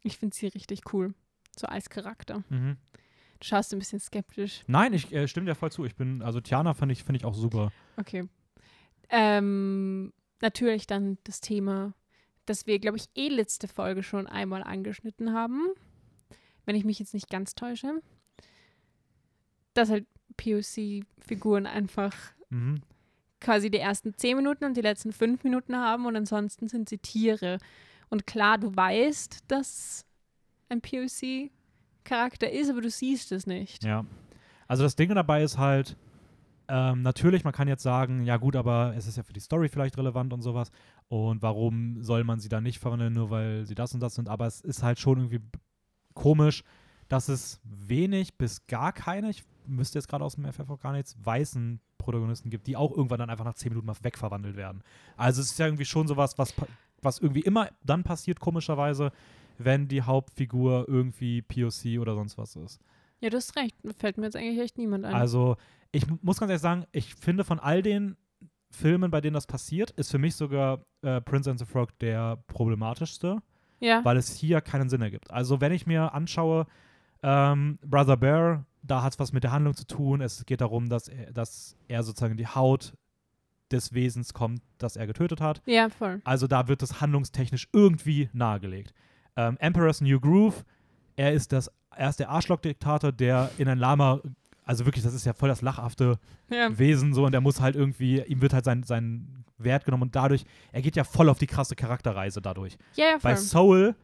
[0.02, 1.14] ich finde sie richtig cool,
[1.57, 2.42] so als Charakter.
[2.48, 2.76] mhm.
[3.40, 4.62] Du schaust ein bisschen skeptisch.
[4.68, 5.85] Nein, ich äh, stimme dir voll zu.
[5.85, 7.72] Ich bin, also Tiana finde ich, finde ich auch super.
[7.96, 8.28] Okay.
[9.09, 11.92] Ähm, natürlich dann das Thema,
[12.46, 15.70] das wir, glaube ich, eh letzte Folge schon einmal angeschnitten haben.
[16.66, 18.00] Wenn ich mich jetzt nicht ganz täusche.
[19.74, 22.14] Dass halt POC-Figuren einfach
[22.52, 22.83] Mhm.
[23.42, 26.98] Quasi die ersten zehn Minuten und die letzten fünf Minuten haben und ansonsten sind sie
[26.98, 27.59] Tiere.
[28.09, 30.07] Und klar, du weißt, dass
[30.68, 33.85] ein POC-Charakter ist, aber du siehst es nicht.
[33.85, 34.07] Ja.
[34.68, 35.96] Also das Ding dabei ist halt,
[36.68, 39.68] ähm, natürlich, man kann jetzt sagen, ja gut, aber es ist ja für die Story
[39.68, 40.70] vielleicht relevant und sowas.
[41.09, 44.28] Und warum soll man sie dann nicht verwandeln, nur weil sie das und das sind?
[44.28, 45.40] Aber es ist halt schon irgendwie
[46.14, 46.64] komisch,
[47.09, 50.92] dass es wenig bis gar keine, ich müsste jetzt gerade aus dem FF auch gar
[50.92, 54.83] nichts, weißen Protagonisten gibt, die auch irgendwann dann einfach nach 10 Minuten mal wegverwandelt werden.
[55.16, 56.55] Also es ist ja irgendwie schon sowas, was,
[57.01, 59.12] was irgendwie immer dann passiert, komischerweise,
[59.59, 62.81] wenn die Hauptfigur irgendwie POC oder sonst was ist.
[63.20, 63.77] Ja, du hast recht.
[63.98, 65.14] Fällt mir jetzt eigentlich echt niemand ein.
[65.14, 65.57] Also,
[65.92, 68.16] ich mu- muss ganz ehrlich sagen, ich finde von all den
[68.70, 72.42] Filmen, bei denen das passiert, ist für mich sogar äh, Prince and the Frog der
[72.48, 73.38] problematischste,
[73.79, 74.05] ja.
[74.05, 75.31] weil es hier keinen Sinn ergibt.
[75.31, 76.66] Also, wenn ich mir anschaue,
[77.22, 80.21] ähm, Brother Bear, da hat es was mit der Handlung zu tun.
[80.21, 82.95] Es geht darum, dass er, dass er sozusagen in die Haut
[83.71, 85.62] des Wesens kommt, das er getötet hat.
[85.66, 86.21] Ja, voll.
[86.25, 88.92] Also da wird es handlungstechnisch irgendwie nahegelegt.
[89.37, 90.64] Ähm, Emperor's New Groove,
[91.16, 94.21] er ist, das, er ist der Arschloch-Diktator, der in ein Lama,
[94.64, 96.18] also wirklich, das ist ja voll das lachhafte
[96.51, 96.77] Ja.
[96.79, 100.16] Wesen so und er muss halt irgendwie, ihm wird halt sein, sein Wert genommen und
[100.16, 102.77] dadurch, er geht ja voll auf die krasse Charakterreise dadurch.
[102.97, 103.45] Ja, ja, Bei voll.
[103.45, 103.95] Soul,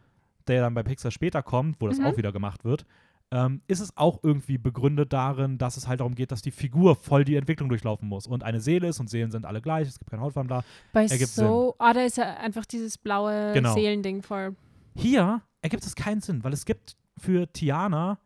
[0.46, 2.06] der dann bei Pixar später kommt, wo das Mhm.
[2.06, 2.86] auch wieder gemacht wird,
[3.30, 6.96] ähm, ist es auch irgendwie begründet darin, dass es halt darum geht, dass die Figur
[6.96, 9.98] voll die Entwicklung durchlaufen muss und eine Seele ist und Seelen sind alle gleich, es
[9.98, 10.64] gibt keine Hautfarben da.
[10.92, 13.74] Bei ergibt so, ah, da ist ja einfach dieses blaue Genau.
[13.74, 14.56] Seelending voll.
[14.96, 18.18] Hier ergibt es keinen Sinn, weil es gibt für Tiana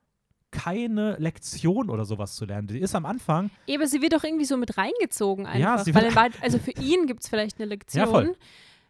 [0.53, 2.69] keine Lektion oder sowas zu lernen.
[2.69, 5.59] Die ist am Anfang, aber sie wird doch irgendwie so mit reingezogen einfach.
[5.59, 8.05] Ja, sie weil wird- also für ihn gibt es vielleicht eine Lektion.
[8.05, 8.37] Ja, voll.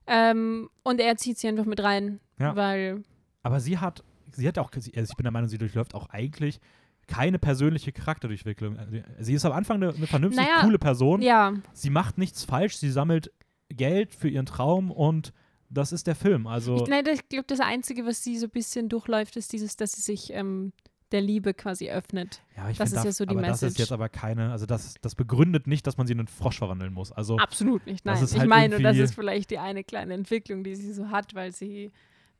[0.07, 2.19] Ähm, und er zieht sie einfach mit rein.
[2.39, 2.57] Ja.
[2.57, 3.05] Weil,
[3.45, 4.03] aber sie hat,
[4.35, 6.61] sie hat auch, also ich bin der Meinung, sie durchläuft auch eigentlich
[7.09, 8.79] keine persönliche Charakterdurchwicklung.
[8.79, 11.21] Also Sie ist am Anfang eine, eine vernünftig Naja, coole Person.
[11.21, 13.33] ja, Sie macht nichts falsch, sie sammelt
[13.69, 15.33] Geld für ihren Traum und
[15.69, 16.47] das ist der Film.
[16.47, 19.77] Also ich, nein, ich glaube, das Einzige, was sie so ein bisschen durchläuft, ist dieses,
[19.77, 20.73] dass sie sich ähm,
[21.11, 22.43] der Liebe quasi öffnet.
[22.57, 23.79] ja, ich das find, ist ja so die aber das ist Message.
[23.81, 26.93] jetzt aber keine, also das, das begründet nicht, dass man sie in einen Frosch verwandeln
[26.93, 27.11] muss.
[27.13, 28.23] Also Absolut nicht, nein.
[28.23, 31.53] ich halt meine, das ist vielleicht die eine kleine Entwicklung, die sie so hat, weil
[31.53, 31.91] sie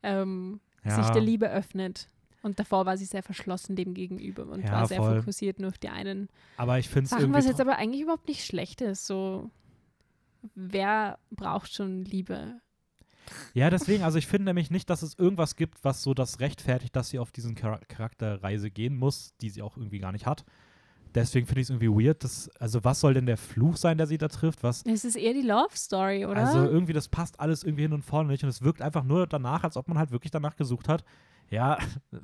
[0.03, 2.09] ähm, ja, sich der Liebe öffnet.
[2.41, 5.19] Und davor war sie sehr verschlossen dem gegenüber und Ja, war sehr voll.
[5.19, 8.01] fokussiert nur auf die einen aber ich finde es Sachen, irgendwie was jetzt aber eigentlich
[8.01, 9.07] überhaupt nicht schlecht ist.
[9.07, 9.49] So,
[10.55, 12.59] wer braucht schon Liebe?
[13.53, 16.93] Ja, deswegen, also ich finde nämlich nicht, dass es irgendwas gibt, was so das rechtfertigt,
[16.95, 20.43] dass sie auf diesen Char Charakterreise gehen muss, die sie auch irgendwie gar nicht hat.
[21.15, 24.07] Deswegen finde ich es irgendwie weird, dass, also was soll denn der Fluch sein, der
[24.07, 24.63] sie da trifft?
[24.63, 26.37] Was, Es ist eher die Love Story, oder?
[26.37, 29.27] also irgendwie, das passt alles irgendwie hin und vorne nicht und es wirkt einfach nur
[29.27, 31.03] danach, als ob man halt wirklich danach gesucht hat,
[31.49, 31.77] ja,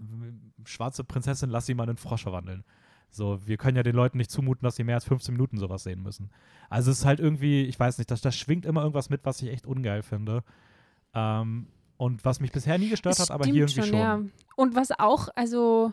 [0.65, 2.63] schwarze Prinzessin, lass sie mal in einen Frosch verwandeln.
[3.11, 5.83] So, wir können ja den Leuten nicht zumuten, dass sie mehr als 15 Minuten sowas
[5.83, 6.29] sehen müssen.
[6.69, 9.41] Also es ist halt irgendwie, ich weiß nicht, das, das schwingt immer irgendwas mit, was
[9.41, 10.43] ich echt ungeil finde.
[11.13, 13.97] Ähm, und was mich bisher nie gestört Es hat, aber hier irgendwie schon.
[13.97, 14.21] Ja.
[14.55, 15.91] Und was auch, also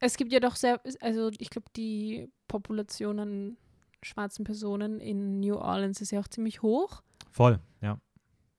[0.00, 3.56] es gibt ja doch sehr, also ich glaube, die Population an
[4.02, 7.02] schwarzen Personen in New Orleans ist ja auch ziemlich hoch.
[7.30, 7.98] Voll, ja.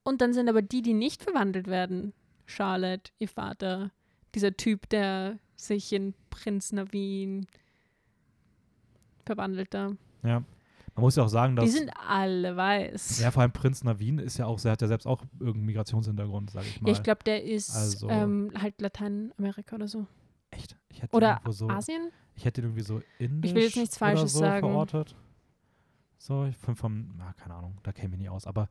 [0.03, 2.13] Und dann sind aber die, die nicht verwandelt werden,
[2.45, 3.91] Charlotte, ihr Vater,
[4.35, 7.45] dieser Typ, der sich in Prinz Navin
[9.25, 9.91] verwandelt da.
[10.23, 10.43] ja.
[10.95, 11.73] Man muss ja auch sagen, Die dass.
[11.73, 13.19] sind alle weiß.
[13.19, 16.49] Ja, vor allem Prinz Navin ist ja auch, er hat ja selbst auch irgendeinen Migrationshintergrund,
[16.49, 16.89] sage ich mal.
[16.89, 20.07] Ja, ich glaube, der ist Also- ähm, halt Lateinamerika oder so.
[21.03, 22.11] Ich Oder so, Asien?
[22.35, 24.67] Ich hätte irgendwie so indisch will jetzt nichts oder Falsches so sagen.
[24.67, 25.15] verortet.
[26.17, 28.47] So, ich bin vom, na, keine Ahnung, da käme ich nie aus.
[28.47, 28.69] Aber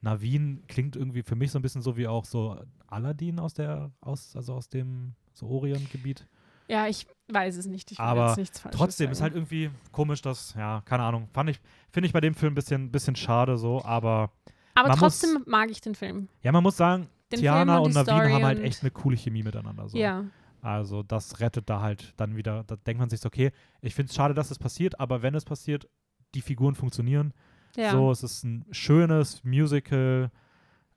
[0.00, 3.90] Navin klingt irgendwie für mich so ein bisschen so wie auch so Aladdin aus der,
[4.00, 6.26] aus, also aus dem so Orient-Gebiet.
[6.68, 7.92] Ja, ich weiß es nicht.
[7.92, 9.12] Ich Aber jetzt nichts Falsches Trotzdem sagen.
[9.12, 11.60] ist halt irgendwie komisch, dass, ja, keine Ahnung, fand ich,
[11.90, 14.30] finde ich bei dem Film ein bisschen, bisschen schade so, aber
[14.74, 16.28] Aber man muss- trotzdem mag ich den Film.
[16.42, 19.16] ja, man muss sagen, Den Tiana und die Navin haben halt und- echt eine coole
[19.16, 19.88] Chemie miteinander.
[19.88, 19.96] So.
[19.96, 20.24] Ja.
[20.60, 24.10] Also das rettet da halt dann wieder, da denkt man sich so, okay, ich finde
[24.10, 25.88] es schade, dass es passiert, aber wenn es passiert,
[26.34, 27.32] die Figuren funktionieren
[27.76, 27.92] Ja.
[27.92, 30.30] So, es ist ein schönes Musical.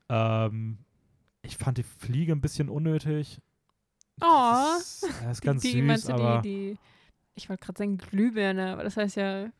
[0.08, 0.78] Ähm,
[1.42, 3.40] ich fand die Fliege ein bisschen unnötig.
[4.20, 4.24] Oh.
[4.24, 6.78] Das ist, das ist ganz die, süß, du aber die, die,
[7.34, 9.50] ich wollte gerade sagen Glühbirne, aber das heißt ja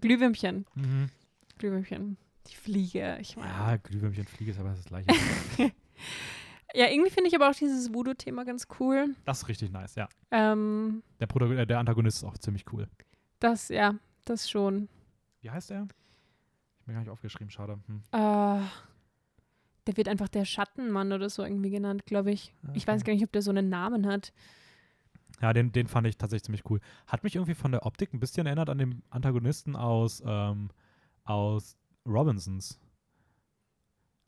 [0.00, 0.66] Glühwürmchen.
[0.74, 1.08] mhm.
[1.58, 2.16] Glühwürmchen.
[2.48, 3.48] Die Fliege, ich meine.
[3.48, 5.06] ja, Glühwürmchen, Fliege ist aber das gleiche.
[6.74, 9.14] Ja, irgendwie finde ich aber auch dieses Voodoo-Thema ganz cool.
[9.24, 10.08] das ist richtig nice, ja.
[10.30, 12.88] Ähm, Der, Protagon äh, der Antagonist ist auch ziemlich cool.
[13.40, 13.94] das, ja,
[14.24, 14.88] das schon.
[15.42, 15.86] Wie heißt er?
[16.80, 17.78] Ich bin gar nicht aufgeschrieben, schade.
[17.86, 18.02] Hm.
[18.12, 18.64] Äh,
[19.86, 22.54] der wird einfach der Schattenmann oder so irgendwie genannt, glaube ich.
[22.74, 23.10] Ich weiß Okay.
[23.10, 24.32] gar nicht, ob der so einen Namen hat.
[25.40, 26.80] Ja, den, den fand ich tatsächlich ziemlich cool.
[27.06, 30.70] Hat mich irgendwie von der Optik ein bisschen erinnert an den Antagonisten aus, ähm,
[31.24, 32.78] aus Robinsons.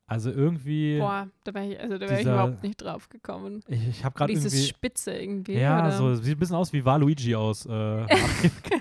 [0.06, 3.62] Also irgendwie, Boah, da wäre ich, also da wäre ich überhaupt nicht drauf gekommen.
[3.68, 5.54] ich, ich habe gerade Dieses irgendwie, Spitze irgendwie.
[5.54, 5.92] ja, oder?
[5.92, 7.70] so sieht ein bisschen aus wie Waluigi aus äh.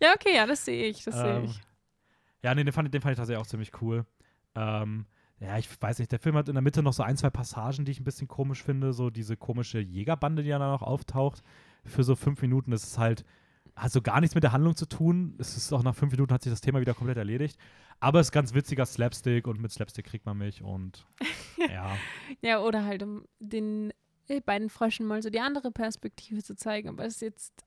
[0.00, 1.60] Ja, okay, ja, das sehe ich, das sehe Ähm, ich.
[2.42, 4.04] Ja, nee, den fand, ich- den fand ich tatsächlich auch ziemlich cool.
[4.54, 5.06] Ähm,
[5.40, 7.84] ja, ich weiß nicht, der Film hat in der Mitte noch so ein, zwei Passagen,
[7.84, 8.92] die ich ein bisschen komisch finde.
[8.92, 11.42] So diese komische Jägerbande, die dann noch auftaucht.
[11.84, 13.24] Für so fünf Minuten ist es halt,
[13.76, 15.34] hat so gar nichts mit der Handlung zu tun.
[15.38, 17.58] Es ist auch nach fünf Minuten hat sich das Thema wieder komplett erledigt.
[18.00, 21.06] Aber es ist ganz witziger Slapstick und mit Slapstick kriegt man mich und
[21.56, 21.96] ja.
[22.42, 23.92] Ja, oder halt, um den
[24.28, 26.88] äh, beiden Fröschen mal so die andere Perspektive zu zeigen.
[26.88, 27.64] Aber es ist jetzt,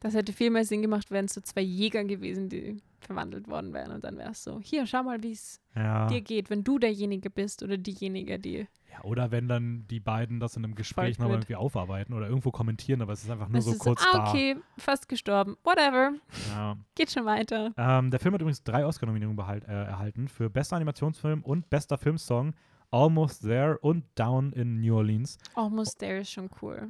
[0.00, 3.72] das hätte viel mehr Sinn gemacht, wären es so zwei Jäger gewesen, die verwandelt worden
[3.72, 3.92] wären.
[3.92, 6.06] Und dann wäre es so, hier, schau mal, wie es ja.
[6.06, 8.66] dir geht, wenn du derjenige bist oder diejenige, die.
[8.90, 9.02] Ja.
[9.04, 13.02] Oder wenn dann die beiden das in einem Gespräch nochmal irgendwie aufarbeiten oder irgendwo kommentieren,
[13.02, 14.28] aber es ist einfach nur Es so ist kurz ah, da.
[14.30, 15.56] okay, fast gestorben.
[15.64, 16.12] Whatever,
[16.50, 16.76] Ja.
[16.94, 17.72] geht schon weiter.
[17.76, 22.54] Ähm, der Film hat übrigens drei Oscar-Nominierungen äh, erhalten für bester Animationsfilm und bester Filmsong
[22.90, 25.38] Almost There und Down in New Orleans.
[25.54, 26.88] Almost There ist schon cool.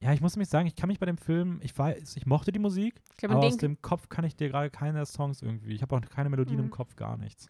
[0.00, 2.52] Ja, ich muss nämlich sagen, ich kann mich bei dem Film, ich weiß, ich mochte
[2.52, 5.72] die Musik, Ich glaube, aber aus dem Kopf kann ich dir gerade keine Songs irgendwie.
[5.74, 6.70] Ich habe auch keine Melodien im Mhm.
[6.70, 7.48] Kopf, gar nichts.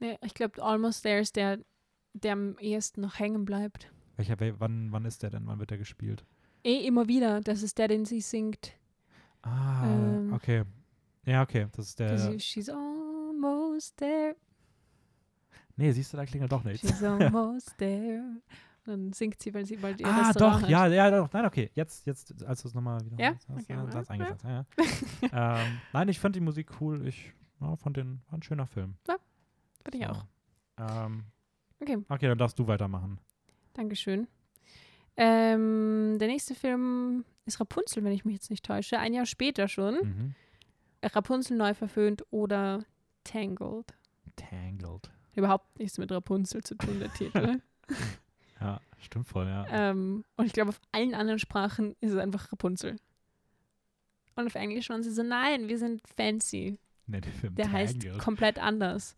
[0.00, 1.58] nee, ich glaube, Almost There ist der,
[2.14, 3.90] der am ehesten noch hängen bleibt.
[4.16, 5.46] Welcher, wel, wann, wann ist der denn?
[5.46, 6.24] Wann wird der gespielt?
[6.64, 8.72] Eh immer wieder, das ist der, den sie singt.
[9.42, 10.64] Ah, Ähm, okay.
[11.24, 12.18] Ja, okay, das ist der.
[12.18, 14.36] Sie- She's almost there.
[15.76, 16.86] Nee, siehst du, da klingelt doch nichts.
[16.88, 18.22] She's almost there.
[18.84, 20.68] Dann singt sie, weil sie bald ihr Ah, Restaurant doch, hat.
[20.70, 21.32] ja, ja, doch.
[21.32, 21.70] Nein, okay.
[21.74, 23.34] Jetzt, jetzt, als du es nochmal wieder Ja?
[23.34, 24.44] hast, Okay, hast, ja, eingesetzt.
[24.44, 24.66] Ja,
[25.30, 25.62] ja.
[25.66, 27.06] ähm, nein, ich fand die Musik cool.
[27.06, 28.96] Ich ja, fand den, war ein schöner Film.
[29.84, 30.10] Finde ich So.
[30.12, 30.26] auch.
[31.06, 31.24] Ähm,
[31.82, 33.18] Okay, okay, dann darfst du weitermachen.
[33.74, 34.28] Dankeschön.
[35.16, 38.98] Ähm, der nächste Film ist Rapunzel, wenn ich mich jetzt nicht täusche.
[38.98, 39.94] Ein Jahr später schon.
[39.94, 40.34] Mhm.
[41.04, 42.84] Rapunzel neu verföhnt oder
[43.24, 43.92] Tangled.
[44.36, 45.10] Tangled.
[45.34, 47.60] Überhaupt nichts mit Rapunzel zu tun, der Titel.
[48.60, 49.66] Ja, stimmt voll, ja.
[49.68, 52.94] ähm, und ich glaube, auf allen anderen Sprachen ist es einfach Rapunzel.
[54.36, 56.78] Und auf Englisch waren sie so, nein, wir sind fancy.
[57.08, 59.16] nee, der Der heißt komplett anders.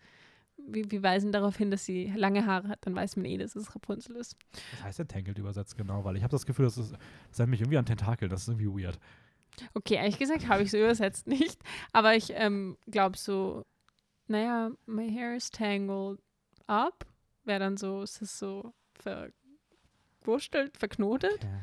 [0.56, 3.54] Wir, wir weisen darauf hin, dass sie lange Haare hat, dann weiß man eh, dass
[3.54, 4.36] es Rapunzel ist.
[4.72, 6.04] Was heißt denn Tangled übersetzt genau?
[6.04, 8.28] Weil ich habe das Gefühl, das, ist, das erinnert mich irgendwie an Tentakel.
[8.28, 8.98] Das ist irgendwie weird.
[9.74, 11.60] Okay, ehrlich gesagt habe ich so übersetzt nicht.
[11.92, 13.64] Aber ich ähm, glaube so,
[14.26, 16.20] naja, my hair is tangled
[16.66, 17.06] up.
[17.44, 21.44] Wäre dann so, ist es so verwurstelt, verknotet?
[21.44, 21.60] Okay.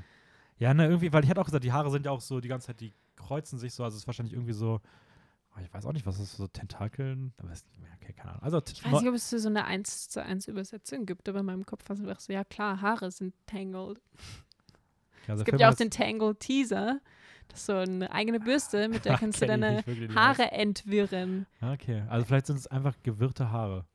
[0.57, 2.47] Ja, ne, irgendwie, weil ich hatte auch gesagt, die Haare sind ja auch so die
[2.47, 3.83] ganze Zeit, die kreuzen sich so.
[3.83, 4.79] Also es ist wahrscheinlich irgendwie so,
[5.59, 7.33] ich weiß auch nicht, was ist so Tentakeln.
[7.37, 7.55] Aber ja,
[8.01, 8.43] okay, keine Ahnung.
[8.43, 11.45] Also, Ich weiß nicht, ob es so eine 1 zu 1 Übersetzung gibt, aber in
[11.45, 13.99] meinem Kopf war es einfach so, ja klar, Haare sind tangled.
[15.27, 16.99] also Es gibt ja auch den Tangled Teaser.
[17.49, 19.83] Das ist so eine eigene Bürste, mit der kannst du deine
[20.15, 21.47] Haare entwirren.
[21.61, 23.85] Okay, also vielleicht sind es einfach gewirrte Haare.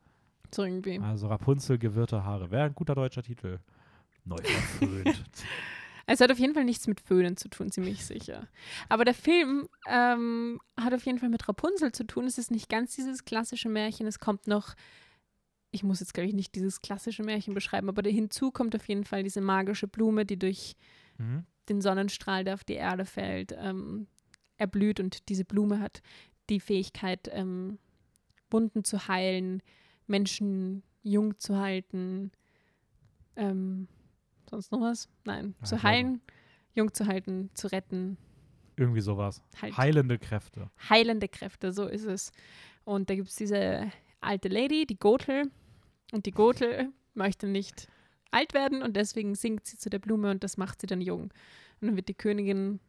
[0.53, 0.99] So irgendwie.
[0.99, 2.51] Also Rapunzel, gewirrte Haare.
[2.51, 3.59] Wäre ein guter deutscher Titel.
[4.25, 5.25] Neu verföhnt.
[6.09, 8.47] Es hat auf jeden Fall nichts mit Föhnen zu tun, ziemlich sicher.
[8.87, 12.25] Aber der Film ähm, hat auf jeden Fall mit Rapunzel zu tun.
[12.25, 14.07] Es ist nicht ganz dieses klassische Märchen.
[14.07, 14.73] Es kommt noch,
[15.71, 19.03] ich muss jetzt, glaube ich, nicht dieses klassische Märchen beschreiben, aber hinzu kommt auf jeden
[19.03, 20.77] Fall diese magische Blume, die durch
[21.17, 21.43] mhm.
[21.67, 24.07] den Sonnenstrahl, der auf die Erde fällt, ähm,
[24.55, 25.01] erblüht.
[25.01, 26.01] Und diese Blume hat
[26.49, 27.79] die Fähigkeit, ähm,
[28.49, 29.61] Wunden zu heilen,
[30.07, 32.31] Menschen jung zu halten.
[33.35, 33.89] Ähm,
[34.49, 35.09] sonst noch was?
[35.25, 35.55] Nein.
[35.59, 36.21] Ja, zu heilen,
[36.73, 38.17] jung zu halten, zu retten.
[38.75, 39.41] Irgendwie sowas.
[39.61, 40.69] Halt Heilende Kräfte.
[40.89, 42.31] heilende Kräfte, so ist es.
[42.85, 43.91] Und da gibt es diese
[44.21, 45.49] alte Lady, die Gotel.
[46.11, 47.87] Und die Gotel möchte nicht
[48.31, 51.23] alt werden und deswegen singt sie zu der Blume und das macht sie dann jung.
[51.79, 52.79] Und dann wird die Königin,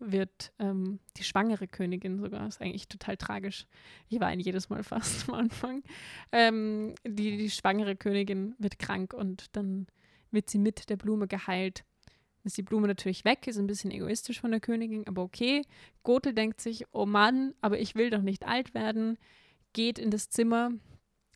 [0.00, 3.66] wird ähm, die schwangere Königin sogar, ist eigentlich total tragisch.
[4.08, 5.82] Ich weine jedes Mal fast am Anfang.
[6.32, 9.86] Ähm, die, die schwangere Königin wird krank und dann
[10.32, 11.84] wird sie mit der Blume geheilt.
[12.44, 15.62] Ist die Blume natürlich weg, ist ein bisschen egoistisch von der Königin, aber okay.
[16.02, 19.16] Gothel denkt sich, oh Mann, aber ich will doch nicht alt werden.
[19.72, 20.72] geht in das Zimmer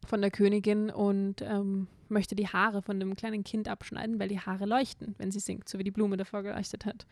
[0.05, 4.41] von der Königin und ähm, möchte die Haare von dem kleinen Kind abschneiden, weil die
[4.41, 7.07] Haare leuchten, wenn sie singt, so wie die Blume davor geleuchtet hat.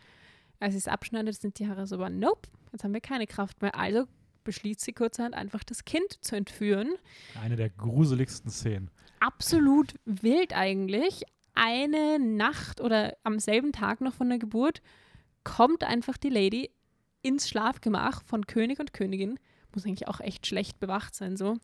[0.61, 3.63] Als sie es abschneidet, sind die Haare so, aber nope, jetzt haben wir keine Kraft
[3.63, 3.75] mehr.
[3.77, 4.07] Also
[4.45, 6.95] beschließt sie kurzerhand einfach das Kind zu entführen.
[7.41, 8.91] Eine der gruseligsten Szenen.
[9.21, 11.25] Absolut wild eigentlich.
[11.55, 14.83] Eine Nacht oder am selben Tag noch von der Geburt
[15.45, 16.71] kommt einfach die Lady
[17.23, 19.39] ins Schlafgemach von König und Königin.
[19.75, 21.59] Muss eigentlich auch echt schlecht bewacht sein, so.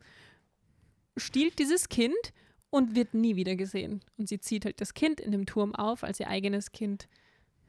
[1.17, 2.33] Stiehlt dieses Kind
[2.71, 4.01] und wird nie wieder gesehen.
[4.17, 7.09] Und sie zieht halt das Kind in dem Turm auf als ihr eigenes Kind.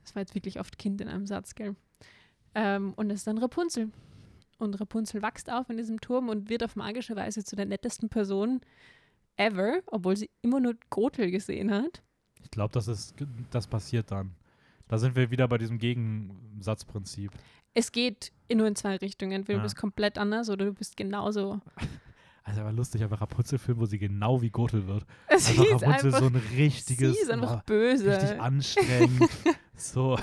[0.02, 1.76] Das war jetzt wirklich oft Kind in einem Satz, gell?
[2.54, 3.90] Ähm, und das ist dann Rapunzel.
[4.58, 8.08] Und Rapunzel wächst auf in diesem Turm und wird auf magische Weise zu der nettesten
[8.08, 8.60] Person
[9.36, 12.02] ever, obwohl sie immer nur Gretel gesehen hat.
[12.42, 13.14] Ich glaube, das ist,
[13.50, 14.34] das passiert dann.
[14.88, 17.32] Da sind wir wieder bei diesem Gegensatzprinzip.
[17.74, 19.32] Es geht in nur in zwei Richtungen.
[19.32, 19.62] Entweder Ja.
[19.62, 21.60] du bist komplett anders oder du bist genauso.
[22.44, 25.06] Also aber lustig, einfach Rapunzel-Film, wo sie genau wie Gothel wird.
[25.38, 28.06] Sie Einfach ist Rapunzel einfach, so ein richtiges, sie ist einfach boah, böse.
[28.20, 29.30] richtig anstrengend.
[29.76, 30.18] so,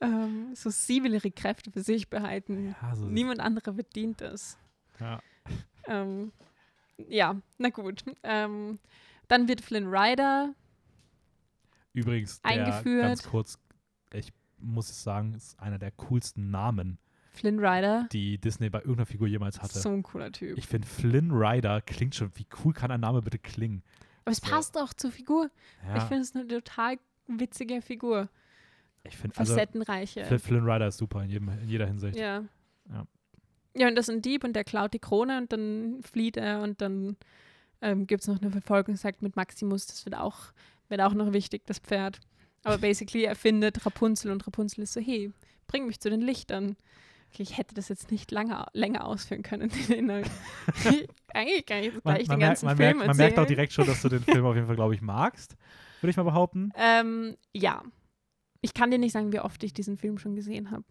[0.00, 2.74] Ähm, so sie will ihre Kräfte für sich behalten.
[2.80, 4.58] ja, so Niemand anderer bedient das.
[5.00, 5.20] ja.
[5.88, 6.32] Ähm,
[7.08, 8.02] ja, na gut.
[8.22, 8.78] Ähm,
[9.28, 10.54] dann wird Flynn Rider.
[11.92, 13.02] Übrigens, der, Eingeführt.
[13.02, 13.58] ganz kurz,
[14.12, 16.98] ich muss es sagen, ist einer der coolsten Namen,
[17.32, 18.06] Flynn Rider.
[18.12, 19.78] die Disney bei irgendeiner Figur jemals hatte.
[19.78, 20.56] So ein cooler Typ.
[20.58, 23.82] Ich finde, Flynn Rider klingt schon, wie cool kann ein Name bitte klingen?
[24.24, 24.50] Aber es so.
[24.50, 25.50] passt auch zur Figur.
[25.86, 26.98] Ja, Ich finde es eine total
[27.28, 28.28] witzige Figur.
[29.04, 30.22] ich finde, also, Facettenreiche.
[30.24, 32.18] Fl- Flynn Rider ist super in, jedem, in jeder Hinsicht.
[32.18, 32.44] Ja.
[32.90, 33.06] Ja.
[33.78, 36.62] Ja, und das ist ein Dieb und der klaut die Krone und dann flieht er
[36.62, 37.16] und dann
[37.80, 39.86] ähm, gibt es noch eine Verfolgungsjagd mit Maximus.
[39.86, 40.52] Das wird auch,
[40.88, 42.20] wird auch noch wichtig, das Pferd.
[42.62, 45.32] Aber basically, er findet Rapunzel und Rapunzel ist so, hey,
[45.66, 46.76] bring mich zu den Lichtern.
[47.32, 49.70] Okay, ich hätte das jetzt nicht lange, länger ausführen können.
[51.32, 53.38] Eigentlich kann ich jetzt Man, gleich man, den merkt, ganzen man, Film merkt, man merkt
[53.38, 55.56] auch direkt schon, dass du den Film auf jeden Fall, glaube ich, magst.
[56.00, 56.72] Würde ich mal behaupten.
[56.76, 57.82] Ähm, ja.
[58.62, 60.84] Ich kann dir nicht sagen, wie oft ich diesen Film schon gesehen habe.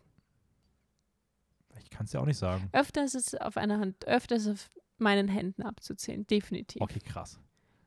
[1.82, 2.70] Ich kann es ja auch nicht sagen.
[2.72, 6.26] Öfter ist es auf einer Hand, öfter ist es auf meinen Händen abzuzählen.
[6.28, 6.82] Definitiv.
[6.82, 7.40] Okay, krass.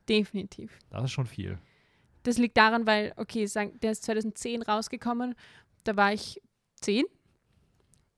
[0.07, 0.77] Definitiv.
[0.89, 1.59] Das ist schon viel.
[2.23, 5.35] Das liegt daran, weil, okay, sagen, der ist 2010 rausgekommen.
[5.83, 6.41] Da war ich
[6.81, 7.05] 10.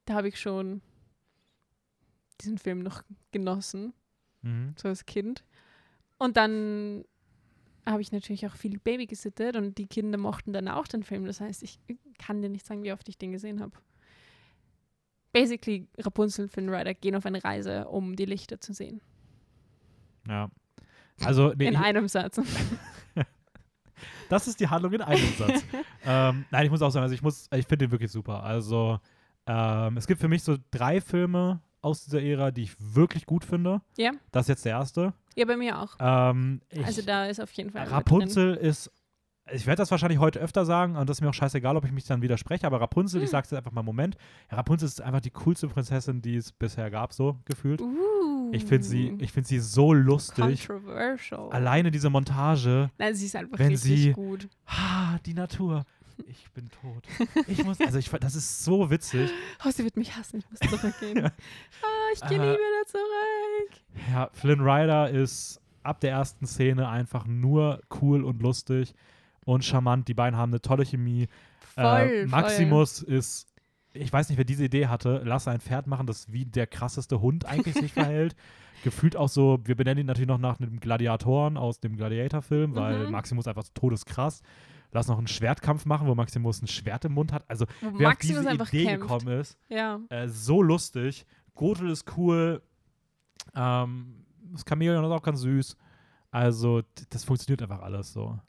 [0.06, 0.82] Da habe ich schon
[2.42, 3.94] diesen Film noch genossen,
[4.42, 4.74] Mhm.
[4.78, 5.44] so als Kind.
[6.18, 7.06] Und dann
[7.86, 11.26] habe ich natürlich auch viel Baby gesittet und die Kinder mochten dann auch den Film.
[11.26, 11.80] Das heißt, ich
[12.18, 13.74] kann dir nicht sagen, wie oft ich den gesehen habe.
[15.32, 19.02] Basically, Rapunzel und Finn Rider gehen auf eine Reise, um die Lichter zu sehen.
[20.28, 20.50] Ja.
[21.24, 22.40] Also, nee, In einem Satz.
[24.30, 25.64] das ist die Handlung in einem Satz.
[26.06, 28.44] ähm, nein, ich muss auch sagen, also ich muss, ich finde den wirklich super.
[28.44, 29.00] Also,
[29.46, 33.44] ähm, es gibt für mich so drei Filme aus dieser Ära, die ich wirklich gut
[33.44, 33.82] finde.
[33.98, 34.12] Ja.
[34.32, 35.14] Das ist jetzt der erste.
[35.36, 35.96] Ja, bei mir auch.
[36.00, 37.88] Ähm, ich, also da ist auf jeden Fall.
[37.88, 38.92] Rapunzel ist,
[39.54, 41.92] ich werde das wahrscheinlich heute öfter sagen und das ist mir auch scheißegal, ob ich
[41.92, 43.32] mich dann widerspreche, aber Rapunzel, ich Hm.
[43.32, 44.16] sag's jetzt einfach mal Moment,
[44.50, 47.82] ja, Rapunzel ist einfach die coolste Prinzessin, die es bisher gab, so gefühlt.
[47.82, 50.68] Uh, Ich finde sie, ich find sie so lustig.
[50.68, 51.52] Controversial.
[51.52, 54.48] Alleine diese Montage, Nein, sie ist einfach wenn richtig sie- gut.
[54.68, 55.86] ha, die Natur.
[56.28, 57.04] Ich bin tot.
[57.48, 59.32] Ich muss, also ich, das ist so witzig.
[59.66, 61.26] Oh, sie wird mich hassen, ich muss zurückgehen.
[61.26, 61.32] ah,
[62.14, 63.82] ich gehe nie Äh, wieder zurück.
[64.12, 68.94] Ja, Flynn Rider ist ab der ersten Szene einfach nur cool und lustig
[69.46, 70.08] und charmant.
[70.08, 71.28] Die beiden haben eine tolle Chemie.
[71.76, 73.48] Voll, äh, Maximus ist,
[73.94, 77.22] ich weiß nicht, wer diese Idee hatte, lass ein Pferd machen, das wie der krasseste
[77.22, 78.36] Hund eigentlich sich verhält.
[78.84, 83.06] Gefühlt auch so, wir benennen ihn natürlich noch nach einem Gladiatoren aus dem Gladiator-Film, weil
[83.06, 83.12] Mhm.
[83.12, 84.42] Maximus einfach so todeskrass.
[84.92, 87.50] Lass noch einen Schwertkampf machen, wo Maximus ein Schwert im Mund hat.
[87.50, 89.02] Also, Wo wer Maximus auf diese einfach Idee kämpft.
[89.02, 90.00] gekommen ist, Ja.
[90.10, 91.26] äh, so lustig.
[91.56, 92.62] Gothel ist cool.
[93.56, 95.78] Ähm, das Chamäleon ist auch ganz süß.
[96.32, 98.40] Also, das funktioniert einfach alles so.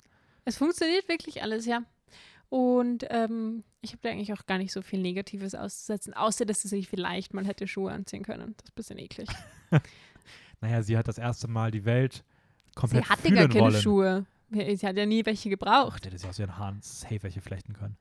[0.44, 1.82] Es funktioniert wirklich alles, ja.
[2.48, 6.62] Und ähm, ich habe da eigentlich auch gar nicht so viel Negatives auszusetzen, außer dass
[6.62, 8.54] sie sich vielleicht mal hätte Schuhe anziehen können.
[8.56, 9.28] Das ist ein bisschen eklig.
[10.62, 12.24] Naja, sie hat das erste Mal die Welt
[12.76, 13.82] komplett sie hatte fühlen gar keine wollen.
[13.82, 14.26] Schuhe.
[14.50, 15.98] Sie hat ja nie welche gebraucht.
[16.02, 17.96] Ach, hätte sie aus ihren Haaren safe welche flechten können.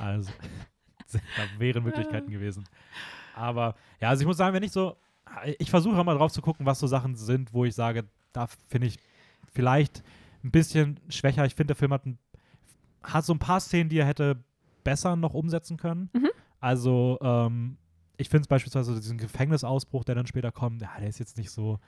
[0.00, 0.30] Also,
[1.12, 2.64] da wären Möglichkeiten gewesen.
[3.34, 4.96] Aber ja, also ich muss sagen, wenn ich so,
[5.58, 8.86] ich versuche immer drauf zu gucken, was so Sachen sind, wo ich sage, da finde
[8.86, 8.98] ich
[9.52, 10.04] vielleicht
[10.44, 11.44] ein bisschen schwächer.
[11.44, 12.18] Ich finde, der Film hat, ein,
[13.02, 14.42] hat so ein paar Szenen, die er hätte
[14.84, 16.10] besser noch umsetzen können.
[16.12, 16.30] Mhm.
[16.60, 17.76] Also, ähm,
[18.16, 21.50] ich finde es beispielsweise diesen Gefängnisausbruch, der dann später kommt, ja, der ist jetzt nicht
[21.50, 21.78] so,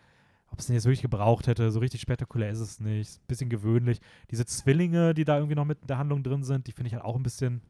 [0.51, 3.27] ob es den jetzt wirklich gebraucht hätte, so richtig spektakulär ist es nicht.
[3.27, 4.01] Bisschen gewöhnlich.
[4.31, 6.95] Diese Zwillinge, die da irgendwie noch mit in der Handlung drin sind, die finde ich
[6.95, 7.63] halt auch ein bisschen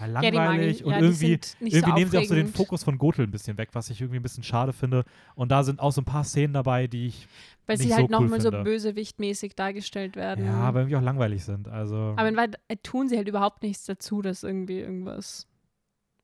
[0.00, 0.84] ja, Ja, langweilig ich.
[0.84, 2.48] und ja, irgendwie, irgendwie so nehmen sie auch so den.
[2.48, 5.04] Fokus von Gothel ein bisschen weg, was ich irgendwie ein bisschen schade finde.
[5.34, 7.26] Und da sind auch so ein paar Szenen dabei, die ich,
[7.66, 8.64] Weil sie halt so cool nochmal so finde.
[8.64, 10.44] bösewichtmäßig dargestellt werden.
[10.44, 11.68] ja, aber irgendwie auch langweilig sind.
[11.68, 15.46] Also, Aber in Wahrheit äh, tun sie halt überhaupt nichts dazu, dass irgendwie irgendwas.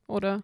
[0.06, 0.42] Oder?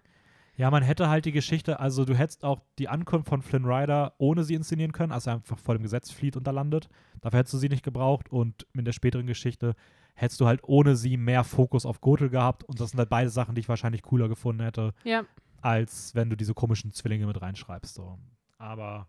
[0.57, 4.15] ja, man hätte halt die Geschichte, also du hättest auch die Ankunft von Flynn Rider
[4.19, 6.89] ohne sie inszenieren können, als er einfach vor dem Gesetz flieht und da landet.
[7.21, 9.77] Dafür hättest du sie nicht gebraucht und in der späteren Geschichte
[10.19, 13.31] hättest du halt ohne sie mehr Fokus auf Gothel gehabt und das sind halt beide
[13.31, 15.25] Sachen, die ich wahrscheinlich cooler gefunden hätte, Ja.
[15.63, 17.95] als wenn du diese komischen Zwillinge mit reinschreibst.
[17.95, 18.19] So.
[18.59, 19.07] Aber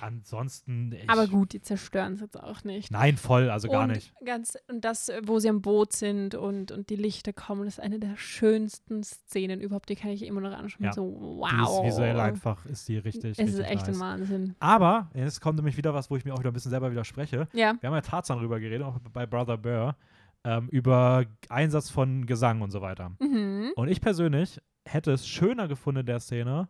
[0.00, 0.94] ansonsten.
[1.06, 2.90] Aber gut, die zerstören es jetzt auch nicht.
[2.90, 4.12] Nein, voll, also gar und nicht.
[4.24, 7.98] Ganz, und das, wo sie am Boot sind und, und die Lichter kommen, ist eine
[7.98, 9.88] der schönsten Szenen überhaupt.
[9.88, 10.84] Die kann ich immer noch anschauen.
[10.86, 10.92] Ja.
[10.92, 11.04] So,
[11.38, 11.50] wow.
[11.50, 13.32] Die ist visuell einfach, ist die richtig.
[13.32, 13.96] Es richtig ist echt nice.
[13.96, 14.56] ein Wahnsinn.
[14.58, 17.48] Aber, jetzt kommt nämlich wieder was, wo ich mir auch wieder ein bisschen selber widerspreche.
[17.52, 17.74] Ja.
[17.80, 19.96] Wir haben ja Tarzan drüber geredet, auch bei Brother Burr,
[20.44, 23.12] ähm, über Einsatz von Gesang und so weiter.
[23.20, 23.72] Mhm.
[23.76, 26.68] Und ich persönlich hätte es schöner gefunden in der Szene,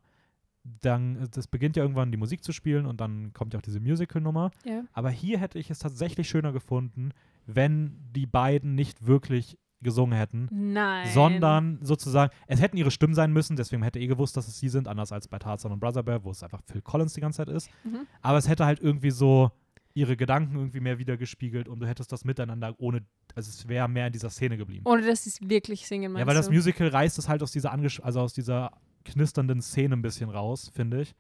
[0.63, 3.81] dann, das beginnt ja irgendwann die Musik zu spielen und dann kommt ja auch diese
[3.81, 4.51] Musical-Nummer.
[4.65, 4.83] Ja.
[4.93, 7.11] Aber hier hätte ich es tatsächlich schöner gefunden,
[7.47, 11.07] wenn die beiden nicht wirklich gesungen hätten, Nein.
[11.13, 14.71] sondern sozusagen, es hätten ihre Stimmen sein müssen, deswegen hätte eh gewusst, dass es sie
[14.71, 17.45] sind, anders als bei Tarzan und Brother Bear, wo es einfach Phil Collins die ganze
[17.45, 17.69] Zeit ist.
[17.85, 18.07] Mhm.
[18.23, 19.53] Aber es hätte halt irgendwie so
[19.95, 24.09] ihre Gedanken irgendwie mehr wiedergespiegelt und du hättest das miteinander ohne, also es wäre mehr
[24.09, 24.83] in dieser Szene geblieben.
[24.87, 26.51] Ohne dass sie es wirklich singen, meinst Ja, weil das?
[26.51, 27.73] Musical reißt es halt aus dieser,
[28.03, 28.73] also aus dieser
[29.05, 31.15] knisternden Szene ein bisschen raus, finde ich.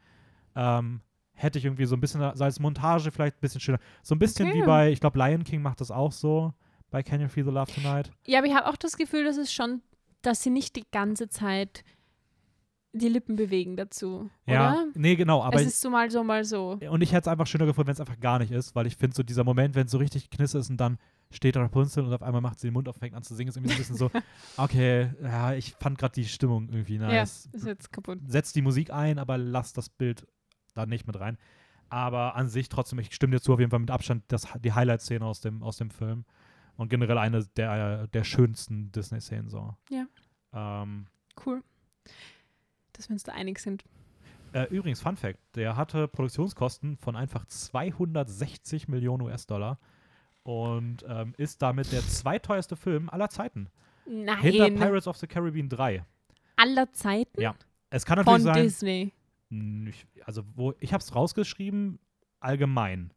[0.56, 1.00] Ähm,
[1.34, 3.78] hätte ich irgendwie so ein bisschen, so als Montage vielleicht ein bisschen schöner.
[4.02, 4.62] So ein bisschen Okay.
[4.62, 6.52] wie bei, ich glaube, Lion King macht das auch so,
[6.90, 8.10] bei Can You Feel the Love Tonight.
[8.26, 9.82] Ja, aber ich habe auch das Gefühl, dass es schon,
[10.22, 11.84] dass sie nicht die ganze Zeit
[12.94, 14.30] die Lippen bewegen dazu.
[14.46, 14.86] Ja, Oder?
[14.94, 16.78] nee, genau, aber es ist so mal so, mal so.
[16.88, 18.96] und ich hätte es einfach schöner gefunden, wenn es einfach gar nicht ist, weil ich
[18.96, 20.98] finde, so dieser Moment, wenn es so richtig knistert ist und dann
[21.30, 23.48] steht Rapunzel und auf einmal macht sie den Mund auf und fängt an zu singen,
[23.48, 24.10] ist irgendwie so ein bisschen so,
[24.56, 27.48] okay, ja, ich fand gerade die Stimmung irgendwie nice.
[27.52, 28.20] Ja, ist jetzt kaputt.
[28.26, 30.26] setzt die Musik ein, aber lass das Bild
[30.74, 31.36] da nicht mit rein.
[31.88, 34.72] Aber an sich trotzdem, ich stimme dir zu, auf jeden Fall mit Abstand das, die
[34.72, 36.24] Highlight-Szene aus dem, aus dem Film.
[36.76, 39.76] Und generell eine der, der schönsten Disney-Szenen so.
[39.90, 40.06] Ja.
[40.52, 41.06] Ähm,
[41.44, 41.62] Cool.
[42.94, 43.84] Dass wir uns da einig sind.
[44.52, 49.78] äh, übrigens, Fun Fact, der hatte Produktionskosten von einfach 260 Millionen US-Dollar
[50.42, 53.68] und ähm, ist damit der zweiteuerste Film aller Zeiten.
[54.04, 54.76] Hinter Nein.
[54.76, 56.04] Pirates of the Caribbean 3.
[56.56, 57.54] Aller Zeiten Ja.
[57.90, 59.12] Es kann natürlich von sein, Disney.
[59.50, 61.98] Hm, Ich, also, wo, ich habe es rausgeschrieben,
[62.40, 63.13] allgemein.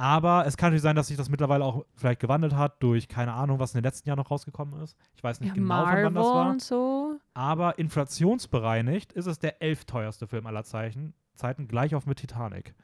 [0.00, 3.32] Aber es kann natürlich sein, dass sich das mittlerweile auch vielleicht gewandelt hat durch, keine
[3.32, 4.96] Ahnung, was in den letzten Jahren noch rausgekommen ist.
[5.16, 6.50] Ich weiß nicht Ja, genau, Marvel wann das war.
[6.50, 7.16] und so.
[7.34, 12.76] Aber inflationsbereinigt ist es der elf teuerste Film aller Zeichen, Zeiten, gleich auf mit Titanic.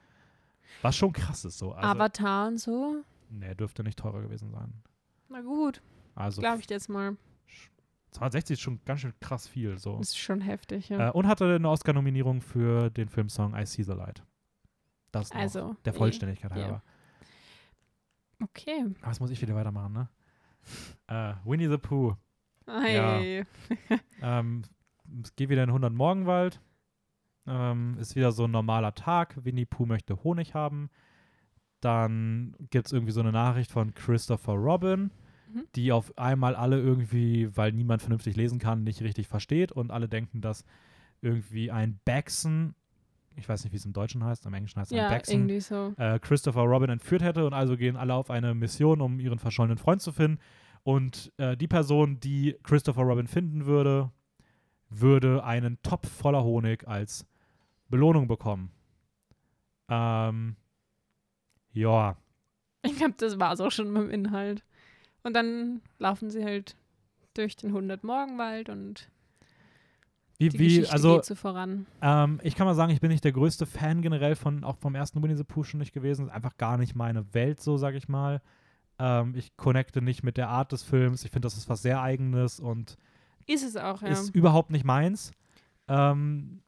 [0.82, 1.70] Was schon krass ist so.
[1.70, 3.04] Also, Avatar und so.
[3.30, 4.82] nee, dürfte nicht teurer gewesen sein.
[5.28, 5.82] Na gut,
[6.16, 7.16] Also glaube ich jetzt mal.
[8.10, 9.78] 260 ist schon ganz schön krass viel.
[9.78, 10.00] So.
[10.00, 11.08] Ist schon heftig, ja.
[11.08, 14.24] Äh, und hatte eine Oscar-Nominierung für den Filmsong I See the Light.
[15.12, 15.76] Das also.
[15.84, 15.96] der eh.
[15.96, 16.56] Vollständigkeit ja.
[16.56, 16.82] halber.
[18.42, 18.84] Okay.
[19.02, 20.08] Ah, jetzt muss ich wieder weitermachen, ne?
[21.06, 22.16] Äh, Winnie the Pooh.
[22.66, 23.44] Ei.
[24.22, 24.62] Ähm,
[25.22, 26.60] es geht wieder in den 100 Morgenwald.
[27.46, 29.44] Ähm, ist wieder so ein normaler Tag.
[29.44, 30.88] Winnie Pooh möchte Honig haben.
[31.80, 35.10] Dann gibt es irgendwie so eine Nachricht von Christopher Robin,
[35.52, 35.64] Mhm.
[35.74, 40.08] die auf einmal alle irgendwie, weil niemand vernünftig lesen kann, nicht richtig versteht und alle
[40.08, 40.64] denken, dass
[41.20, 42.74] irgendwie ein Baxen,
[43.36, 45.92] ich weiß nicht, wie es im Deutschen heißt, im Englischen heißt es Ja, irgendwie so.
[45.96, 49.78] äh, Christopher Robin entführt hätte und also gehen alle auf eine Mission, um ihren verschollenen
[49.78, 50.38] Freund zu finden.
[50.82, 54.10] Und äh, die Person, die Christopher Robin finden würde,
[54.90, 57.26] würde einen Topf voller Honig als
[57.88, 58.70] Belohnung bekommen.
[59.88, 60.56] Ähm,
[61.72, 62.16] ja,
[62.82, 64.62] Ich glaube, das war es auch schon mit dem Inhalt.
[65.22, 66.76] Und dann laufen sie halt
[67.34, 69.10] durch den 100 Morgenwald und
[70.38, 71.86] wie, die wie also geht so voran.
[72.02, 74.94] ähm, ich kann mal sagen, ich bin nicht der größte Fan generell von, auch vom
[74.94, 76.26] ersten Winnie the Pooh schon nicht gewesen.
[76.26, 78.42] Ist einfach gar nicht meine Welt, so sag ich mal.
[78.98, 81.24] Ähm, ich connecte nicht mit der Art des Films.
[81.24, 82.96] Ich finde, das ist was sehr Eigenes und
[83.46, 84.08] Ist es auch, ja.
[84.08, 85.32] ist überhaupt nicht meins.
[85.88, 86.62] Ähm,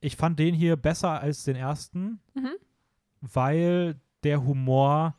[0.00, 2.50] ich fand den hier besser als den ersten, Mhm.
[3.20, 5.16] weil der Humor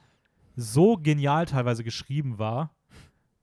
[0.56, 2.76] so genial teilweise geschrieben war,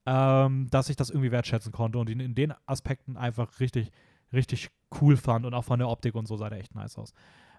[0.06, 3.90] ähm, dass ich das irgendwie wertschätzen konnte und ihn in den Aspekten einfach richtig,
[4.32, 4.70] richtig
[5.00, 7.12] cool fand und auch von der Optik und so sah der echt nice aus.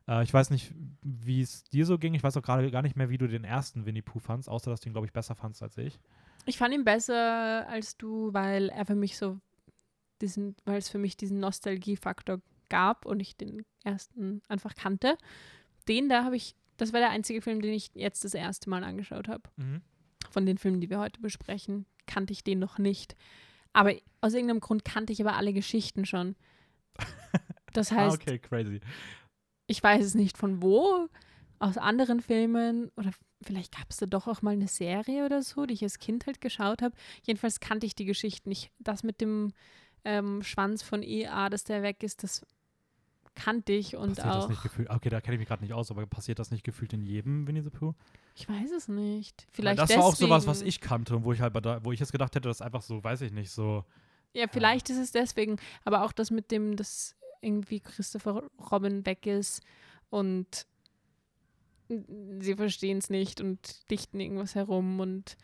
[0.07, 2.13] Äh, ich weiß nicht, wie es dir so ging.
[2.13, 4.69] Ich weiß auch gerade gar nicht mehr, wie du den ersten Winnie Pooh fandst, außer
[4.71, 5.99] dass du ihn, glaube ich, besser fandst als ich.
[6.45, 9.39] Ich fand ihn besser als du, weil er für mich so
[10.21, 15.17] diesen, weil es für mich diesen Nostalgiefaktor gab und ich den ersten einfach kannte.
[15.87, 18.83] Den da habe ich, das war der einzige Film, den ich jetzt das erste Mal
[18.83, 19.43] angeschaut habe.
[20.29, 23.15] Von den Filmen, die wir heute besprechen, kannte ich den noch nicht.
[23.73, 26.35] Aber aus irgendeinem Grund kannte ich aber alle Geschichten schon.
[27.73, 28.79] Das ah, heißt, okay, crazy.
[29.67, 31.09] ich weiß es nicht von wo,
[31.59, 35.65] aus anderen Filmen oder vielleicht gab es da doch auch mal eine Serie oder so,
[35.65, 36.95] die ich als Kind halt geschaut habe.
[37.23, 38.71] Jedenfalls kannte ich die Geschichten nicht.
[38.79, 39.53] Das mit dem
[40.05, 42.41] ähm, Schwanz von EA, dass der weg ist, das
[43.35, 44.49] kannte ich und passiert das auch.
[44.49, 44.89] nicht gefühlt?
[44.89, 47.47] Okay, da kenne ich mich gerade nicht aus, aber passiert das nicht gefühlt in jedem
[47.47, 47.93] Winnie the Pooh?
[48.35, 49.47] Ich weiß es nicht.
[49.51, 50.01] Vielleicht das deswegen.
[50.01, 52.11] war auch sowas, was ich kannte und wo ich halt bei da, wo ich jetzt
[52.11, 53.85] gedacht hätte, das ist einfach so, weiß ich nicht, so.
[54.33, 59.25] Ja, vielleicht ist es deswegen, aber auch das mit dem, dass irgendwie Christopher Robin weg
[59.25, 59.61] ist
[60.09, 60.67] und
[61.89, 65.37] sie verstehen es nicht und dichten irgendwas herum und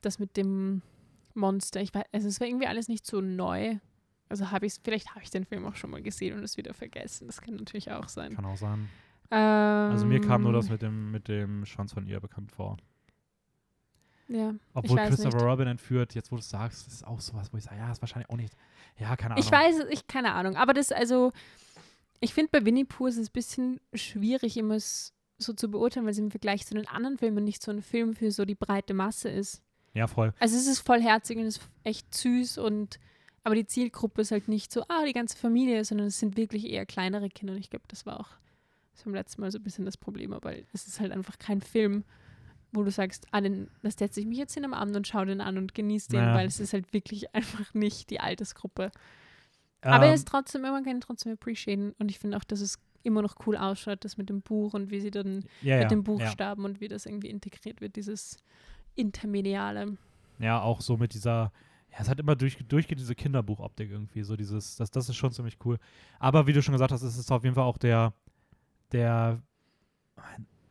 [0.00, 0.82] das mit dem
[1.34, 1.80] Monster.
[1.80, 3.78] Ich weiß, also es war irgendwie alles nicht so neu.
[4.28, 6.74] Also habe ich vielleicht habe ich den Film auch schon mal gesehen und es wieder
[6.74, 7.26] vergessen.
[7.28, 8.34] Das kann natürlich auch sein.
[8.34, 8.88] Kann auch sein.
[9.30, 9.38] Ähm,
[9.92, 12.76] Also mir kam nur das mit dem, mit dem Schwanz von ihr bekannt vor.
[14.28, 15.46] Ja, Obwohl Christopher nicht.
[15.46, 18.02] Robin entführt, jetzt wo du es sagst, ist auch sowas, wo ich sage, ja, ist
[18.02, 18.54] wahrscheinlich auch nicht.
[18.98, 19.44] Ja, keine Ahnung.
[19.44, 20.56] Ich weiß, es- ich keine Ahnung.
[20.56, 21.32] Aber das, also,
[22.20, 26.12] ich finde bei Winnie Pooh ist es ein bisschen schwierig, immer so zu beurteilen, weil
[26.12, 28.94] es im Vergleich zu den anderen Filmen nicht so ein Film für so die breite
[28.94, 29.62] Masse ist.
[29.94, 30.32] Ja, voll.
[30.40, 32.98] Also es ist voll herzig und es ist echt süß und
[33.44, 36.66] aber die Zielgruppe ist halt nicht so, ah, die ganze Familie, sondern es sind wirklich
[36.68, 37.52] eher kleinere Kinder.
[37.54, 38.30] Und ich glaube, das war auch
[38.94, 42.02] zum letzten Mal so ein bisschen das Problem, weil es ist halt einfach kein Film,
[42.76, 45.26] wo du sagst, ah, den, das setze ich mich jetzt hin am Abend und schaue
[45.26, 46.34] den an und genieße den, Naja.
[46.34, 48.90] weil es ist halt wirklich einfach nicht die Altersgruppe.
[49.80, 51.94] Aber er Ähm, ist trotzdem immer, man kann ihn trotzdem appreciaten.
[51.98, 54.90] Und ich finde auch, dass es immer noch cool ausschaut, das mit dem Buch und
[54.90, 56.02] wie sie dann ja, ja, mit den ja.
[56.02, 58.36] Buchstaben und wie das irgendwie integriert wird, dieses
[58.96, 59.96] Intermediale.
[60.38, 61.52] Ja, auch so mit dieser,
[61.92, 65.30] ja, es hat immer durch, durchgeht diese Kinderbuchoptik irgendwie, so dieses, das, das ist schon
[65.32, 65.78] ziemlich cool.
[66.18, 68.12] Aber wie du schon gesagt hast, es ist auf jeden Fall auch der,
[68.92, 69.40] der,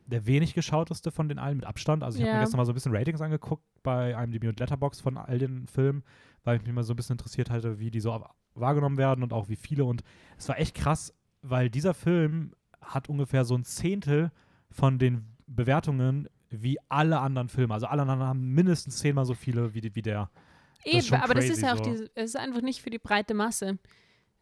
[0.06, 2.02] der wenig geschauteste von den allen mit Abstand.
[2.02, 2.34] Also ich habe Ja.
[2.36, 5.66] mir gestern mal so ein bisschen Ratings angeguckt bei IMDb und Letterbox von all den
[5.66, 6.04] Filmen,
[6.44, 9.32] weil ich mich mal so ein bisschen interessiert hatte, wie die so wahrgenommen werden und
[9.32, 9.84] auch wie viele.
[9.84, 10.02] Und
[10.38, 14.30] es war echt krass, weil dieser Film hat ungefähr so ein Zehntel
[14.70, 17.74] von den Bewertungen wie alle anderen Filme.
[17.74, 20.30] Also alle anderen haben mindestens zehnmal so viele wie, die, wie der.
[20.84, 21.90] Eben, aber das ist ja auch so.
[21.90, 23.78] diese, es ist einfach nicht für die breite Masse.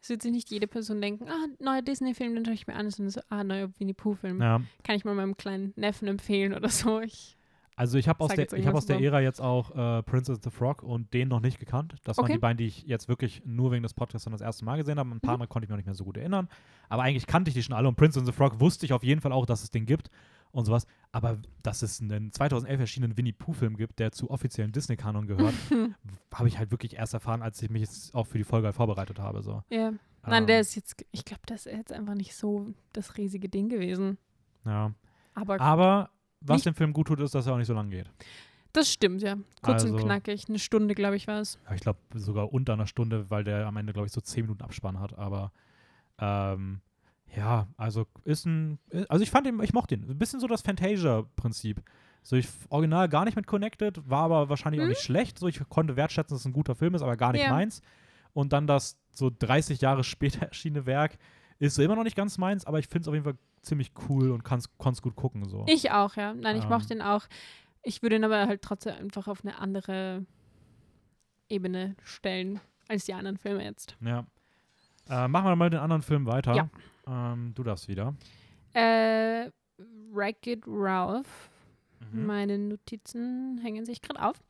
[0.05, 2.91] Es wird sich nicht jede Person denken, ah, neuer Disney-Film, den schaue ich mir an,
[2.91, 4.39] sondern so, ah, neuer Winnie-Pooh-Film.
[4.39, 4.61] Ja.
[4.83, 7.01] Kann ich mal meinem kleinen Neffen empfehlen oder so.
[7.01, 7.35] Ich,
[7.75, 10.51] Also ich habe aus, der, ich hab aus der Ära jetzt auch äh, Princess the
[10.51, 11.95] Frog und den noch nicht gekannt.
[12.03, 12.33] Das waren Okay.
[12.33, 14.99] die beiden, die ich jetzt wirklich nur wegen des Podcasts dann das erste Mal gesehen
[14.99, 15.09] habe.
[15.09, 15.41] Ein paar Mhm.
[15.41, 16.49] andere konnte ich mir noch nicht mehr so gut erinnern.
[16.87, 19.21] Aber eigentlich kannte ich die schon alle und Princess the Frog wusste ich auf jeden
[19.21, 20.11] Fall auch, dass es den gibt
[20.55, 20.85] und sowas.
[21.11, 25.53] Aber dass es einen 2011 erschienenen Winnie-Pooh-Film gibt, der zu offiziellen Disney-Kanon gehört,
[26.33, 28.75] habe ich halt wirklich erst erfahren, als ich mich jetzt auch für die Folge halt
[28.75, 29.41] vorbereitet habe.
[29.43, 29.63] So.
[29.69, 29.91] ja.
[30.27, 33.47] Nein, Ähm, der ist jetzt, ich glaube, das ist jetzt einfach nicht so das riesige
[33.47, 34.17] Ding gewesen.
[34.65, 34.91] Ja.
[35.35, 36.09] Aber Aber
[36.41, 38.09] was dem Film gut tut, ist, dass er auch nicht so lang geht.
[38.73, 39.35] das stimmt, ja.
[39.61, 40.49] Kurz und Also- knackig.
[40.49, 41.59] Eine Stunde, glaube ich, war es.
[41.69, 44.45] Ja, ich glaube sogar unter einer Stunde, weil der am Ende, glaube ich, so zehn
[44.45, 45.17] Minuten Abspann hat.
[45.17, 45.51] Aber
[46.19, 46.81] ähm,
[47.35, 50.09] ja, also ist ein, also ich fand ihn, ich mochte ihn.
[50.09, 51.81] Ein bisschen so das Fantasia-Prinzip.
[52.23, 55.37] So ich original gar nicht mit connected, war aber wahrscheinlich auch nicht schlecht.
[55.37, 57.49] So ich konnte wertschätzen, dass es ein guter Film ist, aber gar nicht Ja.
[57.51, 57.81] meins.
[58.33, 61.17] Und dann das so 30 Jahre später erschienene Werk
[61.59, 63.91] ist so immer noch nicht ganz meins, aber ich finde es auf jeden Fall ziemlich
[64.09, 65.47] cool und konnte es gut gucken.
[65.47, 65.65] So.
[65.67, 66.33] Ich auch, ja.
[66.33, 66.69] Nein, ich Ähm.
[66.69, 67.25] mochte ihn auch.
[67.83, 70.25] Ich würde ihn aber halt trotzdem einfach auf eine andere
[71.49, 73.95] Ebene stellen als die anderen Filme jetzt.
[74.01, 74.25] Ja.
[75.09, 76.55] Äh, machen wir mal den anderen Film weiter.
[76.55, 76.69] Ja.
[77.07, 78.15] Ähm, du darfst wieder.
[78.73, 79.49] Äh,
[80.11, 81.49] Wreck-It Ralph.
[82.11, 82.25] Mhm.
[82.25, 84.41] Meine Notizen hängen sich gerade auf.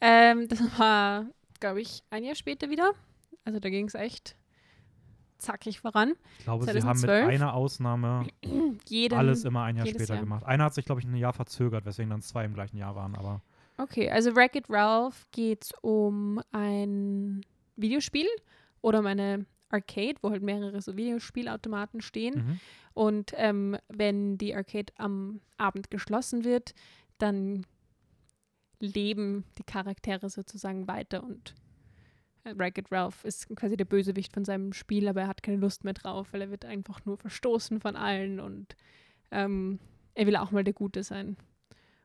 [0.00, 1.26] Ähm, das war,
[1.60, 2.92] glaube ich, ein Jahr später wieder.
[3.44, 4.36] Also da ging es echt
[5.38, 6.14] zackig voran.
[6.38, 7.28] Ich glaube, sie haben mit 2012?
[7.28, 8.26] einer Ausnahme
[8.88, 10.22] Jeden, alles immer ein Jahr später Jahr.
[10.22, 10.44] gemacht.
[10.44, 13.14] Einer hat sich, glaube ich, ein Jahr verzögert, weswegen dann zwei im gleichen Jahr waren.
[13.16, 13.42] Aber
[13.78, 17.40] Okay, also Wreck-It Ralph geht um ein
[17.76, 18.26] Videospiel
[18.80, 22.34] oder um eine Arcade, wo halt mehrere so Videospielautomaten stehen.
[22.34, 22.60] mhm.
[22.94, 26.74] Und ähm, wenn die Arcade am Abend geschlossen wird,
[27.18, 27.64] dann
[28.80, 31.54] leben die Charaktere sozusagen weiter und
[32.44, 35.84] äh, Wreck-It Ralph ist quasi der Bösewicht von seinem Spiel, aber er hat keine Lust
[35.84, 38.76] mehr drauf, weil er wird einfach nur verstoßen von allen und
[39.30, 39.78] ähm,
[40.14, 41.36] er will auch mal der Gute sein.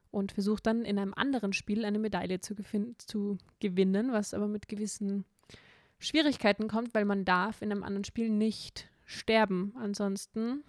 [0.09, 2.55] Und versucht dann in einem anderen Spiel eine Medaille zu,
[2.97, 5.25] zu gewinnen, was aber mit gewissen
[5.99, 9.73] Schwierigkeiten kommt, weil man darf in einem anderen Spiel nicht sterben.
[9.77, 10.63] Ansonsten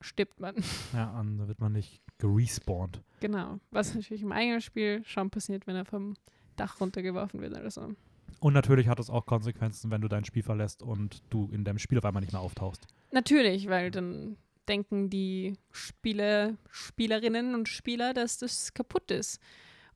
[0.00, 0.56] stirbt man.
[0.92, 3.02] ja, dann wird man nicht gerespawnt.
[3.20, 3.58] Genau.
[3.70, 6.14] Was natürlich im eigenen Spiel schon passiert, wenn er vom
[6.56, 7.94] Dach runtergeworfen wird oder so.
[8.40, 11.78] Und natürlich hat es auch Konsequenzen, wenn du dein Spiel verlässt und du in deinem
[11.78, 12.86] Spiel auf einmal nicht mehr auftauchst.
[13.10, 14.36] Natürlich, weil dann
[14.68, 19.40] denken die Spieler, Spielerinnen und Spieler, dass das kaputt ist.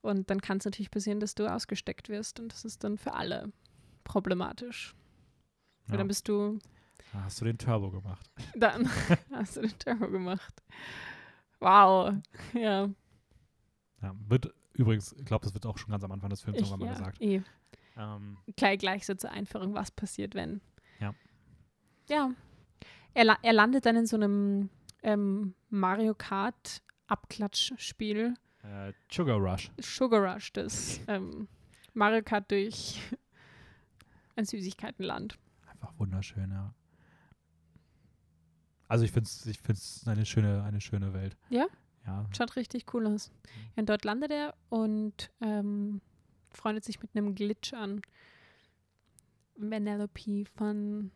[0.02, 3.14] Und dann kann es natürlich passieren, dass du ausgesteckt wirst und das ist dann für
[3.14, 3.52] alle
[4.04, 4.94] problematisch.
[5.86, 5.92] Ja.
[5.92, 6.58] Und dann bist du,
[7.12, 8.30] Da hast du den Turbo gemacht.
[8.56, 8.88] dann
[9.32, 10.62] hast du den Turbo gemacht.
[11.60, 12.14] Wow.
[12.54, 12.90] Ja.
[14.00, 16.64] Ja, wird übrigens, ich glaube, das wird auch schon ganz am Anfang des Films Ich,
[16.64, 17.20] irgendwann mal ja, gesagt.
[17.22, 17.42] eh.
[17.96, 20.60] Ähm, Gleich, gleich so zur Einführung, was passiert, wenn.
[20.98, 21.14] Ja.
[22.08, 22.30] Ja.
[23.14, 24.70] Er, er landet dann in so einem
[25.04, 28.34] ähm, Mario Kart Abklatschspiel.
[28.62, 29.70] Äh, Sugar Rush.
[29.80, 31.48] Sugar Rush, das ähm,
[31.94, 33.00] Mario Kart durch
[34.36, 35.38] ein Süßigkeitenland.
[35.66, 36.74] Einfach wunderschön, ja.
[38.88, 41.36] Also ich finde es ich find's eine, schöne, eine schöne Welt.
[41.48, 41.66] Ja?
[42.06, 42.26] Ja.
[42.36, 43.30] Schaut richtig cool aus.
[43.74, 46.00] Ja, und dort landet er und ähm,
[46.50, 48.02] freundet sich mit einem Glitch an.
[49.56, 51.10] Vanellope von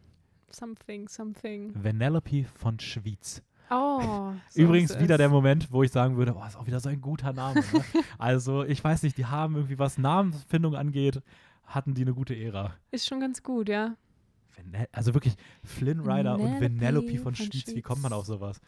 [0.51, 1.73] Something, Something.
[1.75, 3.43] Vanellope von Schwyz.
[3.71, 4.33] Oh.
[4.51, 7.01] so Übrigens wieder der Moment, wo ich sagen würde, oh, ist auch wieder so ein
[7.01, 7.61] guter Name.
[7.61, 7.85] Ne?
[8.19, 11.21] also ich weiß nicht, die haben irgendwie, was Namensfindung angeht,
[11.65, 12.75] hatten die eine gute Ära.
[12.91, 13.97] Ist schon ganz gut, ja.
[14.93, 18.61] Also wirklich Flynn Rider und Vanellope von von Schwyz, wie kommt man auf sowas?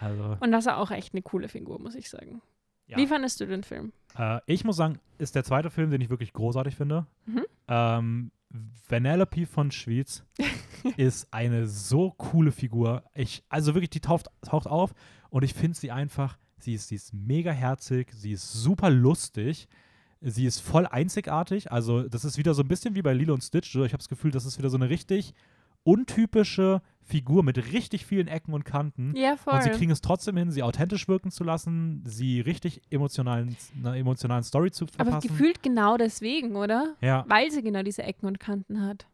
[0.00, 2.40] Also, Und das ist auch echt eine coole Figur, muss ich sagen.
[2.86, 2.96] ja.
[2.96, 3.92] Wie fandest du den Film?
[4.16, 7.06] Äh, ich muss sagen, ist der zweite Film, den ich wirklich großartig finde.
[7.26, 7.44] Mhm.
[7.68, 8.30] Ähm,
[8.88, 10.24] Vanellope von Schwyz
[10.96, 13.02] ist eine so coole Figur.
[13.14, 14.94] Ich, also wirklich, die taucht, taucht auf
[15.30, 19.68] und ich finde sie einfach, sie ist, sie ist mega herzig, sie ist super lustig,
[20.20, 21.72] sie ist voll einzigartig.
[21.72, 23.74] Also, das ist wieder so ein bisschen wie bei Lilo und Stitch.
[23.74, 25.34] Ich habe das Gefühl, das ist wieder so eine richtig
[25.84, 29.14] untypische Figur mit richtig vielen Ecken und Kanten.
[29.14, 29.52] Ja, voll.
[29.54, 33.94] Und sie kriegen es trotzdem hin, sie authentisch wirken zu lassen, sie richtig emotionalen, einer
[33.96, 35.28] emotionalen Story zu Aber verpassen.
[35.28, 36.94] gefühlt genau deswegen, oder?
[37.02, 39.06] ja, Weil sie genau diese Ecken und Kanten hat.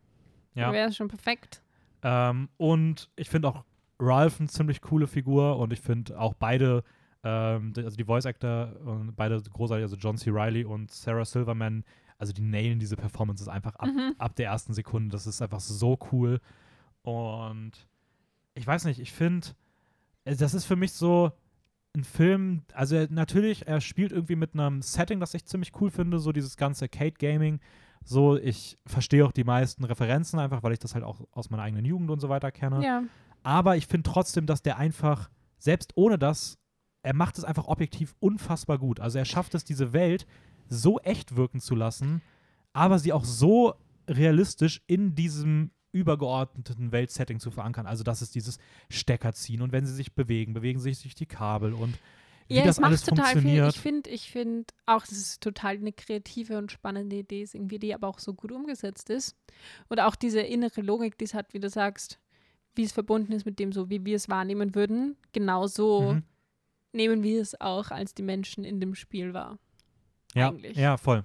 [0.54, 0.72] ja.
[0.72, 1.62] Wäre schon perfekt.
[2.02, 3.64] Ähm, und ich finde auch
[3.98, 6.84] Ralph eine ziemlich coole Figur und ich finde auch beide,
[7.24, 10.30] ähm, also die Voice Actor, und beide großartig, also John C.
[10.30, 11.84] Riley und Sarah Silverman,
[12.20, 14.14] also die nailen diese Performances einfach ab, Mhm.
[14.18, 15.10] ab der ersten Sekunde.
[15.10, 16.40] Das ist einfach so cool.
[17.02, 17.72] Und
[18.54, 19.48] ich weiß nicht, ich finde,
[20.24, 21.32] äh, das ist für mich so
[21.96, 26.18] ein Film, also natürlich, er spielt irgendwie mit einem Setting, das ich ziemlich cool finde,
[26.20, 27.58] so dieses ganze Arcade-Gaming.
[28.04, 31.64] So, ich verstehe auch die meisten Referenzen einfach, weil ich das halt auch aus meiner
[31.64, 32.84] eigenen Jugend und so weiter kenne.
[32.84, 33.02] Ja.
[33.42, 36.58] Aber ich finde trotzdem, dass der einfach, selbst ohne das,
[37.02, 39.00] er macht es einfach objektiv unfassbar gut.
[39.00, 40.26] Also er schafft es, diese Welt
[40.70, 42.22] so echt wirken zu lassen,
[42.72, 43.74] aber sie auch so
[44.08, 47.86] realistisch in diesem übergeordneten Weltsetting zu verankern.
[47.86, 48.58] Also das ist dieses
[48.88, 51.98] Steckerziehen und wenn sie sich bewegen, bewegen sich durch die Kabel und
[52.48, 53.64] wie ja, das es macht alles total funktioniert.
[53.64, 53.68] viel.
[53.68, 57.94] Ich finde, ich finde auch, es total eine kreative und spannende Idee ist, irgendwie, die
[57.94, 59.36] aber auch so gut umgesetzt ist.
[59.88, 62.18] Und auch diese innere Logik, die es hat, wie du sagst,
[62.74, 66.22] wie es verbunden ist mit dem, so wie wir es wahrnehmen würden, genauso Mhm.
[66.92, 69.58] nehmen wir es auch, als die Menschen in dem Spiel war.
[70.34, 70.76] Ja, eigentlich.
[70.76, 71.24] ja, voll.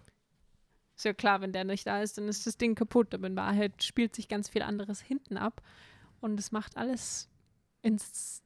[0.95, 3.13] Ist ja klar, wenn der nicht da ist, dann ist das Ding kaputt.
[3.13, 5.61] Aber in Wahrheit spielt sich ganz viel anderes hinten ab.
[6.21, 7.29] Und es macht alles
[7.81, 7.99] in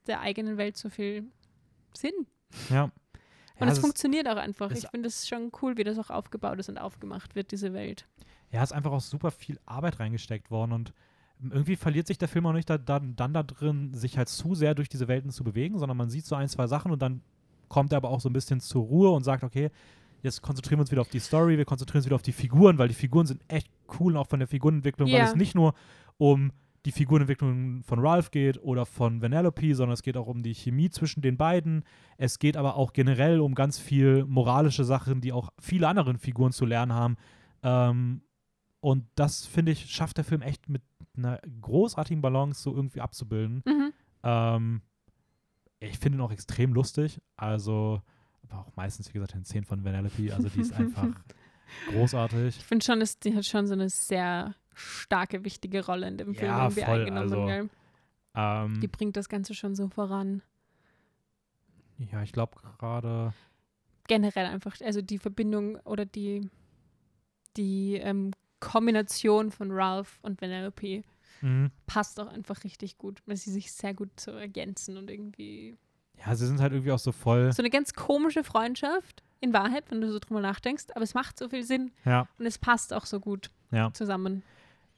[0.06, 1.24] der eigenen Welt so viel
[1.96, 2.26] Sinn.
[2.68, 2.90] Ja.
[3.60, 4.70] Und es funktioniert auch einfach.
[4.70, 8.06] Ich finde es schon cool, wie das auch aufgebaut ist und aufgemacht wird, diese Welt.
[8.50, 10.92] Ja, ist einfach auch super viel Arbeit reingesteckt worden und
[11.42, 14.54] irgendwie verliert sich der Film auch nicht da, da, dann da drin, sich halt zu
[14.54, 17.22] sehr durch diese Welten zu bewegen, sondern man sieht so ein, zwei Sachen und dann
[17.68, 19.70] kommt er aber auch so ein bisschen zur Ruhe und sagt, okay,
[20.22, 22.78] jetzt konzentrieren wir uns wieder auf die Story, wir konzentrieren uns wieder auf die Figuren,
[22.78, 23.68] weil die Figuren sind echt
[23.98, 25.24] cool, auch von der Figurenentwicklung, weil Ja.
[25.24, 25.74] es nicht nur
[26.18, 26.52] um
[26.86, 30.88] die Figurenentwicklung von Ralph geht oder von Vanellope, sondern es geht auch um die Chemie
[30.88, 31.84] zwischen den beiden.
[32.16, 36.52] Es geht aber auch generell um ganz viel moralische Sachen, die auch viele anderen Figuren
[36.52, 37.16] zu lernen haben.
[37.62, 38.22] Ähm,
[38.80, 40.80] und das, finde ich, schafft der Film echt mit
[41.16, 43.62] einer großartigen Balance so irgendwie abzubilden.
[43.66, 43.92] Mhm.
[44.22, 44.80] Ähm,
[45.80, 47.20] ich finde ihn auch extrem lustig.
[47.36, 48.00] Also,
[48.42, 50.34] aber auch meistens, wie gesagt, in 10 von Vanellope.
[50.34, 51.08] Also, die ist einfach
[51.86, 52.56] großartig.
[52.58, 56.50] Ich finde schon, die hat schon so eine sehr starke, wichtige Rolle in dem Film
[56.50, 57.48] Ja, irgendwie voll, eingenommen.
[57.50, 57.70] also-?
[58.34, 60.42] Ähm, Die bringt das Ganze schon so voran.
[61.98, 63.32] ja, ich glaube gerade.
[64.06, 66.48] Generell einfach, also die Verbindung oder die,
[67.56, 71.02] die ähm, Kombination von Ralph und Vanellope
[71.42, 71.70] Mhm.
[71.86, 75.78] passt auch einfach richtig gut, weil sie sich sehr gut so ergänzen und irgendwie
[76.24, 77.52] Ja, sie sind halt irgendwie auch so voll.
[77.52, 81.38] so eine ganz komische Freundschaft in Wahrheit, wenn du so drüber nachdenkst, aber es macht
[81.38, 83.92] so viel Sinn Ja, und es passt auch so gut ja.
[83.92, 84.42] zusammen.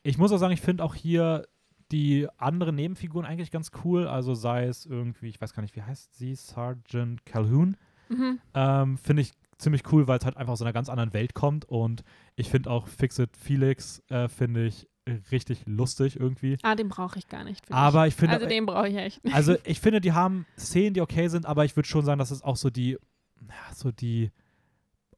[0.02, 1.46] Ich muss auch sagen, ich finde auch hier
[1.92, 4.08] die anderen Nebenfiguren eigentlich ganz cool.
[4.08, 7.76] Also sei es irgendwie, ich weiß gar nicht, wie heißt sie, Sergeant Calhoun.
[8.08, 8.40] Mhm.
[8.54, 11.64] Ähm, finde ich ziemlich cool, weil es halt einfach aus einer ganz anderen Welt kommt.
[11.66, 12.02] Und
[12.34, 14.88] ich finde auch Fixit Felix, äh, finde ich
[15.30, 16.58] richtig lustig irgendwie.
[16.62, 17.70] Ah, den brauche ich gar nicht.
[17.72, 19.20] Aber ich finde, Also den brauche ich echt.
[19.32, 22.30] also ich finde, die haben Szenen, die okay sind, aber ich würde schon sagen, dass
[22.30, 22.92] es auch so die,
[23.40, 24.30] ja, so die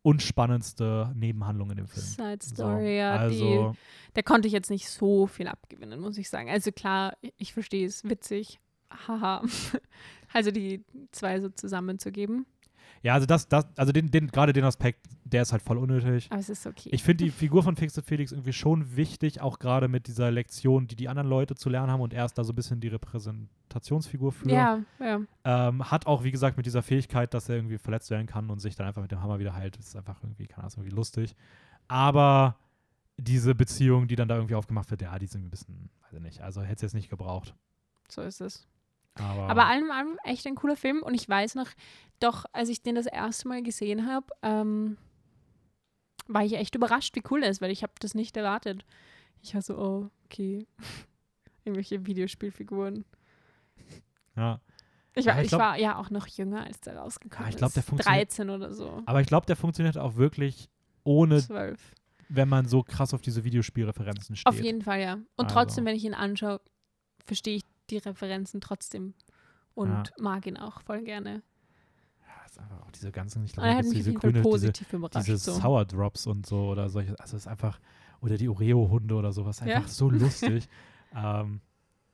[0.03, 2.05] unspannendste Nebenhandlung in dem Film.
[2.05, 3.29] Side So, Story, ja.
[3.29, 3.77] Die, also,
[4.13, 6.51] da konnte ich jetzt nicht so viel abgewinnen, muss ich sagen.
[6.51, 8.61] Also klar, ich verstehe es, witzig.
[9.09, 9.43] Haha.
[10.33, 12.47] also die zwei so zusammenzugeben.
[13.05, 16.27] Ja, also das, das, also den, den, gerade den Aspekt, der ist halt voll unnötig.
[16.31, 16.89] Aber es ist okay.
[16.91, 20.31] Ich finde die Figur von Fix und Felix irgendwie schon wichtig, auch gerade mit dieser
[20.31, 22.81] Lektion, die die anderen Leute zu lernen haben und er ist da so ein bisschen
[22.81, 24.49] die Repräsentationsfigur für.
[24.49, 25.21] ja, ja.
[25.45, 28.61] Ähm, hat auch, wie gesagt, mit dieser Fähigkeit, dass er irgendwie verletzt werden kann und
[28.61, 29.79] sich dann einfach mit dem Hammer wieder heilt.
[29.79, 31.37] Das ist einfach irgendwie, keine Ahnung, irgendwie lustig.
[31.89, 32.57] Aber
[33.19, 36.21] diese Beziehung, die dann da irgendwie aufgemacht wird, ja, die sind ein bisschen, weiß ich
[36.21, 37.55] nicht, also hätte es jetzt nicht gebraucht.
[38.09, 38.67] So ist es.
[39.17, 41.03] Aber, Aber allem, allem echt ein cooler Film.
[41.03, 41.69] Und ich weiß noch,
[42.21, 44.97] doch, als ich den das erste Mal gesehen habe, ähm,
[46.27, 48.85] war ich echt überrascht, wie cool er ist, weil ich habe das nicht erwartet.
[49.43, 50.67] Ich war so, oh, okay.
[51.65, 53.05] Irgendwelche Videospielfiguren.
[54.37, 54.61] ja.
[55.17, 57.51] Ich Ja, war, ich ich glaub- war ja auch noch jünger, als der rausgekommen Ja,
[57.51, 57.77] ich glaub, ist.
[57.77, 59.01] der funktioniert- 13 oder so.
[59.07, 60.69] Aber ich glaube, der funktioniert auch wirklich
[61.05, 61.93] ohne, 12.
[62.31, 64.47] wenn man so krass auf diese Videospielreferenzen steht.
[64.47, 65.13] Auf jeden Fall, ja.
[65.37, 65.55] Und Also.
[65.55, 66.61] trotzdem, wenn ich ihn anschaue,
[67.25, 69.15] verstehe ich die Referenzen trotzdem
[69.75, 70.03] und Ja.
[70.19, 71.43] mag ihn auch voll gerne.
[72.27, 74.43] Ja, ist einfach auch diese ganzen, ich er glaube, hat mich auf diese grüne, diese,
[74.43, 75.27] positiv überrascht.
[75.27, 75.53] diese so.
[75.53, 77.81] Sour Drops und so oder solche, also es ist einfach,
[78.21, 79.77] oder die Oreo-Hunde oder sowas, Ja.
[79.77, 80.69] einfach so lustig.
[81.15, 81.61] ähm,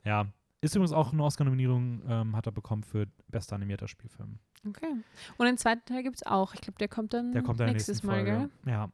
[0.04, 0.26] ja,
[0.62, 4.38] ist übrigens auch eine Oscar-Nominierung, ähm, hat er bekommen für bester animierter Spielfilm.
[4.68, 4.92] Okay.
[5.38, 6.52] Und den zweiten Teil gibt es auch.
[6.54, 8.50] Ich glaube, der kommt dann Der kommt dann nächstes Mal, Folge.
[8.64, 8.72] gell?
[8.74, 8.90] Ja,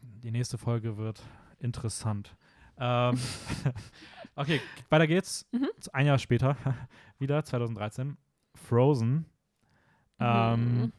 [0.00, 1.20] die nächste Folge wird
[1.58, 2.36] interessant.
[2.76, 3.18] Ähm,
[4.38, 5.46] okay, weiter geht's.
[5.52, 5.68] Mhm.
[5.92, 6.56] Ein Jahr später,
[7.18, 8.16] wieder 2013,
[8.54, 9.26] Frozen.
[10.20, 10.92] Ähm, Mhm.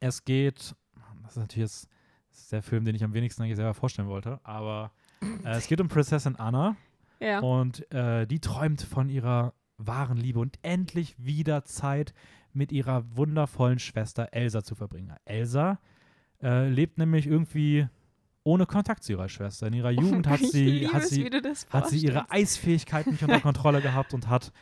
[0.00, 0.74] Es geht,
[1.22, 1.88] das ist natürlich jetzt
[2.30, 4.90] das ist der Film, den ich am wenigsten eigentlich selber vorstellen wollte, aber
[5.44, 6.76] äh, es geht um Prinzessin Anna
[7.20, 7.40] Ja.
[7.40, 12.14] und äh, die träumt von ihrer wahren Liebe und endlich wieder Zeit
[12.54, 15.14] mit ihrer wundervollen Schwester Elsa zu verbringen.
[15.26, 15.78] Elsa
[16.42, 17.86] äh, lebt nämlich irgendwie
[18.44, 19.66] ohne Kontakt zu ihrer Schwester.
[19.66, 21.30] In ihrer Jugend hat sie, hat sie
[21.70, 22.30] hat sie ihre.
[22.30, 24.52] Eisfähigkeit nicht unter Kontrolle gehabt und hat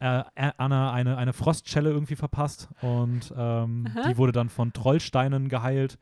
[0.00, 5.98] äh, Anna eine, eine Frostschelle irgendwie verpasst und ähm, die wurde dann von Trollsteinen geheilt.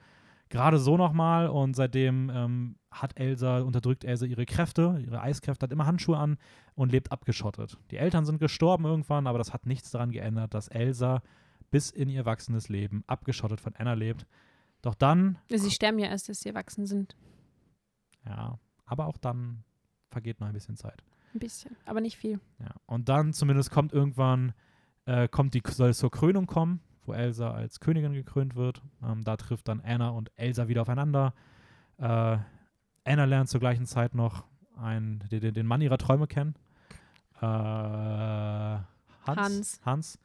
[0.48, 5.72] Gerade so nochmal und seitdem ähm, hat Elsa, unterdrückt Elsa ihre Kräfte, ihre Eiskräfte, hat
[5.72, 6.36] immer Handschuhe an
[6.74, 7.78] und lebt abgeschottet.
[7.90, 11.22] Die Eltern sind gestorben irgendwann, aber das hat nichts daran geändert, dass Elsa
[11.70, 14.26] bis in ihr wachsendes Leben abgeschottet von Anna lebt.
[14.82, 17.16] Doch dann, Sie sterben ja erst, dass sie erwachsen sind.
[18.26, 19.64] ja, aber auch dann
[20.10, 21.02] vergeht noch ein bisschen Zeit.
[21.34, 22.40] Ein bisschen, aber nicht viel.
[22.58, 22.74] Ja.
[22.86, 24.52] Und dann zumindest kommt irgendwann,
[25.06, 28.82] äh, kommt die, soll es zur Krönung kommen, wo Elsa als Königin gekrönt wird.
[29.02, 31.32] Ähm, da trifft dann Anna und Elsa wieder aufeinander.
[31.98, 32.38] Äh,
[33.04, 34.44] Anna lernt zur gleichen Zeit noch
[34.76, 36.54] einen, den, den- den Mann ihrer Träume kennen.
[37.40, 38.84] Äh, Hans.
[39.26, 39.80] Hans.
[39.84, 40.18] Hans.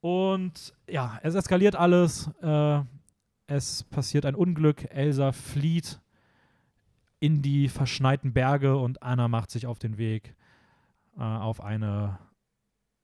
[0.00, 2.28] Und ja, es eskaliert alles.
[2.42, 2.82] Äh,
[3.54, 4.90] es passiert ein Unglück.
[4.90, 6.00] Elsa flieht
[7.20, 10.34] in die verschneiten Berge und Anna macht sich auf den Weg
[11.16, 12.18] äh, auf eine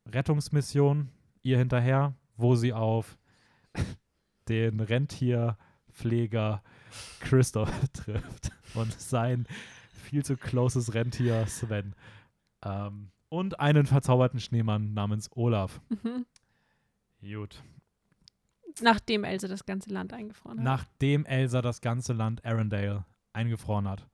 [0.06, 1.08] Rettungsmission
[1.42, 3.16] ihr hinterher, wo sie auf
[4.48, 6.62] den Rentierpfleger
[7.20, 9.46] Christoph trifft und sein
[9.92, 11.94] viel zu closes Rentier Sven.
[12.62, 15.80] Ähm, und einen verzauberten Schneemann namens Olaf.
[16.02, 16.26] Mhm.
[17.20, 17.62] Gut.
[18.80, 20.64] Nachdem Else das ganze Land eingefroren hat.
[20.64, 24.06] Nachdem Elsa das ganze Land Arendelle eingefroren hat.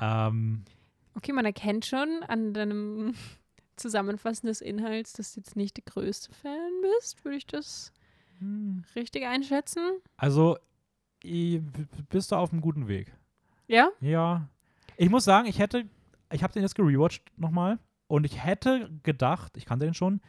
[0.00, 0.64] Ähm,
[1.14, 3.14] Okay, man erkennt schon an deinem
[3.76, 7.24] Zusammenfassen des Inhalts, dass du jetzt nicht der größte Fan bist.
[7.24, 7.92] Würde ich das
[8.38, 9.98] hm, richtig einschätzen?
[10.16, 10.56] also,
[11.22, 13.14] bist du auf einem guten Weg.
[13.68, 13.90] Ja?
[14.00, 14.48] Ja.
[14.96, 15.88] Ich muss sagen, ich hätte,
[16.32, 17.78] ich habe den jetzt gerewatcht nochmal
[18.08, 20.20] und ich hätte gedacht, ich kannte den schon,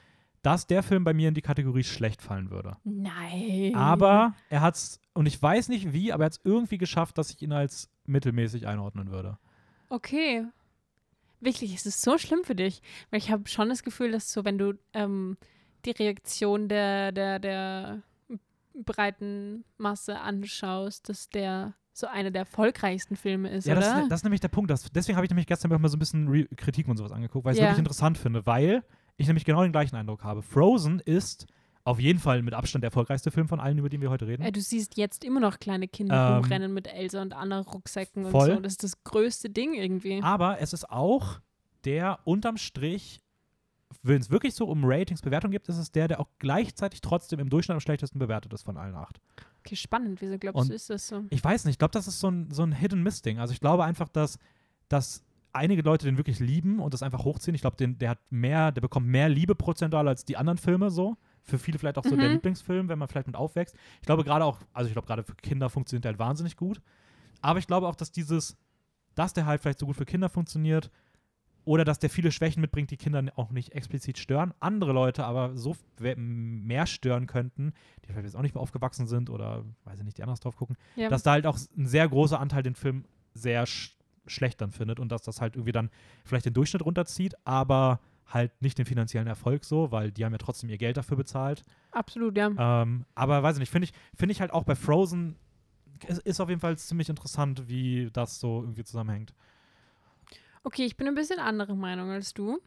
[0.43, 2.77] dass der Film bei mir in die Kategorie schlecht fallen würde.
[2.83, 3.73] Nein.
[3.75, 7.31] Aber er hat's, und ich weiß nicht wie, aber er hat es irgendwie geschafft, dass
[7.31, 9.37] ich ihn als mittelmäßig einordnen würde.
[9.89, 10.45] Okay.
[11.39, 12.81] Wirklich, ist es so schlimm für dich?
[13.09, 15.37] Weil ich habe schon das Gefühl, dass so, wenn du ähm,
[15.85, 18.01] die Reaktion der, der, der
[18.73, 24.01] breiten Masse anschaust, dass der so einer der erfolgreichsten Filme ist, Ja, das, oder?
[24.03, 24.71] ist- das ist nämlich der Punkt.
[24.71, 27.11] Das, deswegen habe ich nämlich gestern auch mal so ein bisschen Re Kritiken und sowas
[27.11, 27.67] angeguckt, weil ich es Ja.
[27.69, 28.83] wirklich interessant finde, weil
[29.17, 30.41] ich nämlich genau den gleichen Eindruck habe.
[30.41, 31.45] Frozen ist
[31.85, 34.41] auf jeden Fall mit Abstand der erfolgreichste Film von allen, über die wir heute reden.
[34.43, 38.25] äh, du siehst jetzt immer noch kleine Kinder Ähm, rumrennen mit Elsa und Anna Rucksäcken
[38.31, 38.49] voll.
[38.51, 38.61] und so.
[38.61, 40.21] Das ist das größte Ding irgendwie.
[40.23, 41.39] Aber es ist auch
[41.83, 43.19] der unterm Strich,
[44.01, 47.39] wenn es wirklich so um Ratings, Bewertung gibt, ist es der, der auch gleichzeitig trotzdem
[47.39, 49.19] im Durchschnitt am schlechtesten bewertet ist von allen acht.
[49.59, 50.21] Okay, spannend.
[50.21, 51.23] Wieso glaubst Und du, ist das so?
[51.29, 53.39] Ich weiß nicht, ich glaube, das ist so ein, so ein Hidden-Miss-Ding.
[53.39, 54.39] Also ich glaube einfach, dass,
[54.89, 55.23] dass
[55.53, 57.55] einige Leute den wirklich lieben und das einfach hochziehen.
[57.55, 61.17] Ich glaube, der hat mehr, der bekommt mehr Liebe prozentual als die anderen Filme so.
[61.45, 62.35] für viele vielleicht auch so der Mhm.
[62.35, 63.75] Lieblingsfilm, wenn man vielleicht mit aufwächst.
[63.99, 66.81] Ich glaube gerade auch, also ich glaube gerade für Kinder funktioniert der halt wahnsinnig gut.
[67.41, 68.55] Aber ich glaube auch, dass dieses,
[69.13, 70.89] dass der halt vielleicht so gut für Kinder funktioniert
[71.65, 75.57] oder dass der viele Schwächen mitbringt, die Kinder auch nicht explizit stören, andere Leute aber
[75.57, 77.73] so mehr stören könnten,
[78.05, 80.55] die vielleicht jetzt auch nicht mehr aufgewachsen sind oder, weiß ich nicht, die anders drauf
[80.55, 81.09] gucken, Ja.
[81.09, 83.65] dass da halt auch ein sehr großer Anteil den Film sehr
[84.27, 85.89] schlecht dann findet und dass das halt irgendwie dann
[86.23, 90.37] vielleicht den Durchschnitt runterzieht, aber halt nicht den finanziellen Erfolg so, weil die haben ja
[90.37, 91.63] trotzdem ihr Geld dafür bezahlt.
[91.91, 92.81] Absolut, ja.
[92.81, 95.35] Ähm, aber weiß ich nicht, finde ich, finde ich halt auch bei Frozen
[96.07, 99.33] ist, ist auf jeden Fall ziemlich interessant, wie das so irgendwie zusammenhängt.
[100.63, 102.59] Okay, ich bin ein bisschen anderer Meinung als du.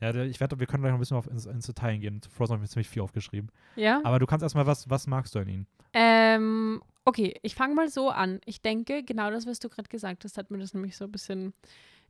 [0.00, 2.22] Ja, ich werde, wir können gleich noch ein bisschen auf ins, ins Detail gehen.
[2.22, 3.50] Zu Frozen habe ich mir ziemlich viel aufgeschrieben.
[3.74, 4.00] Ja.
[4.04, 5.66] Aber du kannst erstmal, was, was magst du an ihnen?
[5.92, 8.40] Ähm, okay, ich fange mal so an.
[8.44, 11.10] Ich denke, genau das, was du gerade gesagt hast, hat mir das nämlich so ein
[11.12, 11.54] bisschen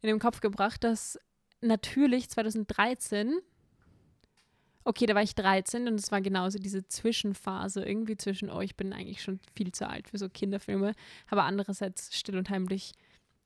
[0.02, 1.18] in den Kopf gebracht, dass
[1.60, 3.38] natürlich 2013,
[4.82, 8.74] okay, da war ich 13 und es war genauso diese Zwischenphase irgendwie zwischen, oh, ich
[8.74, 10.94] bin eigentlich schon viel zu alt für so Kinderfilme,
[11.28, 12.92] aber andererseits still und heimlich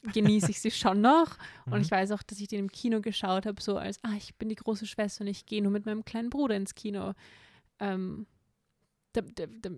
[0.03, 1.37] genieße ich sie schon noch.
[1.67, 1.83] Und Mhm.
[1.83, 4.49] ich weiß auch, dass ich den im Kino geschaut habe, so als, ah, ich bin
[4.49, 7.13] die große Schwester und ich gehe nur mit meinem kleinen Bruder ins Kino.
[7.79, 8.27] Ähm,
[9.13, 9.71] da, da, da,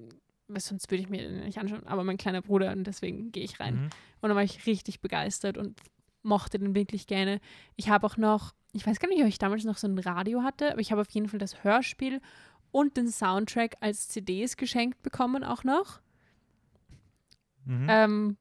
[0.49, 3.61] sonst würde ich mir den nicht anschauen, aber mein kleiner Bruder und deswegen gehe ich
[3.61, 3.75] rein.
[3.75, 3.91] Mhm.
[4.21, 5.81] Und dann war ich richtig begeistert und
[6.23, 7.41] mochte den wirklich gerne.
[7.77, 10.43] Ich habe auch noch, ich weiß gar nicht, ob ich damals noch so ein Radio
[10.43, 12.21] hatte, aber ich habe auf jeden Fall das Hörspiel
[12.73, 16.01] und den Soundtrack als CDs geschenkt bekommen auch noch.
[17.65, 17.87] Mhm.
[17.89, 18.37] Ähm,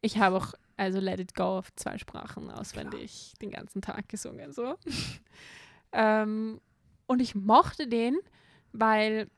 [0.00, 4.52] ich habe auch also Let It Go auf zwei Sprachen auswendig den ganzen Tag gesungen.
[4.52, 4.76] So.
[5.92, 6.60] ähm,
[7.06, 8.18] und ich mochte den,
[8.72, 9.28] weil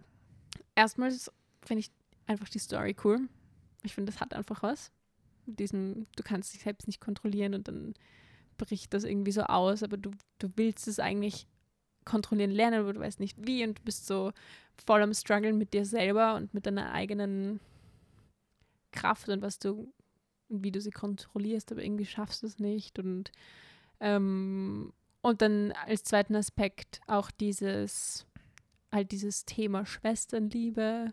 [0.75, 1.31] erstmals
[1.65, 1.91] finde ich
[2.27, 3.29] einfach die Story cool.
[3.83, 4.93] Ich finde, das hat einfach was.
[5.47, 7.95] Mit diesem, du kannst dich selbst nicht kontrollieren und dann
[8.57, 11.47] bricht das irgendwie so aus, aber du, du willst es eigentlich
[12.05, 14.33] kontrollieren lernen, aber du weißt nicht wie und du bist so
[14.87, 17.61] voll am Struggeln mit dir selber und mit deiner eigenen
[18.93, 19.93] Kraft und was du
[20.49, 22.99] und wie du sie kontrollierst, aber irgendwie schaffst du es nicht.
[22.99, 23.33] Und,
[24.01, 24.93] ähm,
[25.23, 28.27] und dann als zweiten Aspekt auch dieses,
[28.93, 31.12] halt dieses Thema Schwesternliebe.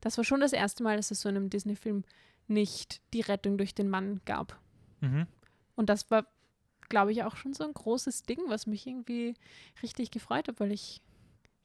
[0.00, 2.04] Das war schon das erste Mal, dass es so in einem Disney-Film
[2.48, 4.58] nicht die Rettung durch den Mann gab.
[5.00, 5.26] Mhm.
[5.76, 6.26] Und das war,
[6.88, 9.34] glaube ich, auch schon so ein großes Ding, was mich irgendwie
[9.82, 11.00] richtig gefreut hat, weil ich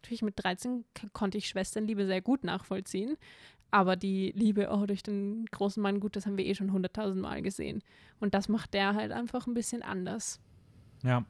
[0.01, 3.17] natürlich mit 13 k- konnte ich Schwesternliebe sehr gut nachvollziehen.
[3.71, 7.21] Aber die Liebe oh, durch den großen Mann, gut, das haben wir eh schon hunderttausend
[7.21, 7.81] Mal gesehen.
[8.19, 10.39] Und das macht der halt einfach ein bisschen anders.
[11.03, 11.25] Ja.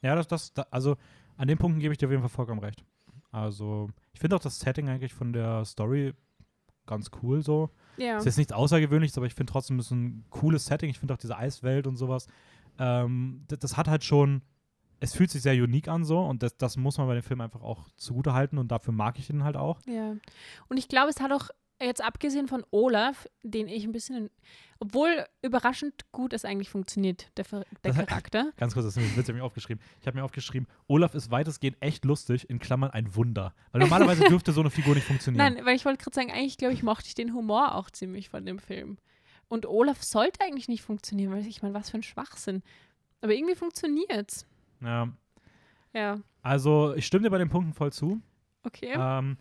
[0.00, 0.96] Ja, das, das, da, also
[1.36, 2.84] an den Punkten gebe ich dir auf jeden Fall vollkommen recht.
[3.32, 6.14] Also, ich finde auch das Setting eigentlich von der Story
[6.86, 7.70] ganz cool so.
[7.96, 8.18] Ja.
[8.18, 10.90] Ist jetzt nichts Außergewöhnliches, aber ich finde trotzdem, es ist ein cooles Setting.
[10.90, 12.26] Ich finde auch diese Eiswelt und sowas.
[12.78, 14.42] Ähm, das, das hat halt schon,
[15.00, 17.40] es fühlt sich sehr unique an so und das, das muss man bei dem Film
[17.40, 19.80] einfach auch zugute halten und dafür mag ich ihn halt auch.
[19.86, 20.14] Ja.
[20.68, 21.48] Und ich glaube, es hat auch
[21.80, 24.30] jetzt abgesehen von Olaf, den ich ein bisschen,
[24.78, 28.52] obwohl überraschend gut es eigentlich funktioniert, der, der Das hat- Charakter.
[28.56, 29.82] Ganz kurz, das ist nämlich mir aufgeschrieben.
[30.00, 33.54] Ich habe mir aufgeschrieben, Olaf ist weitestgehend echt lustig, in Klammern ein Wunder.
[33.72, 35.54] Weil normalerweise dürfte so eine Figur nicht funktionieren.
[35.54, 38.28] Nein, weil ich wollte gerade sagen, eigentlich glaube ich, mochte ich den Humor auch ziemlich
[38.30, 38.98] von dem Film.
[39.48, 42.62] Und Olaf sollte eigentlich nicht funktionieren, weil ich meine, was für ein Schwachsinn.
[43.20, 44.46] Aber irgendwie funktioniert's.
[44.82, 45.08] Ja.
[45.92, 48.20] Ja, Also, ich stimme dir bei den Punkten voll zu.
[48.64, 48.92] okay.
[48.94, 49.38] Ähm,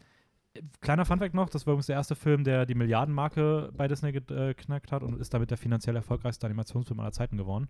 [0.82, 4.92] kleiner Funfact noch, das war übrigens der erste Film, der die Milliardenmarke bei Disney geknackt
[4.92, 7.68] hat und ist damit der finanziell erfolgreichste Animationsfilm aller Zeiten geworden.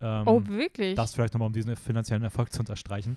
[0.00, 0.94] Ähm, oh, wirklich?
[0.94, 3.16] das vielleicht nochmal, um diesen finanziellen Erfolg zu unterstreichen.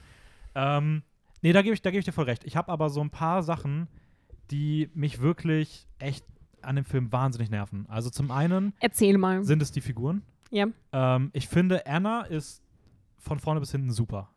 [0.55, 1.03] Ähm,
[1.41, 2.43] nee, da gebe ich, da geb ich dir voll recht.
[2.45, 3.87] Ich habe aber so ein paar Sachen,
[4.51, 6.25] die mich wirklich echt
[6.61, 7.85] an dem Film wahnsinnig nerven.
[7.89, 9.43] Also zum einen Erzähl mal.
[9.43, 10.23] sind es die Figuren.
[10.51, 10.67] Ja.
[10.91, 12.61] Ähm, ich finde, Anna ist
[13.17, 14.29] von vorne bis hinten super.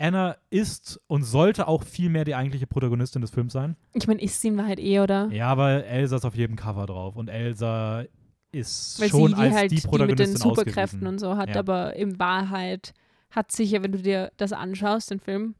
[0.00, 3.76] Anna ist und sollte auch viel mehr die eigentliche Protagonistin des Films sein.
[3.92, 5.28] Ich meine, ist sie in Wahrheit eh, oder?
[5.30, 8.04] Ja, aber Elsa ist auf jedem Cover drauf und Elsa
[8.52, 11.06] ist Weil schon sie die als halt die die mit Protagonistin den Superkräften ausgewiesen.
[11.06, 11.58] und so hat, Ja.
[11.60, 12.94] aber in Wahrheit
[13.30, 15.54] hat sicher, wenn du dir das anschaust, den Film,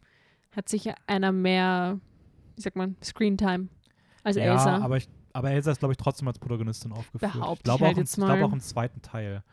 [0.56, 2.00] hat sicher einer mehr,
[2.56, 3.68] wie sagt man, Screentime
[4.24, 4.78] als ja, Elsa.
[4.78, 7.32] aber, ich, aber Elsa ist, glaube ich, trotzdem als Protagonistin aufgeführt.
[7.32, 8.42] Behaupte ich ich glaube halt auch, im- ich glaube mal.
[8.44, 9.44] auch im zweiten Teil.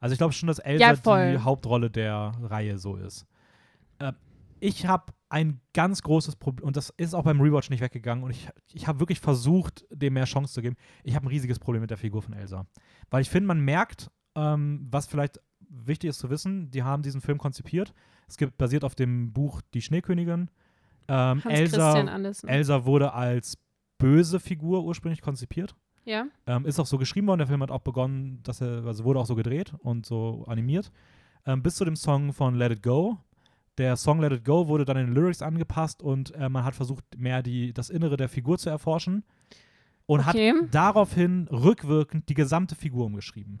[0.00, 0.82] Also ich glaube schon, dass Elsa
[1.20, 3.26] Ja, die Hauptrolle der Reihe so ist.
[4.02, 4.12] Äh,
[4.60, 8.30] ich habe ein ganz großes Problem, und das ist auch beim Rewatch nicht weggegangen, und
[8.30, 10.76] ich, ich habe wirklich versucht, dem mehr Chance zu geben.
[11.02, 12.66] Ich habe ein riesiges Problem mit der Figur von Elsa.
[13.10, 17.20] Weil ich finde, man merkt, ähm, was vielleicht wichtig ist zu wissen, die haben diesen
[17.20, 17.92] Film konzipiert.
[18.28, 20.50] Es gibt basiert auf dem Buch Die Schneekönigin.
[21.08, 21.98] Ähm, Hans Elsa.
[22.46, 23.58] Elsa wurde als
[23.98, 25.74] böse Figur ursprünglich konzipiert.
[26.04, 26.26] ja?
[26.46, 27.38] Ähm, ist auch so geschrieben worden.
[27.38, 30.92] Der Film hat auch begonnen, dass er, also wurde auch so gedreht und so animiert.
[31.46, 33.18] Ähm, bis zu dem Song von Let It Go,
[33.78, 36.74] der Song Let It Go wurde dann in den Lyrics angepasst und äh, man hat
[36.74, 39.24] versucht, mehr die, das Innere der Figur zu erforschen
[40.06, 40.52] und Okay.
[40.52, 43.60] hat daraufhin rückwirkend die gesamte Figur umgeschrieben.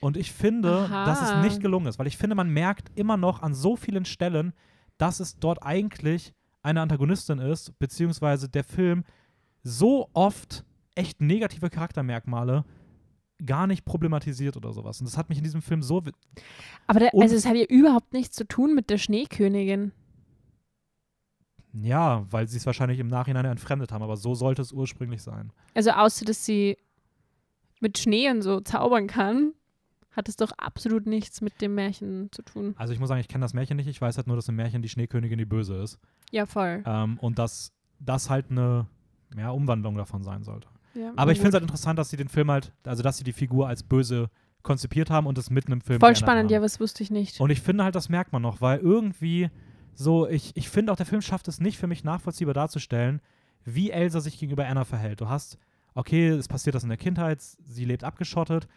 [0.00, 1.04] Und ich finde, Aha.
[1.04, 4.06] dass es nicht gelungen ist, weil ich finde, man merkt immer noch an so vielen
[4.06, 4.54] Stellen,
[4.96, 6.32] dass es dort eigentlich
[6.62, 9.04] eine Antagonistin ist, beziehungsweise der Film
[9.62, 10.64] so oft
[10.94, 12.64] echt negative Charaktermerkmale
[13.44, 15.00] gar nicht problematisiert oder sowas.
[15.00, 16.02] Und das hat mich in diesem Film so.
[16.86, 19.92] Aber Und- also es hat ja überhaupt nichts zu tun mit der Schneekönigin.
[21.72, 25.52] Ja, weil sie es wahrscheinlich im Nachhinein entfremdet haben, aber so sollte es ursprünglich sein.
[25.74, 26.76] Also außer, dass sie
[27.80, 29.54] mit Schnee und so zaubern kann,
[30.10, 32.74] hat es doch absolut nichts mit dem Märchen zu tun.
[32.76, 33.86] Also ich muss sagen, ich kenne das Märchen nicht.
[33.86, 35.98] Ich weiß halt nur, dass im Märchen die Schneekönigin die Böse ist.
[36.32, 36.82] Ja, voll.
[36.84, 38.86] Ähm, und dass das halt eine
[39.36, 40.66] ja, Umwandlung davon sein sollte.
[40.94, 43.24] Ja, Aber ich finde es halt interessant, dass sie den Film halt, also dass sie
[43.24, 44.30] die Figur als böse
[44.62, 46.52] konzipiert haben und es mitten im Film Voll spannend, haben.
[46.52, 47.40] ja, was wusste ich nicht.
[47.40, 49.48] Und ich finde halt, das merkt man noch, weil irgendwie
[49.94, 53.20] so, ich, ich finde auch, der Film schafft es nicht für mich nachvollziehbar darzustellen,
[53.64, 55.20] wie Elsa sich gegenüber Anna verhält.
[55.20, 55.58] Du hast,
[55.94, 58.68] okay, es passiert das in der Kindheit, sie lebt abgeschottet,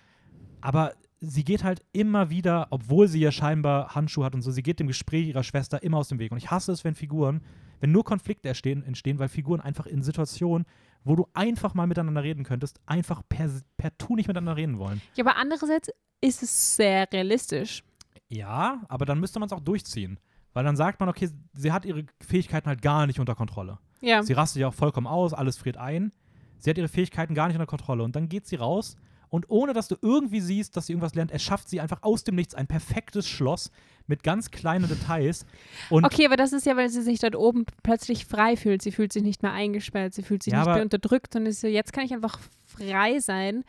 [0.62, 4.64] aber sie geht halt immer wieder, obwohl sie ja scheinbar Handschuhe hat und so, sie
[4.64, 6.32] geht dem Gespräch ihrer Schwester immer aus dem Weg.
[6.32, 7.42] Und ich hasse es, wenn Figuren,
[7.80, 10.66] wenn nur Konflikte entstehen, entstehen weil Figuren einfach in Situationen,
[11.04, 15.02] wo du einfach mal miteinander reden könntest, einfach per, per Tu nicht miteinander reden wollen.
[15.16, 15.90] Ja, aber andererseits
[16.22, 17.84] ist es sehr realistisch.
[18.30, 20.20] Ja, aber dann müsste man es auch durchziehen.
[20.54, 23.80] Weil dann sagt man, okay, sie hat ihre Fähigkeiten halt gar nicht unter Kontrolle.
[24.02, 24.22] Ja.
[24.24, 26.12] Sie rastet ja auch vollkommen aus, alles friert ein.
[26.60, 28.04] Sie hat ihre Fähigkeiten gar nicht unter Kontrolle.
[28.04, 28.96] Und dann geht sie raus
[29.34, 32.36] und ohne dass du irgendwie siehst, dass sie irgendwas lernt, erschafft sie einfach aus dem
[32.36, 33.72] Nichts ein perfektes Schloss
[34.06, 35.48] mit ganz kleinen Details.
[35.90, 38.84] Und Okay, aber das ist ja, weil sie sich dort oben plötzlich frei fühlt.
[38.84, 41.62] Sie fühlt sich nicht mehr eingesperrt, sie fühlt sich Ja, nicht mehr unterdrückt und ist
[41.62, 43.64] so, jetzt kann ich einfach frei sein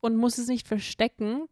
[0.00, 1.48] und muss es nicht verstecken.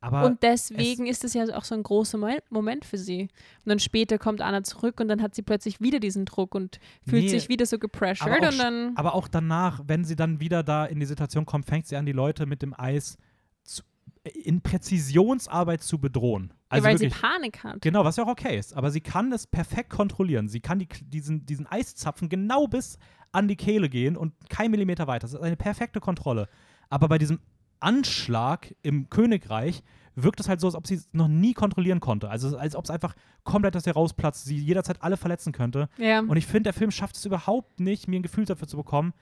[0.00, 3.22] Aber und deswegen ist es ja auch so ein großer Mo- Moment für sie.
[3.22, 3.30] Und
[3.66, 7.24] dann später kommt Anna zurück und dann hat sie plötzlich wieder diesen Druck und fühlt
[7.24, 8.92] Nee, sich wieder so gepressured aber auch und dann.
[8.96, 12.06] Aber auch danach, wenn sie dann wieder da in die Situation kommt, fängt sie an,
[12.06, 13.18] die Leute mit dem Eis
[13.62, 13.82] zu,
[14.24, 16.52] in Präzisionsarbeit zu bedrohen.
[16.68, 17.80] Also ja, weil wirklich, sie Panik hat.
[17.82, 18.74] Genau, was ja auch okay ist.
[18.74, 20.48] Aber sie kann es perfekt kontrollieren.
[20.48, 22.98] Sie kann die, diesen, diesen Eiszapfen genau bis
[23.32, 25.22] an die Kehle gehen und kein Millimeter weiter.
[25.22, 26.48] Das ist eine perfekte Kontrolle.
[26.88, 27.38] Aber bei diesem
[27.80, 29.82] Anschlag im Königreich
[30.14, 32.28] wirkt es halt so, als ob sie es noch nie kontrollieren konnte.
[32.28, 35.88] Also als ob es einfach komplett aus ihr rausplatzt, sie jederzeit alle verletzen könnte.
[35.96, 36.20] Ja.
[36.20, 39.12] Und ich finde, der Film schafft es überhaupt nicht, mir ein Gefühl dafür zu bekommen,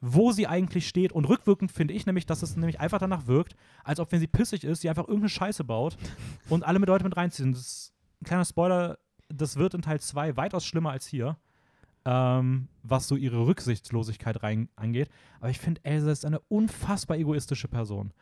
[0.00, 1.12] wo sie eigentlich steht.
[1.12, 3.54] Und rückwirkend finde ich nämlich, dass es nämlich einfach danach wirkt,
[3.84, 5.96] als ob, wenn sie pissig ist, sie einfach irgendeine Scheiße baut
[6.48, 7.52] und alle mit Leute mit reinziehen.
[7.52, 11.36] Das ist ein kleiner Spoiler, das wird in Teil 2 weitaus schlimmer als hier,
[12.08, 15.10] ähm, was so ihre Rücksichtslosigkeit rein angeht.
[15.40, 18.14] Aber ich finde, Elsa ist eine unfassbar egoistische Person.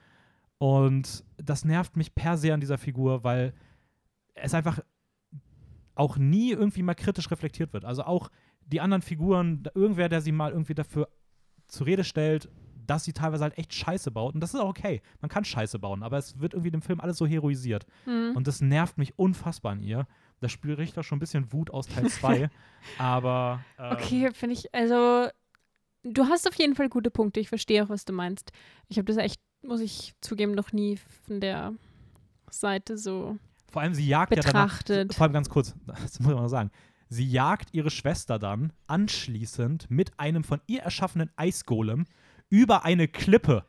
[0.59, 3.55] Und das nervt mich per se an dieser Figur, weil
[4.35, 4.81] es einfach
[5.95, 7.85] auch nie irgendwie mal kritisch reflektiert wird.
[7.85, 8.29] Also auch
[8.67, 11.09] die anderen Figuren, irgendwer, der sie mal irgendwie dafür
[11.69, 12.49] zur Rede stellt,
[12.89, 14.35] dass sie teilweise halt echt Scheiße baut.
[14.35, 15.01] Und das ist auch okay.
[15.21, 17.87] Man kann Scheiße bauen, aber es wird irgendwie dem Film alles so heroisiert.
[18.05, 18.35] Hm.
[18.35, 20.09] Und das nervt mich unfassbar an ihr.
[20.41, 22.51] Da spüre ich doch schon ein bisschen Wut aus Teil 2.
[22.99, 23.65] aber.
[23.79, 25.29] Ähm, Okay, finde ich, also
[26.03, 27.41] du hast auf jeden Fall gute Punkte.
[27.41, 28.53] Ich verstehe auch, was du meinst.
[28.89, 31.73] Ich habe das echt, muss ich zugeben, noch nie von der
[32.51, 33.39] Seite so
[33.73, 34.67] Vor allem, sie jagt ja danach.
[34.79, 35.15] betrachtet.
[35.15, 36.71] Vor allem ganz kurz, das muss mal noch sagen.
[37.09, 42.05] Sie jagt ihre Schwester dann anschließend mit einem von ihr erschaffenen Eisgolem
[42.49, 43.65] über eine Klippe.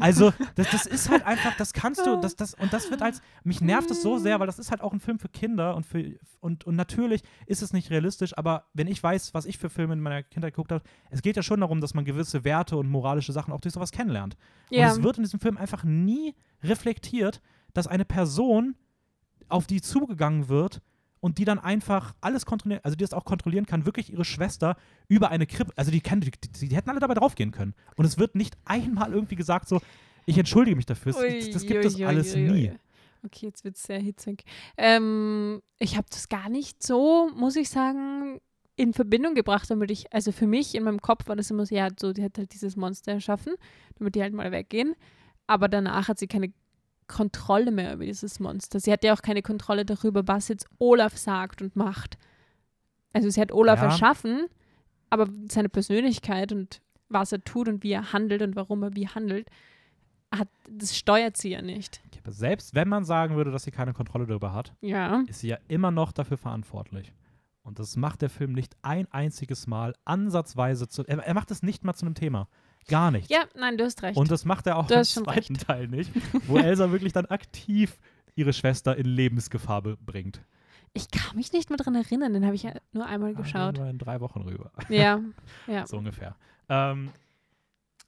[0.00, 3.20] Also, das, das ist halt einfach, das kannst du, das, das, und das wird als,
[3.44, 5.84] mich nervt es so sehr, weil das ist halt auch ein Film für Kinder und
[5.86, 9.70] für, und, und natürlich ist es nicht realistisch, aber wenn ich weiß, was ich für
[9.70, 12.76] Filme in meiner Kindheit geguckt habe, es geht ja schon darum, dass man gewisse Werte
[12.76, 14.36] und moralische Sachen auch durch sowas kennenlernt.
[14.70, 14.86] ja.
[14.86, 17.40] Und es wird in diesem Film einfach nie reflektiert,
[17.74, 18.76] dass eine Person,
[19.48, 20.80] auf die zugegangen wird
[21.22, 24.76] und die dann einfach alles kontrollieren, also die das auch kontrollieren kann, wirklich ihre Schwester
[25.08, 27.74] über eine Krippe, also die, kann, die, die, die hätten alle dabei draufgehen können.
[27.96, 29.80] Und es wird nicht einmal irgendwie gesagt so,
[30.26, 31.12] ich entschuldige mich dafür.
[31.12, 32.72] Das, das gibt es alles nie.
[33.24, 34.42] Okay, jetzt wird es sehr hitzig.
[34.76, 38.40] Ähm, ich habe das gar nicht so, muss ich sagen,
[38.74, 41.74] in Verbindung gebracht, damit ich, also für mich in meinem Kopf war das immer so,
[41.74, 43.54] ja, so, die hat halt dieses Monster erschaffen,
[43.96, 44.96] damit die halt mal weggehen.
[45.46, 46.52] Aber danach hat sie keine
[47.08, 48.80] Kontrolle mehr über dieses Monster.
[48.80, 52.16] Sie hat ja auch keine Kontrolle darüber, was jetzt Olaf sagt und macht.
[53.12, 53.86] Also sie hat Olaf Ja.
[53.86, 54.46] erschaffen,
[55.10, 59.06] aber seine Persönlichkeit und was er tut und wie er handelt und warum er wie
[59.08, 59.48] handelt,
[60.34, 62.00] hat, das steuert sie ja nicht.
[62.22, 65.22] Aber selbst wenn man sagen würde, dass sie keine Kontrolle darüber hat, Ja.
[65.26, 67.12] ist sie ja immer noch dafür verantwortlich.
[67.64, 71.02] Und das macht der Film nicht ein einziges Mal ansatzweise zu.
[71.04, 72.48] Er, er macht es nicht mal zu einem Thema.
[72.88, 73.30] Gar nicht.
[73.30, 74.16] Ja, nein, du hast recht.
[74.16, 76.10] Und das macht er auch Du im zweiten Teil nicht,
[76.46, 77.98] wo Elsa wirklich dann aktiv
[78.34, 80.40] ihre Schwester in Lebensgefahr be- bringt.
[80.94, 83.78] Ich kann mich nicht mehr dran erinnern, den habe ich ja nur einmal Ah, geschaut.
[83.78, 84.70] wir in drei Wochen rüber.
[84.88, 85.20] Ja,
[85.66, 85.86] ja.
[85.86, 86.36] so ungefähr.
[86.68, 87.10] Ähm,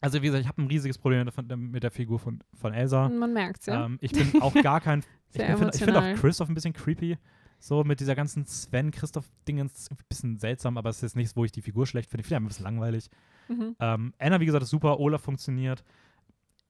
[0.00, 1.26] also wie gesagt, ich habe ein riesiges Problem
[1.70, 3.08] mit der Figur von, von Elsa.
[3.08, 3.86] Man merkt es, ja.
[3.86, 5.02] Ähm, ich bin auch gar kein.
[5.32, 6.14] ich finde find auch.
[6.20, 7.16] Christoph ein bisschen creepy.
[7.58, 9.90] So mit dieser ganzen Sven-Christoph-Dingens.
[9.90, 12.22] Ein bisschen seltsam, aber es ist nichts, wo ich die Figur schlecht finde.
[12.22, 13.08] Ich finde ein bisschen langweilig.
[13.48, 13.76] Mhm.
[13.78, 14.98] Ähm, Anna, wie gesagt, ist super.
[15.00, 15.84] Olaf funktioniert.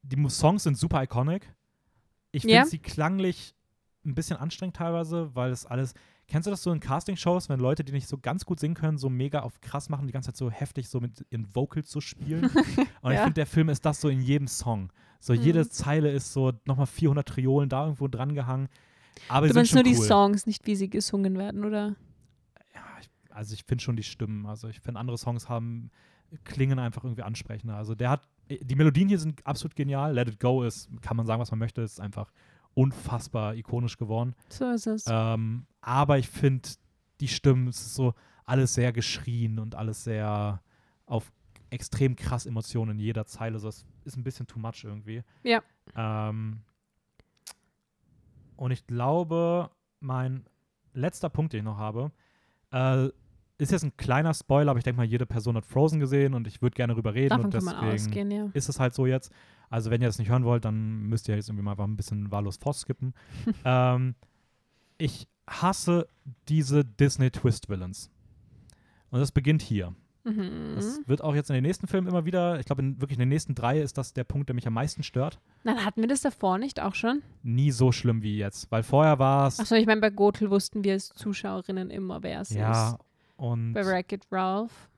[0.02, 1.52] Die Songs sind super iconic.
[2.32, 2.64] Ich finde Ja.
[2.64, 3.54] sie klanglich
[4.04, 5.94] ein bisschen anstrengend teilweise, weil es alles.
[6.26, 8.96] Kennst du das so in Castingshows, wenn Leute, die nicht so ganz gut singen können,
[8.98, 12.00] so mega auf krass machen, die ganze Zeit so heftig so mit ihren Vocals zu
[12.00, 12.44] spielen?
[13.02, 13.22] Und ich Ja.
[13.24, 14.90] finde, der Film ist das so in jedem Song.
[15.20, 15.40] So Mhm.
[15.42, 18.68] jede Zeile ist so nochmal 400 Triolen da irgendwo dran gehangen.
[19.28, 20.06] Aber Du sie sind meinst nur die cool.
[20.06, 21.96] Songs, nicht wie sie gesungen werden, oder?
[22.74, 24.46] Ja, ich, also ich finde schon die Stimmen.
[24.46, 25.90] Also ich finde, andere Songs haben,
[26.44, 27.76] klingen einfach irgendwie ansprechender.
[27.76, 30.12] Also der hat, die Melodien hier sind absolut genial.
[30.14, 32.32] Let It Go ist, kann man sagen, was man möchte, ist einfach
[32.74, 34.34] unfassbar ikonisch geworden.
[34.48, 35.04] So ist es.
[35.08, 36.68] Ähm, aber ich finde,
[37.20, 38.14] die Stimmen, es ist so
[38.44, 40.60] alles sehr geschrien und alles sehr
[41.06, 41.32] auf
[41.70, 43.58] extrem krass Emotionen in jeder Zeile.
[43.58, 45.22] So, es ist ein bisschen too much irgendwie.
[45.44, 45.62] Ja.
[45.96, 46.60] Ähm,
[48.56, 49.70] und ich glaube,
[50.00, 50.44] mein
[50.92, 52.12] letzter Punkt, den ich noch habe,
[52.72, 53.08] äh,
[53.58, 56.46] ist jetzt ein kleiner Spoiler, aber ich denke mal, jede Person hat Frozen gesehen und
[56.46, 57.30] ich würde gerne darüber reden.
[57.30, 58.50] Davon und deswegen ausgehen, ja.
[58.52, 59.32] ist es halt so jetzt.
[59.70, 61.96] Also wenn ihr das nicht hören wollt, dann müsst ihr jetzt irgendwie mal einfach ein
[61.96, 63.14] bisschen wahllos vorskippen.
[63.64, 64.14] ähm,
[64.98, 66.08] ich hasse
[66.48, 68.10] diese Disney Twist Villains.
[69.10, 69.94] Und das beginnt hier.
[70.24, 70.72] Mhm.
[70.76, 73.20] Das wird auch jetzt in den nächsten Filmen immer wieder, ich glaube, in, wirklich in
[73.20, 75.38] den nächsten drei ist das der Punkt, der mich am meisten stört.
[75.64, 77.22] Dann hatten wir das davor nicht auch schon?
[77.42, 78.70] Nie so schlimm wie jetzt.
[78.72, 79.60] Weil vorher war es.
[79.60, 82.96] Achso, ich meine, bei Gothel wussten wir als Zuschauerinnen immer, wer es Ja, ist.
[83.36, 84.88] und Bei Wreck-It Ralph.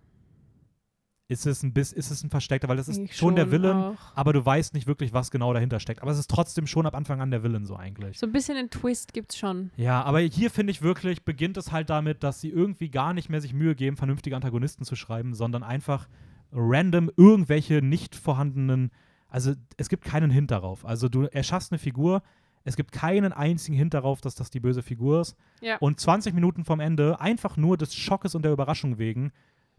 [1.29, 3.77] Ist es ein bisschen, ist es ein versteckter, weil das ist eigentlich schon der Villain,
[3.77, 3.97] auch.
[4.15, 6.03] aber du weißt nicht wirklich, was genau dahinter steckt.
[6.03, 8.19] Aber es ist trotzdem schon ab Anfang an der Villain so eigentlich.
[8.19, 9.71] So ein bisschen einen Twist gibt's schon.
[9.77, 13.29] Ja, aber hier finde ich wirklich, beginnt es halt damit, dass sie irgendwie gar nicht
[13.29, 16.09] mehr sich Mühe geben, vernünftige Antagonisten zu schreiben, sondern einfach
[16.53, 18.93] random irgendwelche nicht vorhandenen,
[19.29, 20.87] also es gibt keinen Hint darauf.
[20.87, 22.23] Also du erschaffst eine Figur,
[22.63, 25.37] es gibt keinen einzigen Hint darauf, dass das die böse Figur ist.
[25.61, 25.77] Ja.
[25.79, 29.33] Und 20 Minuten vom Ende, einfach nur des Schockes und der Überraschung wegen,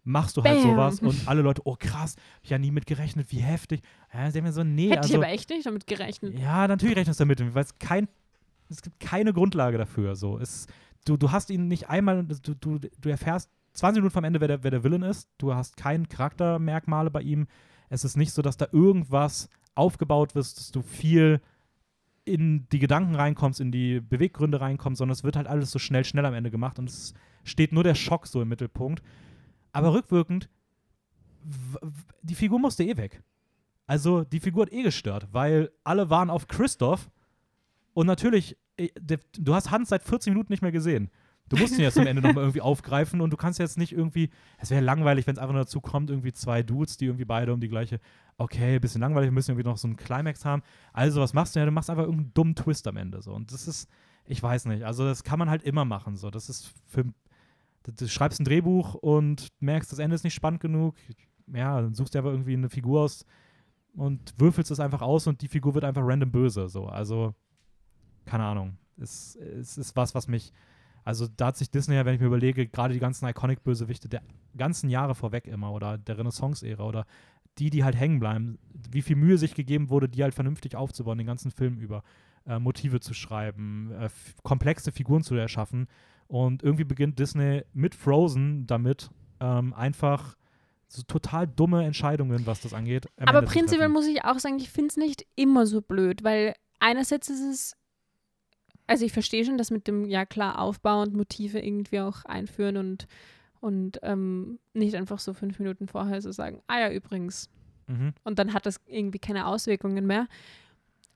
[0.07, 0.71] machst du halt Bam.
[0.71, 3.81] sowas und alle Leute, oh krass, hab ich ja nie mit gerechnet, wie heftig.
[4.13, 6.39] Ja, sie haben mir so, nee, Hätte also, ich aber echt nicht damit gerechnet.
[6.39, 8.07] ja, natürlich rechnest du damit, weil es kein,
[8.69, 10.15] es gibt keine Grundlage dafür.
[10.15, 10.39] So.
[10.39, 10.67] Es,
[11.05, 14.47] du, du hast ihn nicht einmal, du, du, du erfährst 20 Minuten vom Ende, wer
[14.47, 15.29] der, wer der Villain ist.
[15.37, 17.47] Du hast keine Charaktermerkmale bei ihm.
[17.89, 21.41] Es ist nicht so, dass da irgendwas aufgebaut wird, dass du viel
[22.25, 26.03] in die Gedanken reinkommst, in die Beweggründe reinkommst, sondern es wird halt alles so schnell,
[26.03, 27.13] schnell am Ende gemacht und es
[27.43, 29.01] steht nur der Schock so im Mittelpunkt.
[29.77, 30.49] Aber rückwirkend,
[32.23, 33.21] die Figur musste eh weg.
[33.85, 37.11] Also die Figur hat eh gestört, weil alle waren auf Christoph
[37.93, 38.57] und natürlich,
[39.39, 41.11] du hast Hans seit 14 Minuten nicht mehr gesehen.
[41.49, 44.31] Du musst ihn jetzt am Ende nochmal irgendwie aufgreifen und du kannst jetzt nicht irgendwie,
[44.57, 47.53] es wäre langweilig, wenn es einfach nur dazu kommt, irgendwie zwei Dudes, die irgendwie beide
[47.53, 47.99] um die gleiche,
[48.37, 50.63] okay, bisschen langweilig, wir müssen irgendwie noch so einen Climax haben.
[50.91, 51.65] Also was machst du ja?
[51.65, 53.31] Du machst einfach irgendeinen dummen Twist am Ende so.
[53.33, 53.89] Und das ist,
[54.25, 56.29] ich weiß nicht, also das kann man halt immer machen so.
[56.29, 57.05] Das ist für,
[57.87, 60.95] du, du schreibst ein Drehbuch und merkst, das Ende ist nicht spannend genug.
[61.53, 63.25] Ja, dann suchst du aber irgendwie eine Figur aus
[63.93, 66.67] und würfelst es einfach aus und die Figur wird einfach random böse.
[66.67, 66.85] So.
[66.85, 67.33] Also,
[68.25, 68.77] keine Ahnung.
[68.97, 70.51] Es, es ist was, was mich.
[71.03, 74.21] Also, da hat sich Disney ja, wenn ich mir überlege, gerade die ganzen Iconic-Bösewichte der
[74.57, 77.05] ganzen Jahre vorweg immer oder der Renaissance-Ära oder
[77.59, 78.59] die, die halt hängen bleiben,
[78.91, 82.03] wie viel Mühe sich gegeben wurde, die halt vernünftig aufzubauen, den ganzen Film über,
[82.45, 84.09] äh, Motive zu schreiben, äh,
[84.43, 85.87] komplexe Figuren zu erschaffen.
[86.27, 89.09] Und irgendwie beginnt Disney mit Frozen damit,
[89.39, 90.35] ähm, einfach
[90.87, 93.07] so total dumme Entscheidungen, was das angeht.
[93.17, 96.55] Aber Ende prinzipiell muss ich auch sagen, ich finde es nicht immer so blöd, weil
[96.79, 97.77] einerseits ist es,
[98.87, 102.77] also ich verstehe schon, dass mit dem, ja klar, Aufbau und Motive irgendwie auch einführen
[102.77, 103.07] und,
[103.59, 107.49] und ähm, nicht einfach so fünf Minuten vorher so sagen, ah ja, übrigens.
[107.87, 108.13] Mhm.
[108.23, 110.27] Und dann hat das irgendwie keine Auswirkungen mehr.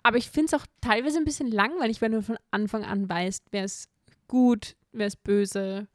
[0.04, 3.46] Aber ich finde es auch teilweise ein bisschen langweilig, wenn du von Anfang an weißt,
[3.52, 3.90] wer ist
[4.28, 5.88] gut, wer ist böse.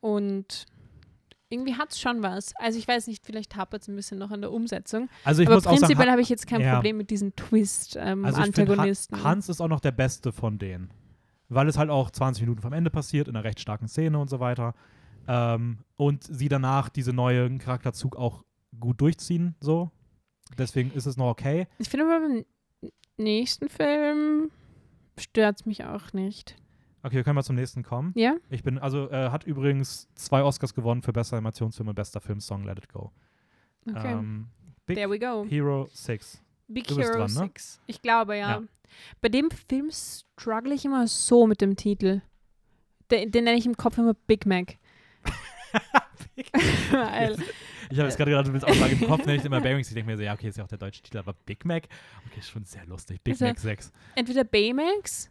[0.00, 0.66] Und
[1.50, 2.54] irgendwie hat es schon was.
[2.56, 5.08] Also ich weiß nicht, vielleicht hapert es ein bisschen noch an der Umsetzung.
[5.24, 6.74] Also ich Aber muss prinzipiell Ha- habe ich jetzt kein ja.
[6.74, 8.34] Problem mit diesen Twist-Antagonisten.
[8.34, 10.90] also find, Han- Hans ist auch noch der Beste von denen.
[11.48, 14.28] Weil es halt auch 20 Minuten vom Ende passiert, in einer recht starken Szene und
[14.28, 14.74] so weiter.
[15.26, 18.44] Ähm, und sie danach diese neuen Charakterzug auch
[18.78, 19.90] gut durchziehen, so.
[20.58, 21.66] Deswegen ist es noch okay.
[21.78, 22.44] ich finde aber beim
[23.18, 24.50] nächsten Film
[25.18, 26.56] stört es mich auch nicht.
[27.08, 28.12] Okay, können wir zum nächsten kommen.
[28.14, 28.36] Ja?
[28.50, 32.64] Ich bin, also äh, hat übrigens zwei Oscars gewonnen für bester Animationsfilm und bester Filmsong,
[32.64, 33.12] Let It Go.
[33.88, 34.12] Okay.
[34.12, 34.48] Ähm,
[34.84, 35.46] Big There we go.
[35.48, 36.42] Hero 6.
[36.68, 37.38] Big du Hero dran, ne?
[37.38, 37.80] 6.
[37.86, 38.60] Ich glaube, ja.
[38.60, 38.62] Ja.
[39.22, 42.20] Bei dem Film struggle ich immer so mit dem Titel.
[43.10, 44.76] Den, den nenne ich im Kopf immer Big Mac.
[46.90, 47.36] Weil,
[47.90, 49.88] Ich habe jetzt gerade gedacht, du willst auch sagen, im Kopf nenne ich immer Baymax.
[49.88, 51.84] Ich denke mir so, ja, okay, ist ja auch der deutsche Titel, aber Big Mac,
[52.26, 53.22] okay, ist schon sehr lustig.
[53.22, 53.92] Big Also- Mac 6.
[54.14, 55.30] entweder Baymax,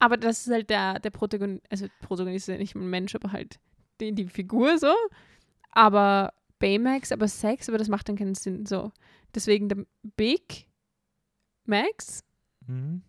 [0.00, 3.30] aber das ist halt der, der Protagonist, also Protagonist ist ja nicht ein Mensch, aber
[3.30, 3.60] halt
[4.00, 4.92] die, die Figur so.
[5.70, 8.90] Aber Baymax, aber Sex, aber das macht dann keinen Sinn so.
[9.34, 9.84] Deswegen der
[10.16, 10.66] Big
[11.64, 12.24] Max,
[12.66, 13.02] Mhm.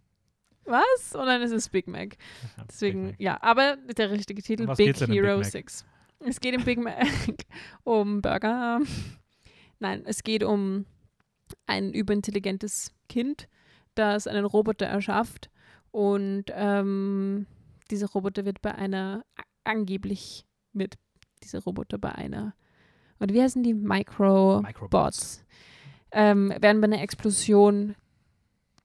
[0.65, 1.13] was?
[1.15, 2.15] Und dann ist es Big Mac.
[2.17, 3.15] Ja, Big Deswegen, Mac.
[3.19, 5.45] ja, aber der richtige Titel, Big Big Hero Mac?
[5.45, 5.85] 6.
[6.19, 7.05] Es geht im Big Mac
[7.83, 8.79] um Burger.
[9.79, 10.85] Nein, es geht um
[11.65, 13.47] ein überintelligentes Kind,
[13.95, 15.49] das einen Roboter erschafft.
[15.91, 17.45] Und ähm,
[17.89, 19.25] dieser Roboter wird bei einer,
[19.63, 20.97] angeblich wird
[21.43, 22.55] dieser Roboter bei einer,
[23.19, 23.75] und wie heißen die?
[23.75, 24.89] Micro Microbots.
[24.89, 25.45] Bots
[26.11, 27.95] ähm, werden bei einer Explosion,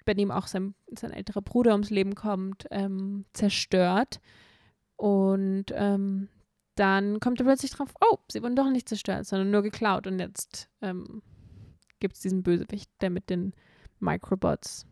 [0.05, 4.20] bei dem auch sein, sein älterer Bruder ums Leben kommt, ähm, zerstört.
[4.97, 6.28] Und ähm,
[6.77, 10.07] dann kommt er plötzlich drauf, oh, sie wurden doch nicht zerstört, sondern nur geklaut.
[10.07, 11.23] Und jetzt ähm,
[11.99, 13.55] gibt es diesen Bösewicht, der mit den
[13.99, 14.87] Microbots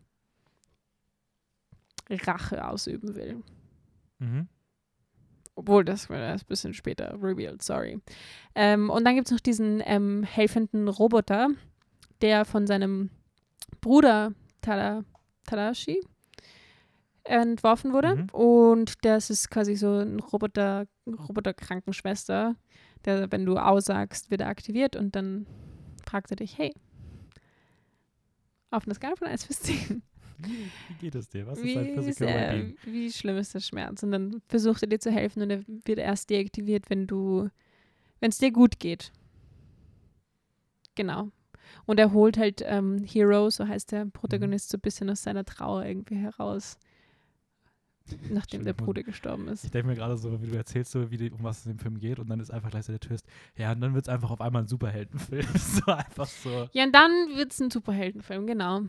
[2.11, 3.43] Rache ausüben will.
[4.19, 4.49] Mhm.
[5.57, 8.01] Obwohl, das wird erst ein bisschen später revealed, sorry.
[8.55, 11.49] Ähm, und dann gibt es noch diesen ähm, helfenden Roboter,
[12.21, 13.11] der von seinem
[13.81, 14.33] Bruder
[14.63, 15.05] Tada,
[15.45, 16.01] Tadashi
[17.25, 18.17] entworfen wurde.
[18.17, 18.29] Mhm.
[18.33, 22.57] Und das ist quasi so ein Roboter, Roboter-Krankenschwester,
[23.05, 25.47] der, wenn du aussagst, wird er aktiviert und dann
[26.05, 26.75] fragt er dich, hey,
[28.71, 30.03] auf einer Skala von 1 bis 10,
[30.39, 31.47] Wie, wie geht es dir?
[31.47, 32.77] Was ist wie, dein Physical Wellbeing?
[32.85, 34.03] wie schlimm ist der Schmerz?
[34.03, 37.49] Und dann versucht er dir zu helfen und er wird erst deaktiviert, wenn du,
[38.21, 39.13] wenn es dir gut geht.
[40.95, 41.31] Genau.
[41.87, 45.45] Und er holt halt ähm, Hero, so heißt der Protagonist, so ein bisschen aus seiner
[45.45, 46.79] Trauer irgendwie heraus,
[48.31, 48.75] nachdem der.
[48.75, 49.65] Bruder gestorben ist.
[49.65, 51.79] Ich denke mir gerade so, wie du erzählst, so, wie die, um was es im
[51.79, 53.27] Film geht, und dann ist einfach gleichzeitig der Twist.
[53.57, 55.47] Ja, und dann wird es einfach auf einmal ein Superheldenfilm.
[55.57, 56.69] so einfach so.
[56.73, 58.83] Ja, und dann wird es ein Superheldenfilm, genau.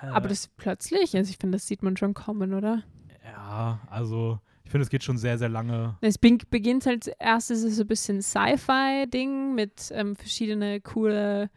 [0.00, 2.82] Aber das plötzlich, also ich finde, das sieht man schon kommen, oder?
[3.24, 5.96] Ja, also, ich finde, es geht schon sehr, sehr lange.
[6.00, 11.50] Es be- beginnt halt erst ist es so ein bisschen Sci-Fi-Ding mit ähm, verschiedene coole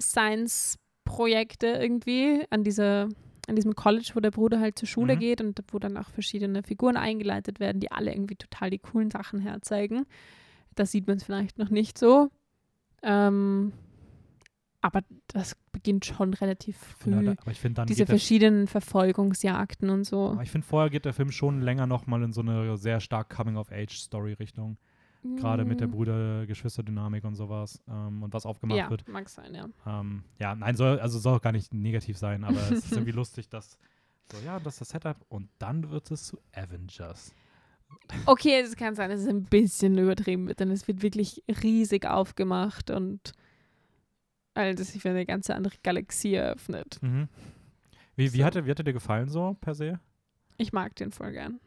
[0.00, 3.08] Science-Projekte irgendwie an dieser
[3.48, 5.18] an diesem College, wo der Bruder halt zur Schule Mhm.
[5.18, 9.10] geht und wo dann auch verschiedene Figuren eingeleitet werden, die alle irgendwie total die coolen
[9.10, 10.06] Sachen herzeigen.
[10.76, 12.30] Da sieht man es vielleicht noch nicht so.
[13.02, 13.72] Ähm,
[14.82, 17.12] aber das beginnt schon relativ früh.
[17.24, 17.86] Ja, finde dann.
[17.86, 20.30] Diese verschiedenen Verfolgungsjagden und so.
[20.32, 23.30] aber ich finde, vorher geht der Film schon länger nochmal in so eine sehr stark
[23.30, 24.76] Coming-of-Age-Story-Richtung.
[25.36, 27.80] Gerade mit der Mm, Bruder-Geschwister-Dynamik und sowas.
[27.88, 29.06] Ähm, und was aufgemacht Ja, wird.
[29.08, 29.68] mag sein, ja.
[29.86, 33.12] Ähm, ja, nein, soll, also soll auch gar nicht negativ sein, aber es ist irgendwie
[33.12, 33.78] lustig, dass.
[34.32, 35.16] So, ja, das ist das Setup.
[35.28, 37.32] Und dann wird es zu Avengers.
[38.26, 42.04] Okay, es kann sein, dass es ein bisschen übertrieben wird, denn es wird wirklich riesig
[42.06, 43.32] aufgemacht und
[44.54, 46.98] also sich für eine ganz andere Galaxie eröffnet.
[47.02, 47.28] Mhm.
[48.16, 48.44] Wie, wie, So.
[48.44, 49.98] hat er, wie hat er dir gefallen so per se?
[50.58, 51.60] Ich mag den voll gern.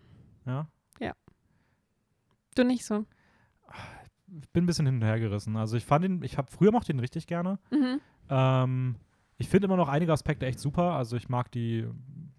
[0.46, 0.68] Ja.
[2.56, 3.06] Du nicht so?
[4.42, 5.56] Ich bin ein bisschen hin und her gerissen.
[5.58, 7.60] Also ich fand ihn, ich habe früher mochte ihn richtig gerne.
[7.70, 8.00] Mhm.
[8.30, 8.96] Ähm,
[9.38, 10.94] ich finde immer noch einige Aspekte echt super.
[10.94, 11.86] Also ich mag die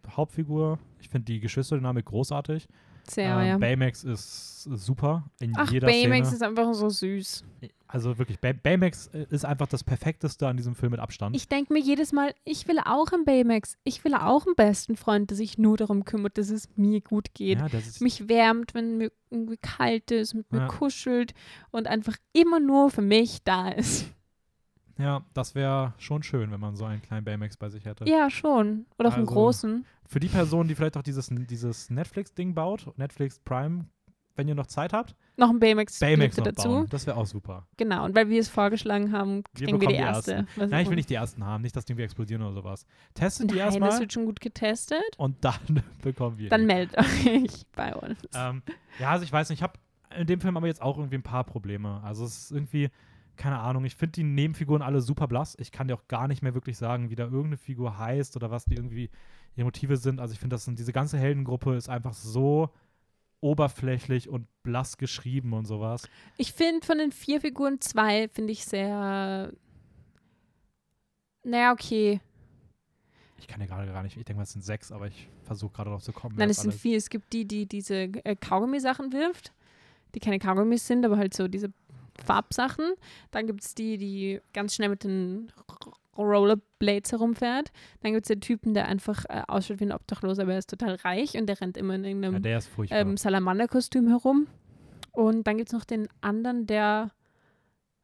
[0.09, 0.78] Hauptfigur.
[1.01, 2.66] Ich finde die Geschwisterdynamik großartig.
[3.10, 3.58] Sehr, ähm, ja.
[3.58, 6.36] Baymax ist super in Ach, jeder Baymax Szene.
[6.36, 7.44] ist einfach so süß.
[7.88, 11.36] Also wirklich, Bay Baymax äh, ist einfach das perfekteste an diesem Film mit Abstand.
[11.36, 13.78] Ich denke mir jedes Mal, ich will auch einen Baymax.
[13.84, 17.32] Ich will auch einen besten Freund, der sich nur darum kümmert, dass es mir gut
[17.34, 17.58] geht.
[17.60, 17.68] ja,
[18.00, 20.66] mich wärmt, wenn mir irgendwie kalt ist, mit mir Ja.
[20.66, 21.32] kuschelt
[21.70, 24.06] und einfach immer nur für mich da ist.
[24.98, 28.09] Ja, das wäre schon schön, wenn man so einen kleinen Baymax bei sich hätte.
[28.09, 28.86] Ja, schon.
[28.98, 29.85] Oder Also, Großen.
[30.06, 33.86] Für die Person, die vielleicht auch dieses, dieses Netflix-Ding baut, Netflix Prime,
[34.36, 36.68] wenn ihr noch Zeit habt, Noch ein Baymax, Baymax noch dazu.
[36.68, 36.86] bauen.
[36.90, 37.66] Das wäre auch super.
[37.78, 40.47] Genau, und weil wir es vorgeschlagen haben, Wir kriegen wir die die erste.
[40.56, 42.86] Nein, ich will nicht die ersten haben, nicht, dass die irgendwie explodieren oder sowas.
[43.14, 45.01] Testet die Nein, das erstmal wird schon gut getestet.
[45.16, 46.66] und dann bekommen wir Dann die.
[46.66, 48.18] meldet euch bei uns.
[48.35, 48.62] Ähm,
[49.01, 49.74] ja, also ich weiß nicht, ich habe
[50.16, 52.01] in dem Film aber jetzt auch irgendwie ein paar Probleme.
[52.05, 52.90] Also es ist irgendwie,
[53.36, 55.56] keine Ahnung, ich finde die Nebenfiguren alle super blass.
[55.58, 58.50] Ich kann dir auch gar nicht mehr wirklich sagen, wie da irgendeine Figur heißt oder
[58.50, 59.10] was die irgendwie
[59.54, 60.20] ihre Motive sind.
[60.20, 62.70] Also ich finde, diese ganze Heldengruppe ist einfach so
[63.40, 66.08] oberflächlich und blass geschrieben und sowas.
[66.36, 69.52] Ich finde von den vier Figuren zwei, finde ich sehr.
[71.44, 72.20] Naja, okay.
[73.38, 75.72] Ich kann ja gerade gar nicht, ich denke mal, es sind sechs, aber ich versuche
[75.72, 76.36] gerade noch zu kommen.
[76.36, 76.96] Nein, es sind vier.
[76.96, 79.52] Es gibt die, die diese äh, Kaugummi-Sachen wirft,
[80.14, 81.72] die keine Kaugummis sind, aber halt so diese
[82.24, 82.93] Farbsachen.
[83.30, 85.51] Dann gibt es die, die ganz schnell mit den
[86.16, 87.72] Rollerblades herumfährt.
[88.01, 90.70] Dann gibt es den Typen, der einfach äh, ausschaut wie ein Obdachloser, aber er ist
[90.70, 92.98] total reich und der rennt immer in Ja, irgendeinem furchtbar.
[92.98, 94.47] ähm, Salamander-Kostüm herum.
[95.12, 97.10] Und dann gibt es noch den anderen, der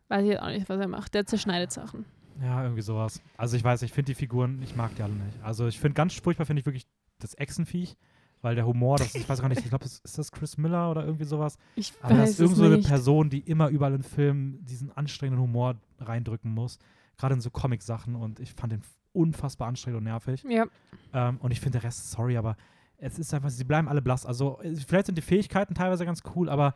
[0.09, 1.15] weiß ich jetzt auch nicht, was er macht.
[1.15, 2.05] Der zerschneidet Sachen.
[2.43, 3.21] Ja, irgendwie sowas.
[3.37, 5.43] Also ich weiß, ich finde die Figuren, ich mag die alle nicht.
[5.43, 6.87] Also ich finde ganz furchtbar, finde ich wirklich
[7.19, 7.97] das Echsenviech,
[8.43, 11.05] weil der Humor, das ich weiß gar nicht, ich glaube, ist das Chris Miller oder
[11.05, 11.57] irgendwie sowas?
[11.77, 12.79] Ich Aber das weiß ist irgend so eine.
[12.79, 16.79] Person, die immer überall in Filmen diesen anstrengenden Humor reindrücken muss.
[17.17, 18.83] Gerade in so Comic-Sachen und ich fand den
[19.13, 20.45] unfassbar anstrengend und nervig.
[20.49, 20.67] Ja,
[21.13, 22.57] Ähm, und ich finde der Rest, sorry, aber
[22.97, 24.27] es ist einfach, sie bleiben alle blass.
[24.27, 26.75] Also äh, vielleicht sind die Fähigkeiten teilweise ganz cool, aber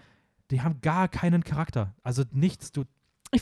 [0.50, 1.94] die haben gar keinen Charakter.
[2.02, 2.84] Also nichts, du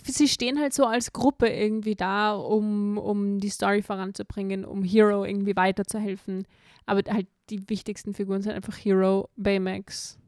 [0.04, 5.24] sie stehen halt so als Gruppe irgendwie da, um, um die Story voranzubringen, um Hero
[5.24, 6.46] irgendwie weiterzuhelfen.
[6.86, 10.18] Aber halt die wichtigsten Figuren sind einfach Hero, Baymax,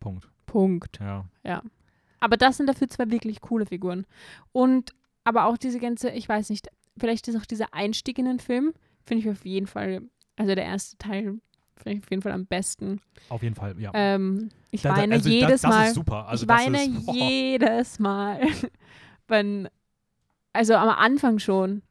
[0.00, 0.28] Punkt.
[0.46, 0.98] Punkt.
[1.44, 1.62] Ja.
[2.20, 4.06] Aber das sind dafür zwei wirklich coole Figuren.
[4.52, 4.92] Und
[5.24, 8.74] aber auch diese ganze, ich weiß nicht, vielleicht ist auch dieser Einstieg in den Film,
[9.04, 10.02] finde ich auf jeden Fall,
[10.36, 11.40] also der erste Teil
[11.76, 13.00] finde ich auf jeden Fall am besten.
[13.28, 13.90] Auf jeden Fall, ja.
[13.94, 15.86] Ähm, ich Da- da- weine also das- jedes das Mal.
[15.88, 16.26] Ist super.
[16.28, 18.40] Also ich weine ist, jedes Mal,
[19.28, 19.68] wenn,
[20.52, 21.82] also am Anfang schon,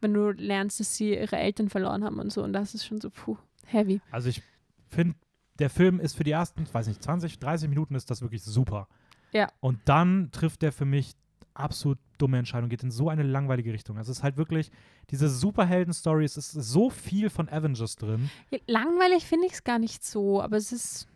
[0.00, 2.42] wenn du lernst, dass sie ihre Eltern verloren haben und so.
[2.42, 3.36] Und das ist schon so, puh,
[3.66, 4.00] heavy.
[4.10, 4.42] Also ich
[4.88, 5.14] finde,
[5.58, 8.42] der Film ist für die ersten, ich weiß nicht, 20, 30 Minuten ist das wirklich
[8.42, 8.88] super.
[9.32, 9.48] Ja.
[9.60, 11.12] Und dann trifft der für mich
[11.54, 13.96] absolut dumme Entscheidung, geht in so eine langweilige Richtung.
[13.98, 14.70] Also es ist halt wirklich
[15.10, 18.30] diese Superhelden-Story, es ist so viel von Avengers drin.
[18.66, 21.08] Langweilig finde ich es gar nicht so, aber es ist,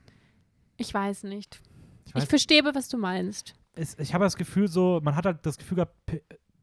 [0.76, 1.60] ich weiß nicht.
[2.06, 3.54] Ich weiß Ich verstehe, was du meinst.
[3.74, 5.94] es, ich habe das Gefühl so, man hat halt das Gefühl gehabt,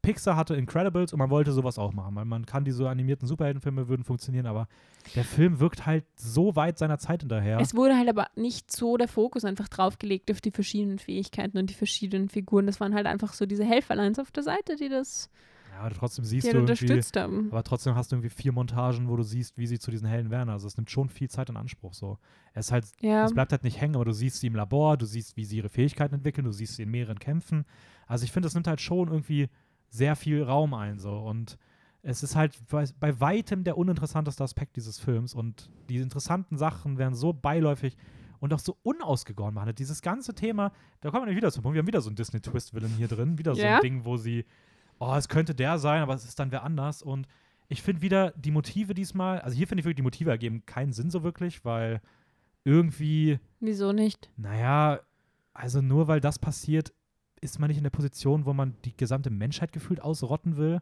[0.02, 3.88] Pixar hatte Incredibles und man wollte sowas auch machen, weil man kann diese animierten Superheldenfilme
[3.88, 4.68] würden funktionieren, aber
[5.16, 7.60] der Film wirkt halt so weit seiner Zeit hinterher.
[7.60, 11.70] Es wurde halt aber nicht so der Fokus einfach draufgelegt auf die verschiedenen Fähigkeiten und
[11.70, 12.66] die verschiedenen Figuren.
[12.66, 15.30] Das waren halt einfach so diese Helferlines auf der Seite, die das
[15.72, 17.48] ja, aber trotzdem siehst die du halt irgendwie, unterstützt haben.
[17.50, 20.30] aber trotzdem hast du irgendwie vier Montagen, wo du siehst, wie sie zu diesen Helden
[20.30, 20.50] werden.
[20.50, 22.18] Also es nimmt schon viel Zeit in Anspruch so.
[22.54, 25.06] Es halt Ja, Es bleibt halt nicht hängen, aber du siehst sie im Labor, du
[25.06, 27.66] siehst, wie sie ihre Fähigkeiten entwickeln, du siehst sie in mehreren Kämpfen.
[28.06, 29.48] Also ich finde, es nimmt halt schon irgendwie
[29.92, 31.58] sehr viel Raum ein so und
[32.02, 36.98] es ist halt bei, bei weitem der uninteressanteste Aspekt dieses Films und die interessanten Sachen
[36.98, 37.96] werden so beiläufig
[38.40, 39.78] und auch so unausgegoren behandelt.
[39.78, 42.16] Dieses ganze Thema, da kommen wir nicht wieder zum Punkt, wir haben wieder so einen
[42.16, 43.76] Disney-Twist-Villain hier drin, wieder so Ja.
[43.76, 44.46] ein Ding, wo sie,
[44.98, 47.28] oh, es könnte der sein, aber es ist dann wer anders und
[47.68, 50.94] ich finde wieder die Motive diesmal, also hier finde ich wirklich, die Motive ergeben keinen
[50.94, 52.02] Sinn so wirklich, weil
[52.64, 54.32] irgendwie wieso nicht?
[54.38, 55.02] naja,
[55.54, 56.94] also nur weil das passiert,
[57.42, 60.80] ist man nicht in der Position, wo man die gesamte Menschheit gefühlt ausrotten will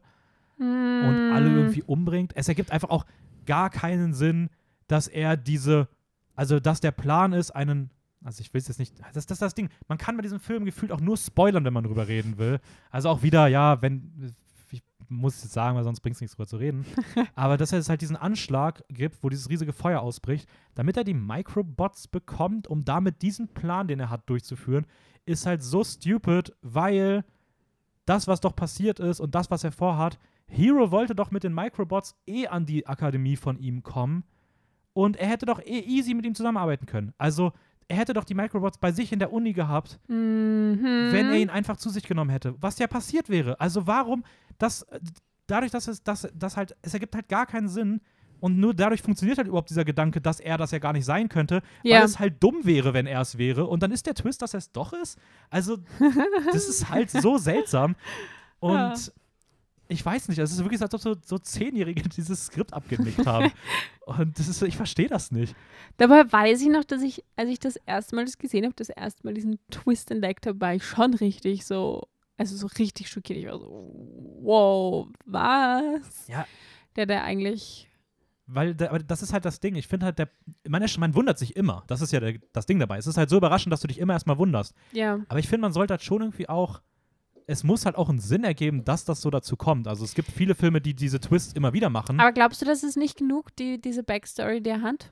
[0.57, 1.57] und alle Mm.
[1.57, 2.33] irgendwie umbringt.
[2.35, 3.05] Es ergibt einfach auch
[3.45, 4.49] gar keinen Sinn,
[4.87, 5.87] dass er diese,
[6.35, 7.89] also dass der Plan ist, einen,
[8.23, 10.39] also ich will es jetzt nicht, das, das ist das Ding, man kann bei diesem
[10.41, 12.59] Film gefühlt auch nur spoilern, wenn man drüber reden will.
[12.91, 14.33] Also auch wieder, ja, wenn,
[14.71, 16.85] ich muss es jetzt sagen, weil sonst bringt es nichts drüber zu reden,
[17.35, 21.13] aber dass es halt diesen Anschlag gibt, wo dieses riesige Feuer ausbricht, damit er die
[21.13, 24.85] Microbots bekommt, um damit diesen Plan, den er hat, durchzuführen,
[25.29, 27.23] ist halt so stupid, weil
[28.05, 31.53] das, was doch passiert ist und das, was er vorhat, Hero wollte doch mit den
[31.53, 34.23] Microbots eh an die Akademie von ihm kommen
[34.93, 37.13] und er hätte doch eh easy mit ihm zusammenarbeiten können.
[37.19, 37.53] Also
[37.87, 41.09] er hätte doch die Microbots bei sich in der Uni gehabt, Mhm.
[41.11, 42.55] wenn er ihn einfach zu sich genommen hätte.
[42.61, 43.59] Was ja passiert wäre.
[43.59, 44.23] Also warum
[44.57, 44.85] das
[45.47, 48.01] dadurch, dass es das, das halt es ergibt halt gar keinen Sinn
[48.39, 51.29] und nur dadurch funktioniert halt überhaupt dieser Gedanke, dass er das ja gar nicht sein
[51.29, 51.97] könnte, Ja.
[51.99, 54.53] weil es halt dumm wäre, wenn er es wäre und dann ist der Twist, dass
[54.53, 55.17] er es doch ist.
[55.49, 55.77] Also
[56.51, 57.95] das ist halt so seltsam
[58.59, 58.93] und Ja.
[59.87, 62.73] ich weiß nicht, also es ist wirklich so, als ob so, so Zehnjährige dieses Skript
[62.73, 63.51] abgenickt haben.
[64.05, 65.55] Und das ist, ich verstehe das nicht.
[65.97, 68.89] Dabei weiß ich noch, dass ich, als ich das erste Mal das gesehen habe, das
[68.89, 73.37] erste Mal diesen Twist entdeckt habe, war ich schon richtig so, also so richtig schockiert.
[73.37, 73.91] Ich war so,
[74.41, 76.27] wow, was?
[76.27, 76.47] Ja.
[76.95, 77.87] Der, der eigentlich,
[78.51, 79.75] Weil da, aber das ist halt das Ding.
[79.75, 80.27] Ich finde halt, der,
[80.67, 81.83] man, ist- man wundert sich immer.
[81.87, 82.97] Das ist ja der, das Ding dabei.
[82.97, 84.73] Es ist halt so überraschend, dass du dich immer erstmal wunderst.
[84.91, 86.81] ja, Aber ich finde, man sollte halt schon irgendwie auch.
[87.45, 89.87] Es muss halt auch einen Sinn ergeben, dass das so dazu kommt.
[89.87, 92.19] Also es gibt viele Filme, die diese Twists immer wieder machen.
[92.19, 95.11] aber glaubst du, das ist nicht genug, die, diese Backstory, die er hat?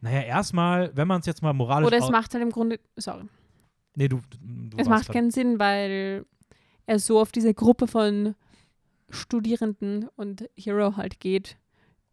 [0.00, 1.86] naja, erstmal, wenn man es jetzt mal moralisch.
[1.88, 3.24] Oder es macht halt im Grunde, sorry,
[3.96, 6.24] nee, du, du es macht keinen Sinn, weil
[6.86, 8.34] er so auf diese Gruppe von
[9.10, 11.56] Studierenden und Hero halt geht,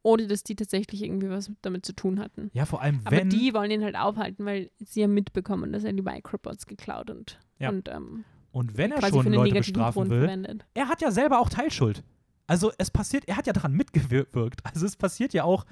[0.06, 2.52] ohne dass die tatsächlich irgendwie was damit zu tun hatten.
[2.53, 3.30] Ja, vor allem, Aber wenn.
[3.30, 7.40] die wollen ihn halt aufhalten, weil sie haben mitbekommen, dass er die Microbots geklaut und,
[7.57, 7.69] Ja.
[7.69, 10.65] und ähm, und wenn er schon Leute negativen bestrafen Grund will, verwendet.
[10.76, 12.03] er hat ja selber auch Teilschuld.
[12.48, 14.61] Also es passiert, er hat ja daran mitgewirkt.
[14.64, 15.65] Also es passiert ja auch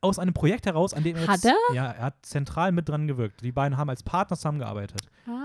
[0.00, 1.56] aus einem Projekt heraus, an dem er Hat er?
[1.74, 3.42] Ja, er hat zentral mit dran gewirkt.
[3.42, 5.00] Die beiden haben als Partner zusammengearbeitet.
[5.26, 5.43] Ah.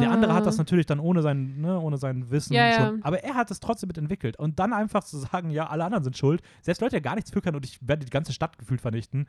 [0.00, 2.86] Der andere hat das natürlich dann ohne sein, ne, ohne sein Wissen Ja, ja.
[2.86, 3.02] schon.
[3.02, 4.38] Aber er hat es trotzdem mitentwickelt.
[4.38, 6.42] Und dann einfach zu sagen, ja, alle anderen sind schuld.
[6.62, 9.28] Selbst Leute, die gar nichts für können und ich werde die ganze Stadt gefühlt vernichten.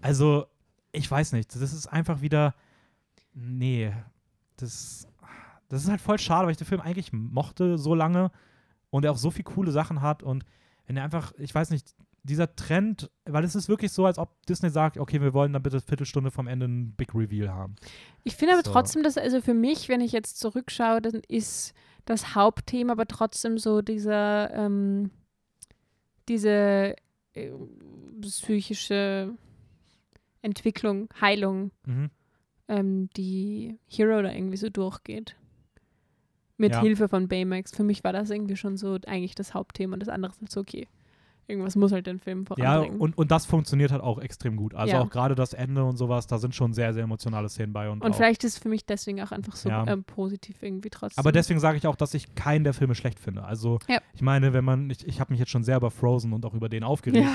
[0.00, 0.46] Also,
[0.92, 1.54] ich weiß nicht.
[1.54, 2.54] Das ist einfach wieder.
[3.34, 3.92] Nee.
[4.56, 5.08] Das,
[5.68, 8.30] das ist halt voll schade, weil ich den Film eigentlich mochte so lange
[8.90, 10.22] und er auch so viele coole Sachen hat.
[10.22, 10.44] Und
[10.86, 11.94] wenn er einfach, ich weiß nicht,
[12.26, 15.62] dieser Trend, weil es ist wirklich so, als ob Disney sagt, okay, wir wollen dann
[15.62, 17.76] bitte Viertelstunde vom Ende einen Big Reveal haben.
[18.24, 18.72] Ich finde aber So.
[18.72, 21.72] trotzdem, dass, also für mich, wenn ich jetzt zurückschaue, dann ist
[22.04, 25.10] das Hauptthema aber trotzdem so dieser, ähm,
[26.28, 26.96] diese
[27.34, 27.50] äh,
[28.20, 29.34] psychische
[30.42, 32.10] Entwicklung, Heilung, Mhm.
[32.68, 35.36] ähm, die Hero da irgendwie so durchgeht.
[36.58, 36.80] Mit Ja.
[36.80, 37.74] Hilfe von Baymax.
[37.74, 40.50] Für mich war das irgendwie schon so eigentlich das Hauptthema und das andere ist halt
[40.50, 40.88] so, okay,
[41.48, 43.00] irgendwas muss halt den Film Ja, voranbringen.
[43.00, 44.74] und, und das funktioniert halt auch extrem gut.
[44.74, 45.00] Also Ja.
[45.02, 47.88] auch gerade das Ende und sowas, da sind schon sehr, sehr emotionale Szenen bei.
[47.88, 49.86] Und, Und auch, vielleicht ist es für mich deswegen auch einfach so Ja.
[49.86, 51.20] ähm, positiv irgendwie trotzdem.
[51.20, 53.44] aber deswegen sage ich auch, dass ich keinen der Filme schlecht finde.
[53.44, 54.00] Also Ja.
[54.12, 56.54] ich meine, wenn man, ich, ich habe mich jetzt schon sehr über Frozen und auch
[56.54, 57.26] über den aufgeregt.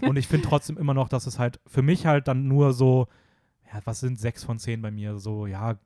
[0.00, 0.08] ja.
[0.08, 3.06] Und ich finde trotzdem immer noch, dass es halt für mich halt dann nur so,
[3.72, 5.18] ja, was sind sechs von zehn bei mir?
[5.18, 5.76] So, ja,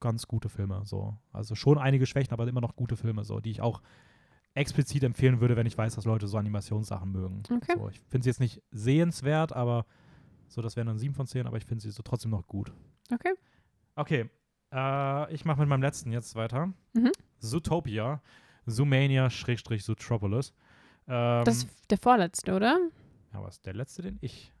[0.00, 0.82] ganz gute Filme.
[0.84, 1.14] So.
[1.32, 3.80] Also schon einige Schwächen, aber immer noch gute Filme, so, die ich auch
[4.54, 7.42] explizit empfehlen würde, wenn ich weiß, dass Leute so Animationssachen mögen.
[7.50, 7.74] Okay.
[7.76, 9.84] So, ich finde sie jetzt nicht sehenswert, aber
[10.48, 12.72] so, das wären dann sieben von zehn, aber ich finde sie so trotzdem noch gut.
[13.12, 13.32] Okay.
[13.96, 14.30] Okay,
[14.72, 16.72] äh, ich mache mit meinem letzten jetzt weiter.
[16.92, 17.10] Mhm.
[17.38, 18.22] Zootopia,
[18.66, 20.52] Zoomania, Schrägstrich, Zootropolis.
[21.08, 22.78] Ähm, Das ist der vorletzte, oder?
[23.32, 24.52] ja, was ist der letzte, den ich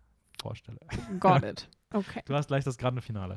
[0.42, 0.78] vorstelle?
[1.20, 1.68] Got it.
[1.92, 2.20] Okay.
[2.24, 3.36] Du hast gleich das grande Finale.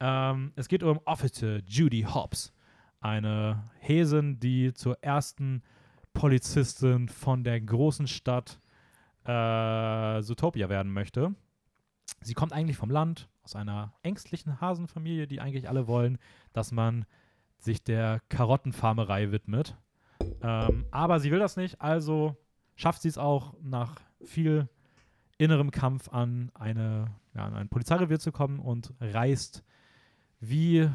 [0.00, 2.52] Ähm, es geht um Officer Judy Hobbs,
[3.00, 5.62] eine Häsin, die zur ersten
[6.14, 8.58] Polizistin von der großen Stadt
[9.24, 11.34] äh, Zootopia werden möchte.
[12.22, 16.18] Sie kommt eigentlich vom Land, aus einer ängstlichen Hasenfamilie, die eigentlich alle wollen,
[16.54, 17.04] dass man
[17.58, 19.76] sich der Karottenfarmerei widmet.
[20.40, 22.36] Ähm, aber sie will das nicht, also
[22.76, 24.68] schafft sie es auch nach viel
[25.36, 29.64] innerem Kampf an, eine, ja, an ein Polizeirevier zu kommen und reist
[30.40, 30.88] wie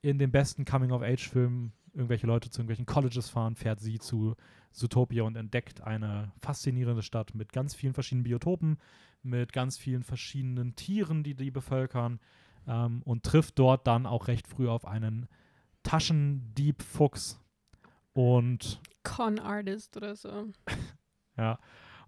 [0.00, 4.34] in den besten Coming-of-Age-Filmen irgendwelche Leute zu irgendwelchen Colleges fahren, fährt sie zu
[4.72, 8.78] Zootopia und entdeckt eine faszinierende Stadt mit ganz vielen verschiedenen Biotopen,
[9.22, 12.18] mit ganz vielen verschiedenen Tieren, die die bevölkern
[12.66, 15.28] ähm, und trifft dort dann auch recht früh auf einen
[15.82, 17.40] Taschendieb-Fuchs
[18.12, 20.48] und Con Artist oder so.
[21.36, 21.58] ja.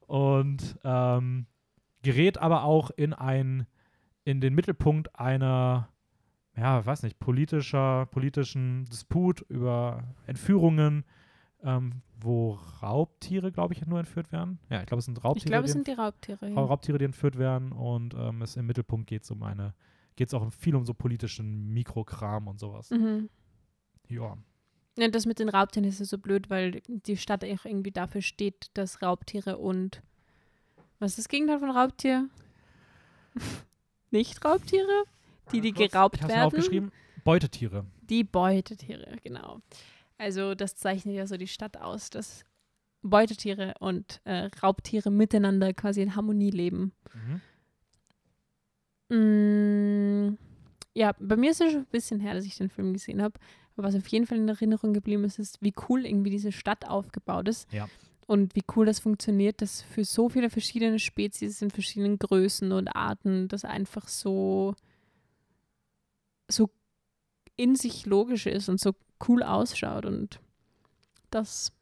[0.06, 1.47] Und ähm,
[2.02, 3.66] gerät aber auch in ein,
[4.24, 5.89] in den Mittelpunkt einer,
[6.56, 11.05] ja, weiß nicht, politischer, politischen Disput über Entführungen,
[11.62, 12.52] ähm, wo
[12.82, 14.59] Raubtiere, glaube ich, nur entführt werden.
[14.70, 15.44] Ja, ich glaube, es sind Raubtiere.
[15.47, 16.47] Ich glaube, es sind die Raubtiere.
[16.47, 16.60] Ra- Ja.
[16.64, 19.74] Raubtiere, die entführt werden und ähm, es im Mittelpunkt geht es um eine,
[20.16, 22.90] geht es auch viel um so politischen Mikrokram und sowas.
[22.90, 23.28] Mhm.
[24.09, 24.36] Ja.
[24.97, 28.22] Ja, das mit den Raubtieren ist ja so blöd, weil die Stadt auch irgendwie dafür
[28.22, 30.02] steht, dass Raubtiere und
[31.01, 32.28] was ist das Gegenteil von Raubtier?
[34.10, 35.05] Nicht Raubtiere?
[35.53, 36.43] Die, die Kurz, geraubt ich werden?
[36.43, 36.93] aufgeschrieben.
[37.25, 37.87] Beutetiere.
[38.03, 39.61] Die Beutetiere, genau.
[40.19, 42.45] Also das zeichnet ja so die Stadt aus, dass
[43.03, 46.93] Beutetiere und äh, Raubtiere miteinander quasi in Harmonie leben.
[47.12, 47.41] Mhm.
[49.11, 50.39] Mm,
[50.95, 53.39] ja, bei mir ist es schon ein bisschen her, dass ich den Film gesehen habe.
[53.77, 56.89] Aber was auf jeden Fall in Erinnerung geblieben ist, ist, wie cool irgendwie diese Stadt
[56.89, 57.71] aufgebaut ist.
[57.73, 57.89] Ja.
[58.27, 62.89] Und wie cool das funktioniert, dass für so viele verschiedene Spezies in verschiedenen Größen und
[62.89, 64.75] Arten das einfach so,
[66.49, 66.71] so
[67.57, 68.95] in sich logisch ist und so
[69.29, 70.05] cool ausschaut.
[70.07, 70.41] Und
[71.31, 71.73] das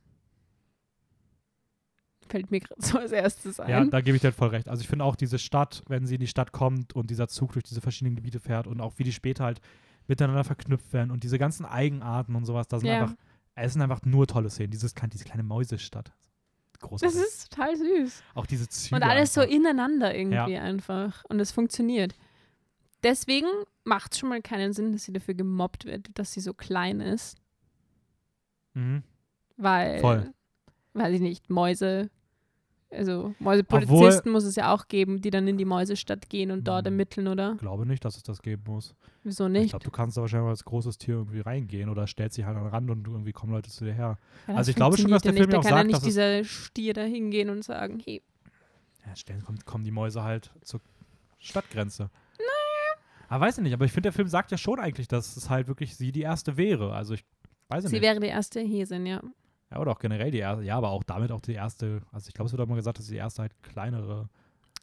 [2.28, 3.70] fällt mir gerade so als erstes ein.
[3.70, 4.68] Ja, da gebe ich dir voll recht.
[4.68, 7.52] Also ich finde auch diese Stadt, wenn sie in die Stadt kommt und dieser Zug
[7.52, 9.60] durch diese verschiedenen Gebiete fährt und auch wie die später halt
[10.08, 13.02] miteinander verknüpft werden und diese ganzen Eigenarten und sowas, da sind Ja.
[13.02, 13.14] einfach,
[13.54, 14.70] es sind einfach nur tolle Szenen.
[14.70, 16.12] Dieses, kleine- diese kleine Mäusestadt.
[16.80, 17.16] Großartig.
[17.16, 18.22] das ist total süß.
[18.34, 18.96] auch diese Züge.
[18.96, 19.54] Und alles so einfach.
[19.54, 21.24] ineinander irgendwie einfach.
[21.28, 22.14] Und es funktioniert.
[23.02, 23.46] Deswegen
[23.84, 27.00] macht es schon mal keinen Sinn, dass sie dafür gemobbt wird, dass sie so klein
[27.00, 27.36] ist.
[28.74, 29.02] Mhm.
[29.56, 30.32] Weil, Voll.
[30.94, 32.10] weiß ich nicht, Mäuse,
[32.90, 36.86] also Mäusepolizisten muss es ja auch geben, die dann in die Mäusestadt gehen und dort
[36.86, 36.92] Hm.
[36.94, 37.52] ermitteln, oder?
[37.54, 38.94] Ich glaube nicht, dass es das geben muss.
[39.24, 39.70] Wieso Ich nicht?
[39.70, 42.64] glaube, du kannst da wahrscheinlich als großes Tier irgendwie reingehen oder stellst dich halt an
[42.64, 44.18] den Rand und irgendwie kommen Leute zu dir her.
[44.46, 45.70] Ja, also ich glaube schon, dass der Film ja auch nicht.
[45.72, 48.22] Da kann sagt, ja dass nicht es- dieser Stier da hingehen und sagen, hey,
[49.06, 50.80] Ja, stellen kommen, kommen die Mäuse halt zur
[51.40, 52.08] Stadtgrenze.
[53.32, 55.48] Aber weiß ich nicht, aber ich finde, der Film sagt ja schon eigentlich, dass es
[55.48, 56.92] halt wirklich sie die erste wäre.
[56.94, 57.24] Also ich
[57.68, 58.02] weiß ich sie nicht.
[58.02, 59.22] wäre die erste Häsin, ja.
[59.70, 62.34] Ja, oder auch generell die erste, ja, aber auch damit auch die erste, also ich
[62.34, 64.28] glaube, es wird auch mal gesagt, dass die erste halt kleinere.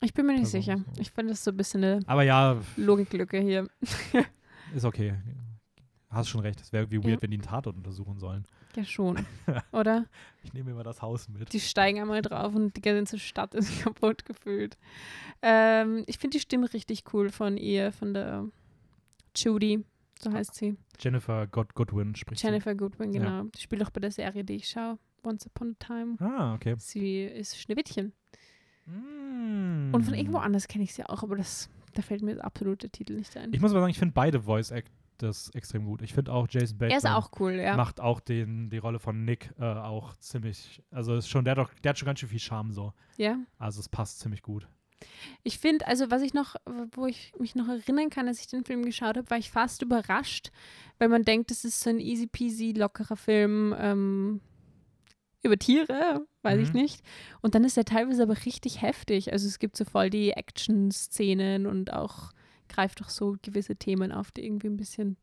[0.01, 0.77] Ich bin mir nicht Person sicher.
[0.95, 0.99] so.
[1.01, 3.67] Ich finde das so ein bisschen eine Aber ja, Logiklücke hier.
[4.73, 5.13] ist okay.
[6.09, 6.59] hast schon recht.
[6.59, 7.13] Es wäre irgendwie Ja.
[7.13, 8.45] weird, wenn die einen Tatort untersuchen sollen.
[8.79, 9.25] Ja, schon.
[9.73, 10.05] Oder?
[10.43, 11.51] Ich nehme immer das Haus mit.
[11.51, 14.77] Die steigen einmal drauf und die ganze Stadt ist kaputt gefühlt.
[15.41, 18.45] Ähm, ich finde die Stimme richtig cool von ihr, von der
[19.35, 19.83] Judy,
[20.19, 20.77] so heißt sie.
[20.99, 23.19] Jennifer God Goodwin spricht Jennifer Goodwin, Ja.
[23.19, 23.43] genau.
[23.55, 24.97] Die spielt auch bei der Serie, die ich schaue.
[25.23, 26.15] Once Upon a Time.
[26.17, 26.23] sie.
[26.23, 26.75] Ah, okay.
[26.77, 28.13] Sie ist Schneewittchen.
[28.85, 29.93] Mm.
[29.93, 32.89] Und von irgendwo anders kenne ich sie auch, aber das, da fällt mir der absolute
[32.89, 33.53] Titel nicht ein.
[33.53, 34.71] Ich muss aber sagen, ich finde beide Voice
[35.19, 36.01] Actors extrem gut.
[36.01, 37.75] Ich finde auch Jason Bateman ist auch cool, ja.
[37.75, 41.57] macht auch den, die Rolle von Nick äh, auch ziemlich, also ist schon, der hat,
[41.57, 42.93] doch, der hat schon ganz schön viel Charme so.
[43.17, 43.37] ja.
[43.57, 44.67] Also es passt ziemlich gut.
[45.43, 46.55] Ich finde, also was ich noch,
[46.91, 49.81] wo ich mich noch erinnern kann, als ich den Film geschaut habe, war ich fast
[49.81, 50.51] überrascht,
[50.97, 54.41] weil man denkt, es ist so ein easy peasy, lockerer Film ähm,
[55.41, 56.81] über Tiere, weiß ich Mhm.
[56.81, 57.01] nicht.
[57.41, 59.31] Und dann ist er teilweise aber richtig heftig.
[59.31, 62.31] Also es gibt so voll die Action-Szenen und auch
[62.69, 65.17] greift doch so gewisse Themen auf, die irgendwie ein bisschen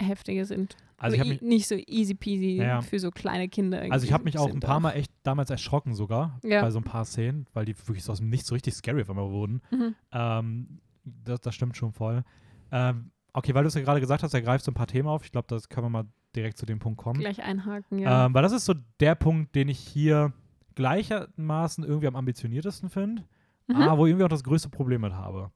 [0.00, 0.76] heftiger sind.
[0.96, 2.80] Also ich mich, nicht so easy peasy Ja, ja.
[2.82, 3.82] für so kleine Kinder.
[3.90, 6.62] also ich habe mich auch ein paar Mal echt damals erschrocken sogar Ja.
[6.62, 9.02] bei so ein paar Szenen, weil die wirklich so aus dem Nichts so richtig scary
[9.02, 9.62] auf einmal wurden.
[9.70, 9.94] Mhm.
[10.12, 12.24] Ähm, das, das stimmt schon voll.
[12.70, 15.08] Ähm, okay, weil du es ja gerade gesagt hast, er greift so ein paar Themen
[15.08, 15.24] auf.
[15.24, 16.04] Ich glaube, das können wir mal
[16.36, 17.18] direkt zu dem Punkt kommen.
[17.20, 18.26] Gleich einhaken, ja.
[18.26, 20.32] Ähm, weil das ist so der Punkt, den ich hier
[20.76, 23.24] gleichermaßen irgendwie am ambitioniertesten finde,
[23.68, 23.76] Mhm.
[23.76, 25.50] aber wo ich irgendwie auch das größte Problem mit habe.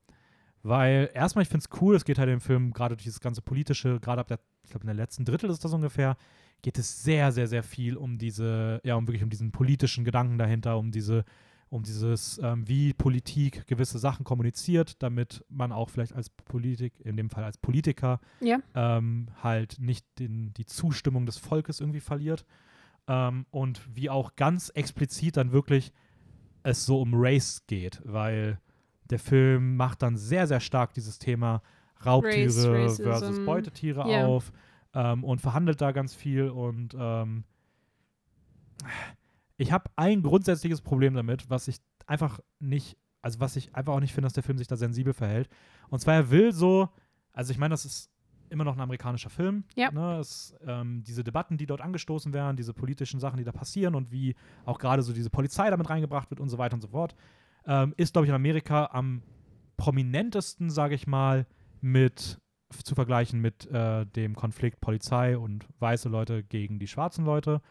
[0.67, 3.41] Weil erstmal, ich finde es cool, es geht halt im Film gerade durch dieses ganze
[3.41, 6.17] politische, gerade ab der, ich glaube, in der letzten Drittel ist das ungefähr,
[6.61, 10.39] geht es sehr, sehr, sehr viel um diese, ja, um wirklich um diesen politischen Gedanken
[10.39, 11.25] dahinter, um diese,
[11.69, 17.17] um dieses, ähm, wie Politik gewisse Sachen kommuniziert, damit man auch vielleicht als Politik, in
[17.17, 18.59] dem Fall als Politiker, ja.
[18.75, 22.45] ähm, halt nicht den, die Zustimmung des Volkes irgendwie verliert.
[23.07, 25.93] Ähm, und wie auch ganz explizit dann wirklich
[26.65, 28.59] es so um Race geht, weil
[29.11, 31.62] der Film macht dann sehr, sehr stark dieses Thema
[32.05, 33.45] Raubtiere Race, versus.
[33.45, 34.27] Beutetiere Ja.
[34.27, 34.53] auf
[34.95, 37.45] ähm, und verhandelt da ganz viel und ähm,
[39.57, 44.01] ich habe ein grundsätzliches Problem damit, was ich einfach nicht, also was ich einfach auch
[44.01, 45.49] nicht finde, dass der Film sich da sensibel verhält.
[45.89, 46.89] Und zwar, er will so,
[47.33, 48.11] also ich meine, das ist
[48.51, 49.65] immer noch ein amerikanischer Film.
[49.74, 49.91] Ja.
[49.91, 50.19] Ne?
[50.19, 54.12] Es, ähm, diese Debatten, die dort angestoßen werden, diese politischen Sachen, die da passieren und
[54.12, 57.16] wie auch gerade so diese Polizei damit reingebracht wird und so weiter und so fort,
[57.67, 59.23] ähm, ist, glaube ich, in Amerika am
[59.77, 61.47] prominentesten, sage ich mal,
[61.81, 62.41] mit
[62.83, 67.63] zu vergleichen mit äh, dem Konflikt Polizei und weiße Leute gegen die schwarzen Leute,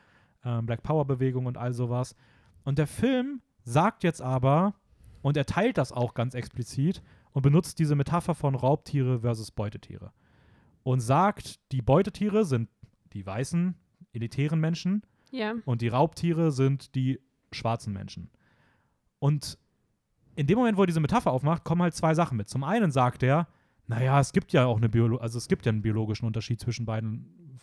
[0.43, 2.15] ähm, Black Power Bewegung und all sowas.
[2.63, 4.73] Und der Film sagt jetzt aber,
[5.21, 7.01] und er teilt das auch ganz explizit
[7.31, 10.13] und benutzt diese Metapher von Raubtiere versus Beutetiere.
[10.83, 12.69] Und sagt, die Beutetiere sind
[13.13, 13.75] die weißen,
[14.13, 15.55] elitären Menschen Ja.
[15.65, 17.19] und die Raubtiere sind die
[17.51, 18.29] schwarzen Menschen.
[19.19, 19.57] Und
[20.35, 22.49] in dem Moment, wo er diese Metapher aufmacht, kommen halt zwei Sachen mit.
[22.49, 23.47] Zum einen sagt er,
[23.87, 26.85] naja, es gibt ja auch eine Biolo also es gibt ja einen biologischen Unterschied zwischen
[26.85, 27.59] beiden,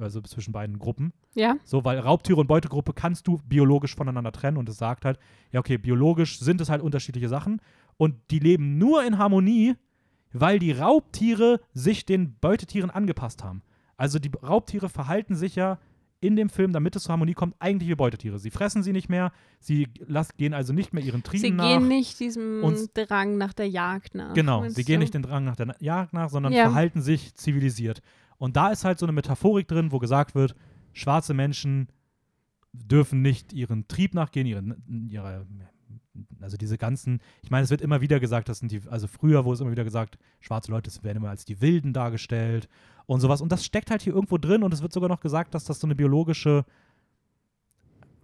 [0.00, 1.12] also zwischen beiden Gruppen.
[1.34, 1.56] Ja.
[1.64, 5.18] So, weil Raubtiere und Beutegruppe kannst du biologisch voneinander trennen und es sagt halt,
[5.52, 7.60] ja, okay, biologisch sind es halt unterschiedliche Sachen
[7.96, 9.74] und die leben nur in Harmonie,
[10.32, 13.62] weil die Raubtiere sich den Beutetieren angepasst haben.
[13.96, 15.78] Also die Raubtiere verhalten sich ja
[16.26, 18.38] in dem Film, damit es zur Harmonie kommt, eigentlich wie Beutetiere.
[18.38, 21.68] Sie fressen sie nicht mehr, sie las, gehen also nicht mehr ihren Trieben Sie nach.
[21.78, 22.62] gehen nicht diesem
[22.94, 24.34] Drang nach der Jagd nach.
[24.34, 25.04] Genau, sie gehen du?
[25.04, 26.64] nicht den Drang nach der Jagd nach, sondern Ja.
[26.64, 28.00] verhalten sich zivilisiert.
[28.38, 30.54] Und da ist halt so eine Metaphorik drin, wo gesagt wird,
[30.92, 31.88] schwarze Menschen
[32.72, 35.46] dürfen nicht ihren Trieb nachgehen, ihren, ihre,
[36.40, 39.44] also diese ganzen, ich meine, es wird immer wieder gesagt, das sind die, also früher
[39.44, 42.68] wurde es immer wieder gesagt, schwarze Leute werden immer als die Wilden dargestellt
[43.06, 43.40] und sowas.
[43.40, 45.80] Und das steckt halt hier irgendwo drin und es wird sogar noch gesagt, dass das
[45.80, 46.64] so eine biologische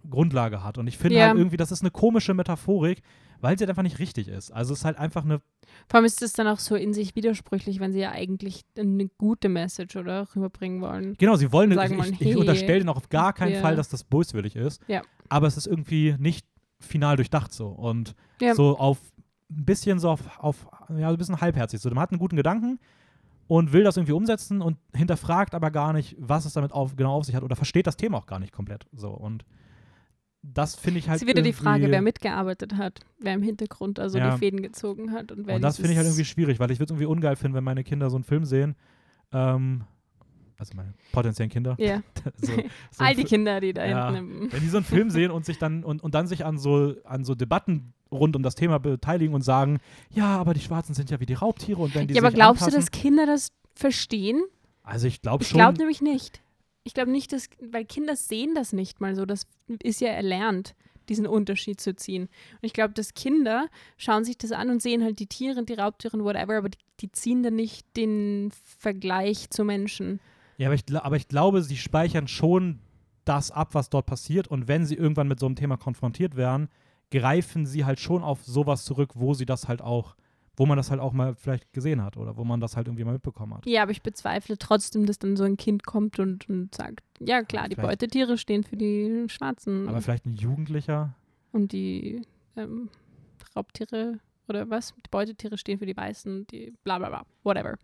[0.09, 0.77] Grundlage hat.
[0.77, 1.27] Und ich finde Ja.
[1.27, 3.01] halt irgendwie, das ist eine komische Metaphorik,
[3.39, 4.51] weil sie halt einfach nicht richtig ist.
[4.51, 5.39] Also es ist halt einfach eine
[5.87, 9.07] Vor allem ist es dann auch so in sich widersprüchlich, wenn sie ja eigentlich eine
[9.17, 11.15] gute Message oder rüberbringen wollen.
[11.17, 13.53] Genau, sie wollen, Sagen ich, wollen, ich, ich hey, unterstelle denen auch auf gar keinen
[13.53, 14.81] wir- Fall, dass das böswillig ist.
[14.87, 15.01] Ja.
[15.29, 16.45] Aber es ist irgendwie nicht
[16.81, 17.67] final durchdacht so.
[17.67, 18.13] Und
[18.55, 18.99] so auf
[19.49, 21.79] ein bisschen so auf, auf, ja, ein bisschen halbherzig.
[21.79, 22.79] So, man hat einen guten Gedanken
[23.47, 27.15] und will das irgendwie umsetzen und hinterfragt aber gar nicht, was es damit auf, genau
[27.15, 28.85] auf sich hat oder versteht das Thema auch gar nicht komplett.
[28.93, 29.09] So.
[29.09, 29.45] Und
[30.41, 31.17] das finde ich halt.
[31.17, 34.31] es ist wieder die Frage, wer mitgearbeitet hat, wer im Hintergrund also Ja.
[34.31, 36.79] die Fäden gezogen hat und wer Und das finde ich halt irgendwie schwierig, weil ich
[36.79, 38.75] würde es irgendwie ungeil finden, wenn meine Kinder so einen Film sehen.
[39.31, 39.85] Ähm,
[40.63, 41.75] also meine potenziellen Kinder.
[41.79, 42.01] Ja,
[42.41, 42.63] so, so
[43.03, 44.11] all die Kinder, die da Ja.
[44.13, 46.57] hinten Wenn die so einen Film sehen und sich dann und, und dann sich an
[46.57, 49.79] so an so Debatten rund um das Thema beteiligen und sagen,
[50.11, 52.65] ja, aber die Schwarzen sind ja wie die Raubtiere und wenn die Ja, aber glaubst
[52.67, 54.41] du, dass Kinder das verstehen?
[54.83, 56.41] also ich glaube Ich schon, glaube nämlich nicht.
[56.83, 59.47] Ich glaube nicht, dass, weil Kinder sehen das nicht mal so, das
[59.81, 60.75] ist ja erlernt.
[61.09, 62.23] diesen Unterschied zu ziehen.
[62.23, 63.67] Und ich glaube, dass Kinder
[63.97, 66.77] schauen sich das an und sehen halt die Tiere, die Raubtiere und whatever, aber die,
[67.01, 70.19] die ziehen dann nicht den Vergleich zu Menschen.
[70.57, 72.79] Ja, aber ich, aber ich glaube, sie speichern schon
[73.25, 74.47] das ab, was dort passiert.
[74.47, 76.69] Und wenn sie irgendwann mit so einem Thema konfrontiert werden,
[77.11, 80.15] greifen sie halt schon auf sowas zurück, wo sie das halt auch,
[80.57, 83.03] wo man das halt auch mal vielleicht gesehen hat oder wo man das halt irgendwie
[83.03, 83.65] mal mitbekommen hat.
[83.65, 87.41] Ja, aber ich bezweifle trotzdem, dass dann so ein Kind kommt und, und sagt, ja
[87.43, 91.15] klar, die Vielleicht- Beutetiere stehen für die Schwarzen Aber vielleicht ein Jugendlicher.
[91.51, 92.21] und die
[92.57, 92.89] ähm,
[93.55, 94.93] Raubtiere oder was?
[94.95, 97.75] Die Beutetiere stehen für die Weißen, die bla bla bla, whatever.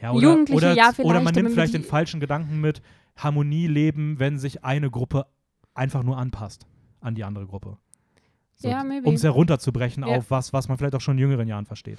[0.00, 2.80] Ja, oder, Jugendliche, oder, ja, oder vielleicht, man aber nimmt vielleicht den falschen Gedanken mit
[3.16, 5.26] Harmonie leben, wenn sich eine Gruppe
[5.74, 6.66] einfach nur anpasst
[7.00, 7.78] an die andere Gruppe.
[8.60, 9.08] Ja, maybe.
[9.08, 10.16] Um es herunterzubrechen Ja.
[10.16, 11.98] auf was, was man vielleicht auch schon in jüngeren Jahren versteht.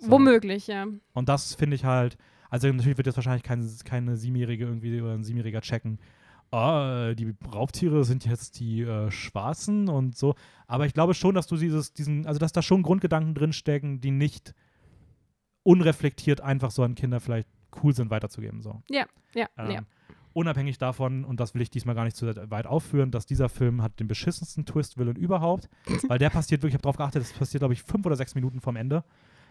[0.00, 0.10] So.
[0.10, 0.86] Womöglich, ja.
[1.14, 2.18] Und das finde ich halt,
[2.50, 5.98] also natürlich wird jetzt wahrscheinlich kein, keine Siebenjährige irgendwie oder ein Siebenjähriger checken.
[6.50, 10.34] Ah, die Raubtiere sind jetzt die äh, Schwarzen und so.
[10.66, 14.10] Aber ich glaube schon, dass du dieses, diesen, also dass da schon Grundgedanken drinstecken, die
[14.10, 14.54] nicht
[15.66, 17.48] unreflektiert einfach so an Kinder vielleicht
[17.82, 18.62] cool sind, weiterzugeben.
[18.62, 18.82] So.
[18.88, 19.80] Ja, ja, Ähm, ja.
[20.32, 23.82] Unabhängig davon, und das will ich diesmal gar nicht zu weit aufführen, dass dieser Film
[23.82, 25.68] hat den beschissensten Twist-Willen überhaupt,
[26.08, 28.34] weil der passiert wirklich, ich habe darauf geachtet, das passiert, glaube ich, fünf oder sechs
[28.34, 29.02] Minuten vom Ende.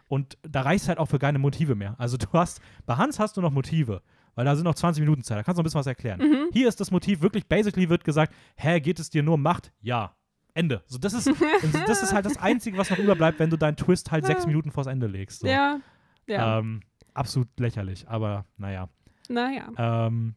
[0.07, 1.95] Und da reicht halt auch für keine Motive mehr.
[1.97, 4.03] Also du hast, bei Hans hast du noch Motive,
[4.35, 6.19] weil da sind noch 20 Minuten Zeit, da kannst du noch ein bisschen was erklären.
[6.19, 6.49] Mhm.
[6.53, 9.73] Hier ist das Motiv wirklich, basically wird gesagt, hä, geht es dir nur um Macht?
[9.81, 10.15] Ja.
[10.53, 10.83] Ende.
[10.85, 11.27] So, das, ist,
[11.87, 14.71] das ist halt das Einzige, was noch überbleibt, wenn du deinen Twist halt sechs Minuten
[14.71, 15.41] vors Ende legst.
[15.41, 15.47] So.
[15.47, 15.79] Ja,
[16.27, 16.59] ja.
[16.59, 16.81] Ähm,
[17.13, 18.89] absolut lächerlich, aber naja.
[19.29, 19.71] naja.
[19.77, 20.35] Ähm,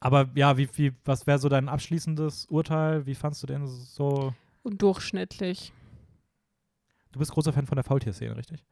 [0.00, 3.06] aber ja, wie, wie, was wäre so dein abschließendes Urteil?
[3.06, 4.34] Wie fandst du den so?
[4.64, 5.72] Durchschnittlich.
[7.12, 8.62] Du bist großer Fan von der Faultierszene, richtig?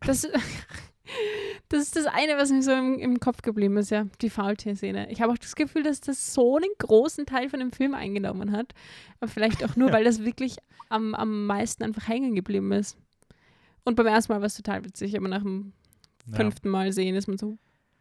[0.00, 0.22] Das,
[1.68, 5.10] das ist das eine, was mir so im, im Kopf geblieben ist, ja, die Faultierszene.
[5.10, 8.52] Ich habe auch das Gefühl, dass das so einen großen Teil von dem Film eingenommen
[8.52, 8.74] hat.
[9.20, 10.56] Aber vielleicht auch nur, weil das wirklich
[10.88, 12.98] am, am meisten einfach hängen geblieben ist.
[13.84, 15.72] Und beim ersten Mal war es total witzig, aber nach dem
[16.26, 16.36] Ja.
[16.36, 17.58] fünften Mal sehen ist man so,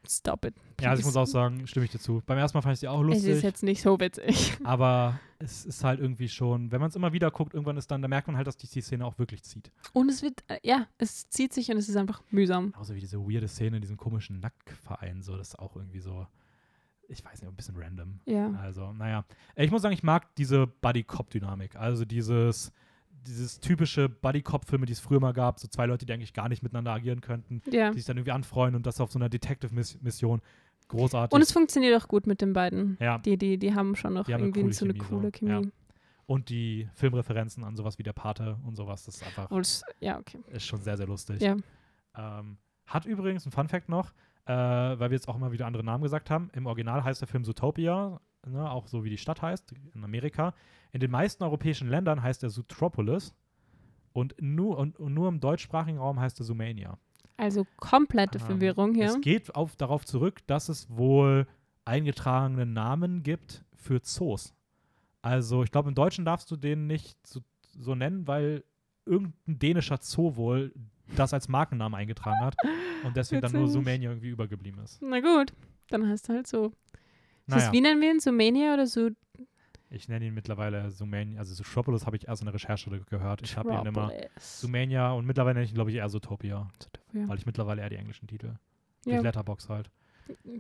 [0.07, 0.53] stop it.
[0.81, 1.19] Ja, also ich muss please.
[1.21, 2.21] auch sagen, stimme ich dir zu.
[2.25, 4.53] Beim ersten Mal fand ich sie auch Es lustig, ist jetzt nicht so witzig.
[4.63, 8.01] aber es ist halt irgendwie schon, wenn man es immer wieder guckt, irgendwann ist dann,
[8.01, 9.71] da merkt man halt, dass die, die Szene auch wirklich zieht.
[9.91, 12.73] Und es wird, äh, ja, es zieht sich und es ist einfach mühsam.
[12.75, 16.25] Außer wie diese weirde Szene in diesem komischen Nacktverein, so, das ist auch irgendwie so,
[17.09, 18.19] ich weiß nicht, ein bisschen random.
[18.25, 18.51] Ja.
[18.61, 19.25] Also, naja.
[19.55, 21.75] Ich muss sagen, ich mag diese Buddy-Cop-Dynamik.
[21.75, 22.71] Also dieses,
[23.27, 26.63] dieses typische Buddy-Cop-Filme, die es früher mal gab, so zwei Leute, die eigentlich gar nicht
[26.63, 27.91] miteinander agieren könnten, Ja.
[27.91, 30.41] die sich dann irgendwie anfreuen und das auf so einer Detective-Mission.
[30.89, 31.33] Großartig.
[31.33, 32.97] Und es funktioniert auch gut mit den beiden.
[32.99, 33.17] ja.
[33.19, 35.31] Die, die, die haben schon noch Die eine irgendwie coole so eine Chemie, coole so.
[35.31, 35.51] Chemie.
[35.51, 35.61] Ja.
[36.25, 40.19] Und die Filmreferenzen an sowas wie der Pate und sowas, das ist einfach, es- ja,
[40.19, 40.39] okay.
[40.51, 41.41] ist schon sehr, sehr lustig.
[41.41, 41.55] Ja.
[42.17, 44.11] Ähm, hat übrigens ein Fun-Fact noch,
[44.45, 46.49] äh, weil wir jetzt auch immer wieder andere Namen gesagt haben.
[46.53, 50.53] Im Original heißt der Film Zootopia, ne, auch so wie die Stadt heißt, in Amerika.
[50.93, 53.33] In den meisten europäischen Ländern heißt er Zootropolis.
[54.13, 56.97] Und nur, und, und nur im deutschsprachigen Raum heißt er Zoomania.
[57.35, 59.05] Also komplette Ähm, Verwirrung hier.
[59.05, 61.47] Es geht auf, darauf zurück, dass es wohl
[61.83, 64.53] eingetragene Namen gibt für Zoos.
[65.23, 67.41] Also ich glaube, im Deutschen darfst du den nicht so,
[67.79, 68.63] so nennen, weil
[69.05, 70.73] irgendein dänischer Zoo wohl
[71.15, 72.55] das als Markennamen eingetragen hat
[73.03, 73.67] und deswegen dann nur.
[73.67, 75.01] Zoomania irgendwie übergeblieben ist.
[75.01, 75.53] Na gut,
[75.89, 76.67] dann heißt er halt so.
[76.67, 76.73] Ist
[77.47, 78.19] Naja, das, wie nennen wir ihn?
[78.19, 79.09] Sumania oder so?
[79.93, 83.41] Ich nenne ihn mittlerweile Zoomania, also Zootropolis habe ich erst in der Recherche gehört.
[83.41, 84.11] Ich habe ihn immer.
[84.39, 86.67] Zoomania und mittlerweile nenne ich ihn, glaube ich, eher Zootopia,
[87.13, 87.27] Ja.
[87.27, 88.55] weil ich mittlerweile eher die englischen Titel.
[89.05, 89.89] Ja, Letterbox halt.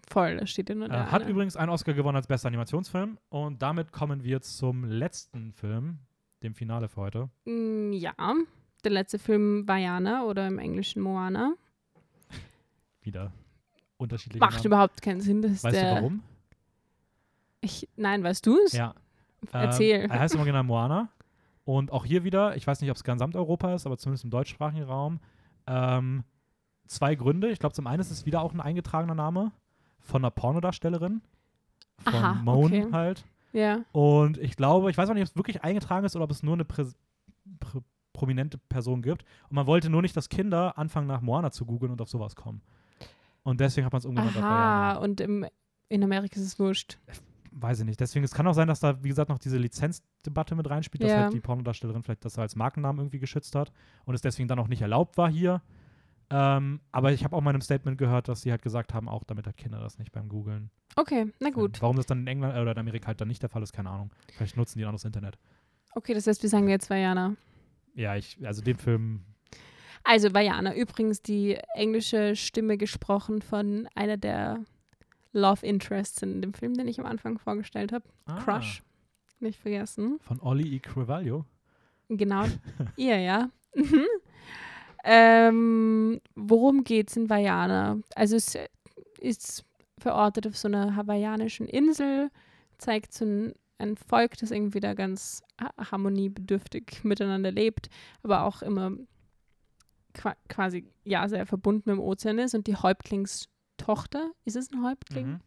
[0.09, 1.31] voll, da steht nur Äh, der hat eine.
[1.31, 3.17] übrigens einen Oscar gewonnen als bester Animationsfilm.
[3.29, 5.99] Und damit kommen wir zum letzten Film,
[6.43, 7.29] dem Finale für heute.
[7.45, 8.13] Mm, Ja,
[8.83, 11.55] der letzte Film Vajana oder im Englischen Moana.
[13.01, 13.31] Wieder
[13.97, 14.65] unterschiedliche Macht Namen.
[14.65, 15.41] überhaupt keinen Sinn.
[15.41, 16.21] Das Weißt du warum?
[17.61, 18.73] Ich, nein, weißt du es?
[18.73, 18.93] Ja.
[19.51, 20.01] Erzähl.
[20.01, 21.09] Ähm, er heißt im Original Moana.
[21.65, 24.31] Und auch hier wieder, ich weiß nicht, ob es gesamt Europa ist, aber zumindest im
[24.31, 25.19] deutschsprachigen Raum,
[25.65, 26.23] ähm,
[26.87, 27.49] zwei Gründe.
[27.49, 29.51] Ich glaube, zum einen ist es wieder auch ein eingetragener Name
[29.99, 31.21] von einer Pornodarstellerin.
[31.99, 32.87] Von Aha, Moan okay.
[32.91, 33.23] halt.
[33.53, 33.81] Ja.
[33.91, 36.43] Und ich glaube, ich weiß auch nicht, ob es wirklich eingetragen ist oder ob es
[36.43, 36.85] nur eine Prä
[37.59, 37.79] Prä
[38.13, 39.25] prominente Person gibt.
[39.49, 42.35] Und man wollte nur nicht, dass Kinder anfangen, nach Moana zu googeln und auf sowas
[42.35, 42.61] kommen.
[43.41, 44.97] Und deswegen hat man es umgenannt Vajana.
[44.99, 45.45] und im,
[45.89, 46.99] in Amerika ist es wurscht.
[47.55, 47.99] Weiß ich nicht.
[47.99, 51.11] Deswegen, es kann auch sein, dass da, wie gesagt, noch diese Lizenzdebatte mit reinspielt, dass
[51.11, 51.17] Ja.
[51.23, 53.71] halt die Pornodarstellerin vielleicht das als Markennamen irgendwie geschützt hat
[54.05, 55.61] und es deswegen dann auch nicht erlaubt war hier.
[56.31, 59.07] Ähm, aber ich habe auch mal in einem Statement gehört, dass sie halt gesagt haben,
[59.07, 60.71] auch damit halt Kinder das nicht beim Googeln.
[60.95, 61.79] Okay, na gut.
[61.81, 63.71] Warum das dann in England äh, oder in Amerika halt dann nicht der Fall ist,
[63.73, 64.09] keine Ahnung.
[64.35, 65.37] Vielleicht nutzen die dann das Internet.
[65.93, 67.35] Okay, das heißt, wir sagen jetzt Vajana.
[67.93, 69.21] Ja, ich, also den Film,
[70.03, 74.59] Also Vajana, übrigens die englische Stimme gesprochen von einer der
[75.33, 78.05] Love Interests in dem Film, den ich am Anfang vorgestellt habe.
[78.25, 78.39] Ah.
[78.41, 78.81] Crush.
[79.39, 80.19] nicht vergessen.
[80.21, 80.79] Von Olli E.
[80.79, 81.45] Crevalio.
[82.09, 82.45] Genau,
[82.95, 83.49] ihr, ja.
[83.75, 84.05] Mhm.
[85.03, 87.97] ähm, worum geht's in Vajana?
[88.15, 88.57] Also es
[89.19, 89.65] ist
[89.99, 92.29] verortet auf so einer hawaiianischen Insel,
[92.77, 97.89] zeigt so ein, ein Volk, das irgendwie da ganz ha- harmoniebedürftig miteinander lebt,
[98.21, 98.91] aber auch immer
[100.13, 102.75] qua quasi ja sehr verbunden mit dem Ozean ist und die
[103.73, 105.27] Häuptlingstochter, ist es ein Häuptling?
[105.27, 105.39] Mhm.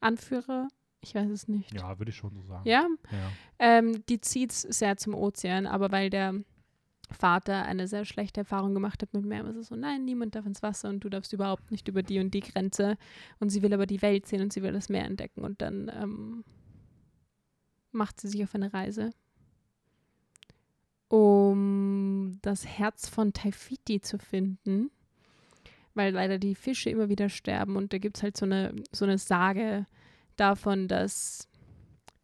[0.00, 0.68] Anführer?
[1.00, 1.72] Ich weiß es nicht.
[1.74, 2.68] Ja, würde ich schon so sagen.
[2.68, 3.30] Ja, ja.
[3.58, 6.34] ähm, die zieht sehr zum Ozean, aber weil der
[7.10, 10.46] Vater eine sehr schlechte Erfahrung gemacht hat mit Meeren, ist es so, nein, niemand darf
[10.46, 12.96] ins Wasser und du darfst überhaupt nicht über die und die Grenze.
[13.38, 15.44] Und sie will aber die Welt sehen und sie will das Meer entdecken.
[15.44, 16.44] Und dann ähm,
[17.92, 19.10] macht sie sich auf eine Reise,
[21.08, 24.90] um das Herz von Taifiti zu finden,
[25.96, 27.76] weil leider die Fische immer wieder sterben.
[27.76, 29.86] Und da gibt es halt so eine, so eine Sage
[30.36, 31.48] davon, dass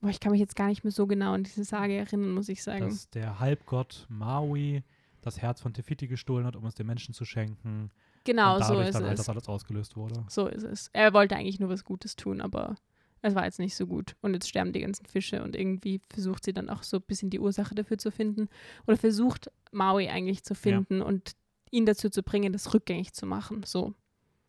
[0.02, 2.48] Boah, ich kann mich jetzt gar nicht mehr so genau an diese Sage erinnern, muss
[2.48, 2.88] ich sagen.
[2.88, 4.82] Dass der Halbgott Maui
[5.20, 7.92] das Herz von Tefiti gestohlen hat, um es den Menschen zu schenken.
[8.24, 9.20] genau, so ist dann halt es.
[9.20, 10.24] das alles ausgelöst wurde.
[10.28, 10.90] So ist es.
[10.92, 12.74] Er wollte eigentlich nur was Gutes tun, aber
[13.20, 14.16] es war jetzt nicht so gut.
[14.20, 17.30] Und jetzt sterben die ganzen Fische und irgendwie versucht sie dann auch so ein bisschen
[17.30, 18.48] die Ursache dafür zu finden.
[18.88, 21.36] Oder versucht Maui eigentlich zu finden und
[21.72, 23.62] ihn dazu zu bringen, das rückgängig zu machen.
[23.64, 23.94] So.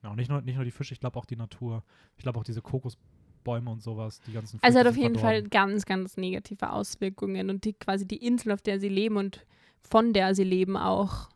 [0.03, 1.83] Ja, und nicht nur, nicht nur die Fische, ich glaube auch die Natur.
[2.17, 5.33] Ich glaube auch diese Kokosbäume und sowas, die ganzen Also Früchte hat auf jeden Fall
[5.41, 5.49] verdorben.
[5.49, 7.49] ganz, ganz negative Auswirkungen.
[7.49, 9.45] Und die quasi die Insel, auf der sie leben und
[9.81, 11.29] von der sie leben auch,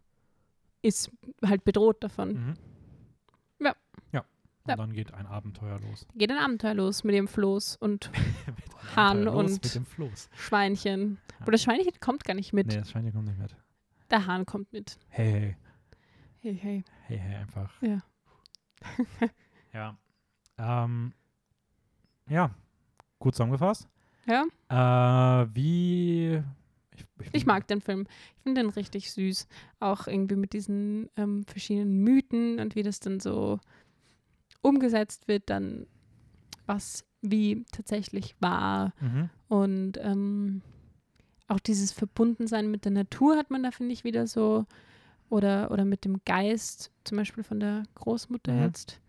[0.81, 1.09] ist
[1.43, 2.29] halt bedroht davon.
[2.33, 2.53] Mhm.
[3.65, 3.75] Ja.
[4.11, 4.19] Ja.
[4.63, 4.75] Und Ja.
[4.75, 6.05] dann geht ein Abenteuer los.
[6.15, 8.11] Geht ein Abenteuer los mit dem Floß und
[8.95, 9.79] Hahn und-.
[10.35, 11.17] Schweinchen.
[11.31, 11.35] Ja.
[11.41, 12.67] Aber das Schweinchen kommt gar nicht mit.
[12.67, 13.55] Nee, das Schweinchen kommt nicht mit.
[14.09, 14.97] Der Hahn kommt mit.
[15.09, 15.57] Hey, hey.
[16.41, 16.83] Hey, hey.
[17.07, 17.81] Hey, hey, einfach.
[17.81, 17.99] Ja.
[19.73, 19.97] ja.
[20.57, 21.13] Ähm,
[22.29, 22.51] ja,
[23.19, 23.87] gut zusammengefasst.
[24.27, 26.43] Ja, Äh, wie.
[26.95, 28.07] Ich, ich mag den Film.
[28.37, 29.47] Ich finde den richtig süß.
[29.79, 33.59] Auch irgendwie mit diesen ähm, verschiedenen Mythen und wie das dann so
[34.61, 35.87] umgesetzt wird, dann
[36.65, 38.93] was wie tatsächlich war.
[38.99, 39.29] Mhm.
[39.47, 40.61] Und ähm,
[41.47, 44.65] auch dieses Verbundensein mit der Natur hat man da, finde ich, wieder so.
[45.29, 48.61] Oder, oder mit dem Geist, zum Beispiel von der Großmutter Mhm.
[48.63, 48.99] jetzt.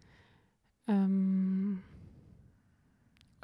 [0.89, 1.83] Ähm,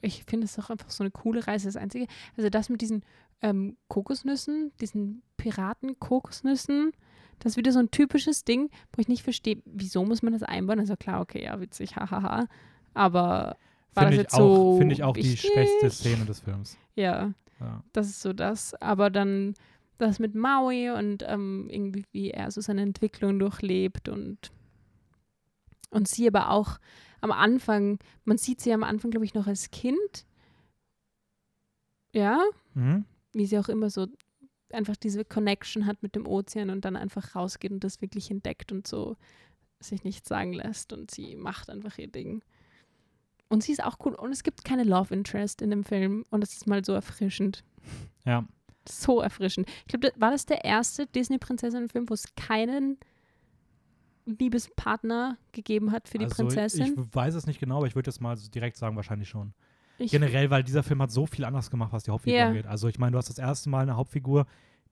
[0.03, 1.67] ich finde es auch einfach so eine coole Reise.
[1.69, 2.07] Das Einzige,
[2.37, 3.05] also das mit diesen
[3.43, 6.93] ähm, Kokosnüssen, diesen Piraten-Kokosnüssen,
[7.41, 10.43] das ist wieder so ein typisches Ding, wo ich nicht verstehe, wieso muss man das
[10.43, 10.79] einbauen?
[10.81, 12.47] Also klar, okay, ja, witzig, hahaha.
[12.95, 13.57] Aber
[13.95, 15.51] war das Finde ich, jetzt auch, so find ich auch die wichtig?
[15.53, 16.77] schwächste Szene des Films.
[16.97, 17.33] ja.
[17.61, 17.85] Ja.
[17.93, 18.75] Das ist so das.
[18.83, 19.55] Aber dann
[19.99, 24.51] das mit Maui und ähm, irgendwie, wie er so seine Entwicklung durchlebt und,
[25.91, 26.79] und sie aber auch
[27.21, 30.27] am Anfang, man sieht sie am Anfang, glaube ich, noch als Kind.
[32.15, 32.41] Ja,
[32.75, 33.05] Mhm.
[33.33, 34.07] wie sie auch immer so
[34.73, 38.73] einfach diese Connection hat mit dem Ozean und dann einfach rausgeht und das wirklich entdeckt
[38.73, 39.17] und so
[39.81, 42.43] sich nichts sagen lässt und sie macht einfach ihr Ding.
[43.49, 46.41] Und sie ist auch cool und es gibt keine Love Interest in dem Film und
[46.41, 47.63] das ist mal so erfrischend.
[48.25, 48.45] Ja.
[48.89, 49.69] So erfrischend.
[49.87, 52.99] Ich glaube, war das der erste Disney-Prinzessinnen-Film, wo es keinen
[54.27, 56.95] Liebespartner gegeben hat für die also Prinzessin?
[56.99, 59.53] Ich weiß es nicht genau, aber ich würde jetzt mal direkt sagen, wahrscheinlich schon.
[59.99, 62.47] Ich, Generell, weil dieser Film hat so viel anders gemacht, was die Hauptfigur Ja.
[62.49, 62.67] angeht.
[62.67, 64.47] Also ich meine, du hast das erste Mal eine Hauptfigur,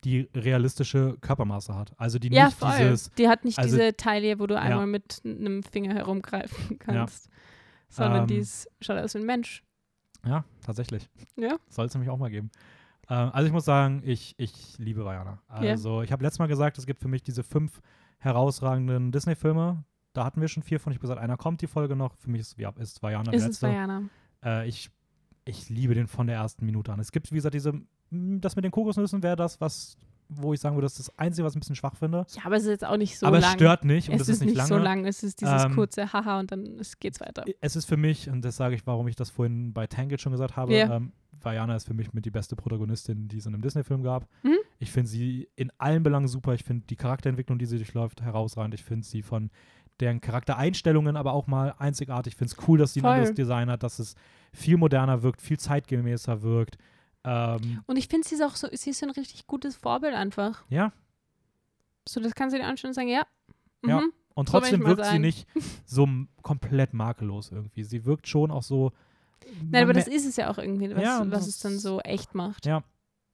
[0.04, 1.92] die realistische Körpermaße hat.
[1.96, 2.72] Also die ja, nicht voll.
[2.78, 7.28] dieses, die hat nicht also- diese Taille, wo du einmal mit einem Finger herumgreifen kannst,
[7.88, 9.64] sondern Ähm, die ist, schaut aus wie ein Mensch.
[10.26, 11.08] ja, tatsächlich.
[11.36, 11.56] Ja.
[11.68, 12.50] Soll es nämlich auch mal geben.
[13.08, 15.40] Ähm, also ich muss sagen, ich, ich liebe Vajana.
[15.48, 17.80] Also ich habe letztes Mal gesagt, es gibt für mich diese fünf
[18.18, 19.84] herausragenden Disney-Filme.
[20.12, 20.92] Da hatten wir schon vier von.
[20.92, 22.16] Ich habe gesagt, einer kommt die Folge noch.
[22.16, 23.68] Für mich ist, ja, ist Vajana der Ist es letzte.
[23.68, 24.02] Diana?
[24.44, 24.90] Äh, ich,
[25.44, 27.00] ich liebe den von der ersten Minute an.
[27.00, 27.72] Es gibt, wie gesagt, diese,
[28.10, 29.96] das mit den Kokosnüssen wäre das, was,
[30.36, 32.26] wo ich sagen würde, das ist das Einzige, was ich ein bisschen schwach finde.
[32.36, 33.50] Ja, aber es ist jetzt auch nicht so Aber lang.
[33.50, 34.68] es stört nicht und es es ist ist nicht lange.
[34.68, 37.44] so lang, es ist dieses Ähm, kurze Haha und dann es geht's weiter.
[37.60, 40.32] Es ist für mich, und das sage ich, warum ich das vorhin bei Tangled schon
[40.32, 40.96] gesagt habe, Ja.
[40.96, 44.28] ähm, Vajana ist für mich mit die beste Protagonistin, die es in einem Disney-Film gab.
[44.44, 44.56] Mhm.
[44.78, 46.54] Ich finde sie in allen Belangen super.
[46.54, 48.74] Ich finde die Charakterentwicklung, die sie durchläuft, herausragend.
[48.74, 49.50] Ich finde sie von
[50.00, 52.34] deren Charaktereinstellungen aber auch mal einzigartig.
[52.34, 53.10] Ich finde es cool, dass sie ein Voll.
[53.12, 54.14] anderes Design hat, dass es
[54.52, 56.76] viel moderner wirkt, viel zeitgemäßer wirkt.
[57.24, 60.14] Ähm, Und ich finde, sie ist auch so, sie ist so ein richtig gutes Vorbild
[60.14, 60.64] einfach.
[60.68, 60.92] ja,
[62.08, 63.26] So, das kannst du dir anschauen und sagen, ja.
[63.84, 64.00] Ja.
[64.00, 64.12] mhm.
[64.34, 65.46] und So will trotzdem mal wirkt sie nicht
[65.86, 66.08] so
[66.42, 67.84] komplett makellos irgendwie.
[67.84, 68.92] Sie wirkt schon auch so.
[69.70, 72.00] Nein, aber das ist es ja auch irgendwie, was, Ja, und was es dann so
[72.00, 72.64] echt macht.
[72.66, 72.82] Ja.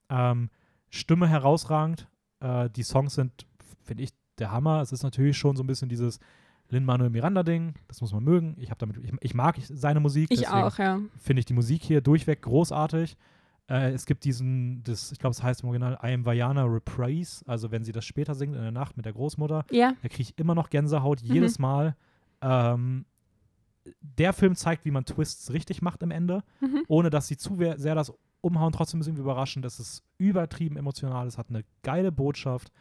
[0.09, 0.49] Ähm,
[0.89, 2.07] Stimme herausragend.
[2.39, 3.45] Äh, die Songs sind,
[3.83, 4.09] finde ich,
[4.39, 4.81] der Hammer.
[4.81, 6.19] Es ist natürlich schon so ein bisschen dieses
[6.69, 7.75] Lin-Manuel Miranda-Ding.
[7.87, 8.55] Das muss man mögen.
[8.59, 10.29] Ich, damit, ich, ich mag seine Musik.
[10.31, 10.99] Ich auch, ja.
[11.17, 13.17] Finde ich die Musik hier durchweg großartig.
[13.69, 17.43] Äh, es gibt diesen, das, ich glaube, es heißt im Original I am Vajana Reprise,
[17.47, 19.93] also wenn sie das später singt in der Nacht mit der Großmutter, Ja.
[20.01, 21.33] da kriege ich immer noch Gänsehaut, Mhm.
[21.33, 21.95] jedes Mal.
[22.41, 23.05] Ähm,
[24.01, 26.83] der Film zeigt, wie man Twists richtig macht am Ende, Mhm.
[26.87, 28.71] ohne dass sie zu sehr das umhauen.
[28.71, 32.71] Trotzdem ist es irgendwie überraschend, dass es übertrieben emotional ist, hat eine geile Botschaft.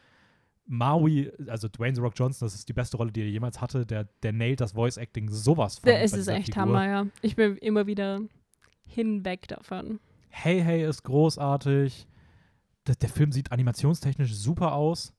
[0.71, 3.87] Maui, also Dwayne The Rock Johnson, das ist die beste Rolle, die er jemals hatte.
[3.87, 5.87] Der, der nailt das Voice Acting sowas von.
[5.89, 6.63] Der ist es echt Figur.
[6.63, 7.07] Hammer, ja.
[7.23, 8.21] Ich bin immer wieder
[8.87, 9.99] hinweg davon.
[10.31, 12.07] Hey Hey ist großartig.
[12.87, 15.13] Der, Film sieht animationstechnisch super aus.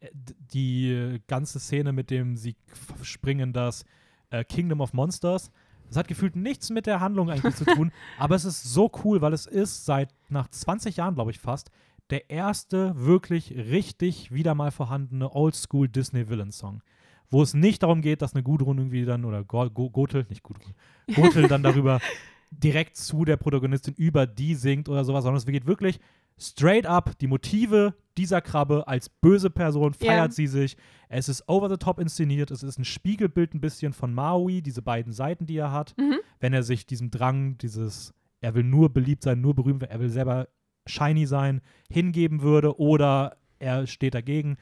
[0.00, 0.08] Äh,
[0.52, 2.56] Die ganze Szene mit dem sie
[3.02, 3.84] springen das
[4.30, 5.50] äh, Kingdom of Monsters,
[5.88, 9.20] das hat gefühlt nichts mit der Handlung eigentlich zu tun, aber es ist so cool,
[9.20, 11.70] weil es ist seit nach 20 Jahren, glaube ich fast,
[12.10, 16.82] der erste wirklich richtig wieder mal vorhandene Oldschool Disney Villain Song.
[17.30, 20.42] Wo es nicht darum geht, dass eine Gudrun irgendwie dann, oder Go Go Gothel, nicht
[20.42, 20.74] Gudrun,
[21.14, 22.00] Gothel dann darüber
[22.62, 25.98] direkt zu der Protagonistin über die singt oder sowas, sondern es geht wirklich
[26.38, 30.30] straight up die Motive dieser Krabbe als böse Person feiert Ja.
[30.30, 30.76] sie sich.
[31.08, 34.82] Es ist over the top inszeniert, es ist ein Spiegelbild ein bisschen von Maui, diese
[34.82, 36.18] beiden Seiten, die er hat, Mhm.
[36.40, 40.10] wenn er sich diesem Drang, dieses, er will nur beliebt sein, nur berühmt er will
[40.10, 40.48] selber
[40.86, 44.56] shiny sein, hingeben würde oder er steht dagegen.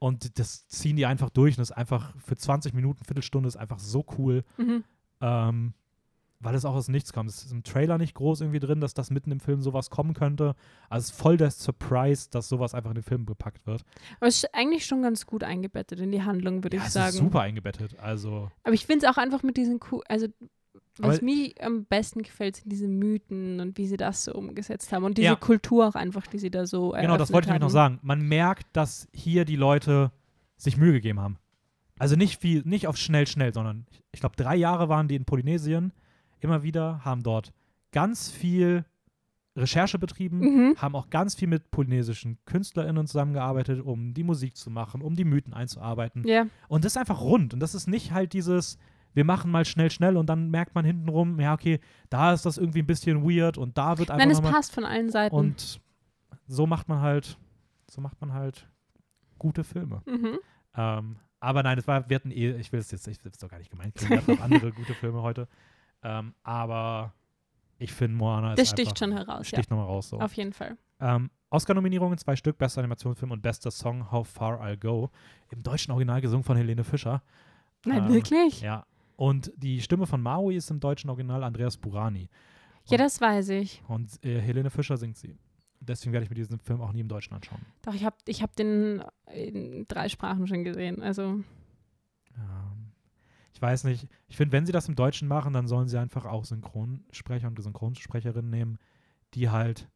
[0.00, 3.78] Und das ziehen die einfach durch und ist einfach für 20 Minuten, Viertelstunde ist einfach
[3.78, 4.44] so cool.
[4.58, 4.82] Mhm.
[5.20, 5.74] Ähm,
[6.42, 7.26] weil es auch aus nichts kam.
[7.26, 10.12] Es ist im Trailer nicht groß irgendwie drin, dass das mitten im Film sowas kommen
[10.14, 10.54] könnte.
[10.90, 13.84] Also es ist voll der Surprise, dass sowas einfach in den Film gepackt wird.
[14.18, 16.94] Aber es ist eigentlich schon ganz gut eingebettet in die Handlung, würde Ja, ich es
[16.94, 17.08] sagen.
[17.10, 17.98] ist super eingebettet.
[17.98, 20.26] Also Aber ich finde es auch einfach mit diesen, Ku also
[20.98, 24.92] was Aber- mir am besten gefällt, sind diese Mythen und wie sie das so umgesetzt
[24.92, 25.36] haben und diese Ja.
[25.36, 27.94] Kultur auch einfach, die sie da so genau, das wollte ich nämlich noch haben.
[27.96, 27.98] sagen.
[28.02, 30.12] Man merkt, dass hier die Leute
[30.56, 31.38] sich Mühe gegeben haben.
[31.98, 35.24] Also nicht viel, nicht auf schnell, schnell, sondern ich glaube, drei Jahre waren die in
[35.24, 35.92] Polynesien
[36.42, 37.52] immer wieder, haben dort
[37.92, 38.84] ganz viel
[39.56, 40.76] Recherche betrieben, Mhm.
[40.78, 45.24] haben auch ganz viel mit polynesischen KünstlerInnen zusammengearbeitet, um die Musik zu machen, um die
[45.26, 46.26] Mythen einzuarbeiten.
[46.26, 47.52] Ja, Und das ist einfach rund.
[47.52, 48.78] Und das ist nicht halt dieses,
[49.12, 52.56] wir machen mal schnell, schnell und dann merkt man hintenrum, ja, okay, da ist das
[52.56, 55.36] irgendwie ein bisschen weird und da wird einfach nein, es passt von allen Seiten.
[55.36, 55.80] Und
[56.46, 57.36] so macht man halt,
[57.90, 58.66] so macht man halt
[59.38, 60.00] gute Filme.
[60.06, 60.38] mhm.
[60.74, 63.38] Ähm, aber nein, das war, wir hatten eh, ich will es jetzt, ich will es
[63.38, 64.10] doch gar nicht gemeint, kriegen.
[64.10, 65.46] wir hatten auch andere gute Filme heute.
[66.02, 67.12] Ähm, aber
[67.78, 69.58] ich finde Moana ist Das sticht einfach, schon heraus, ja.
[69.58, 70.08] sticht nochmal raus.
[70.08, 70.18] So.
[70.20, 70.76] Auf jeden Fall.
[71.00, 75.10] Ähm, Oscar-Nominierungen, zwei Stück, bester Animationsfilm und bester Song How Far I'll Go.
[75.50, 77.22] Im deutschen Original gesungen von Helene Fischer.
[77.84, 78.60] Nein, Ähm, wirklich?
[78.62, 78.86] Ja.
[79.16, 82.28] Und die Stimme von Maui ist im deutschen Original Andreas Burani.
[82.86, 83.82] Ja, das weiß ich.
[83.86, 85.36] Und äh, Helene Fischer singt sie.
[85.80, 87.60] Deswegen werde ich mir diesen Film auch nie im Deutschen anschauen.
[87.82, 89.02] Doch, ich habe ich hab den
[89.32, 91.02] in drei Sprachen schon gesehen.
[91.02, 91.22] Also,
[92.34, 92.71] Ähm,
[93.52, 94.08] ich weiß nicht.
[94.28, 97.60] Ich finde, wenn sie das im Deutschen machen, dann sollen sie einfach auch Synchronsprecher und
[97.60, 98.78] Synchronsprecherinnen nehmen,
[99.34, 99.88] die halt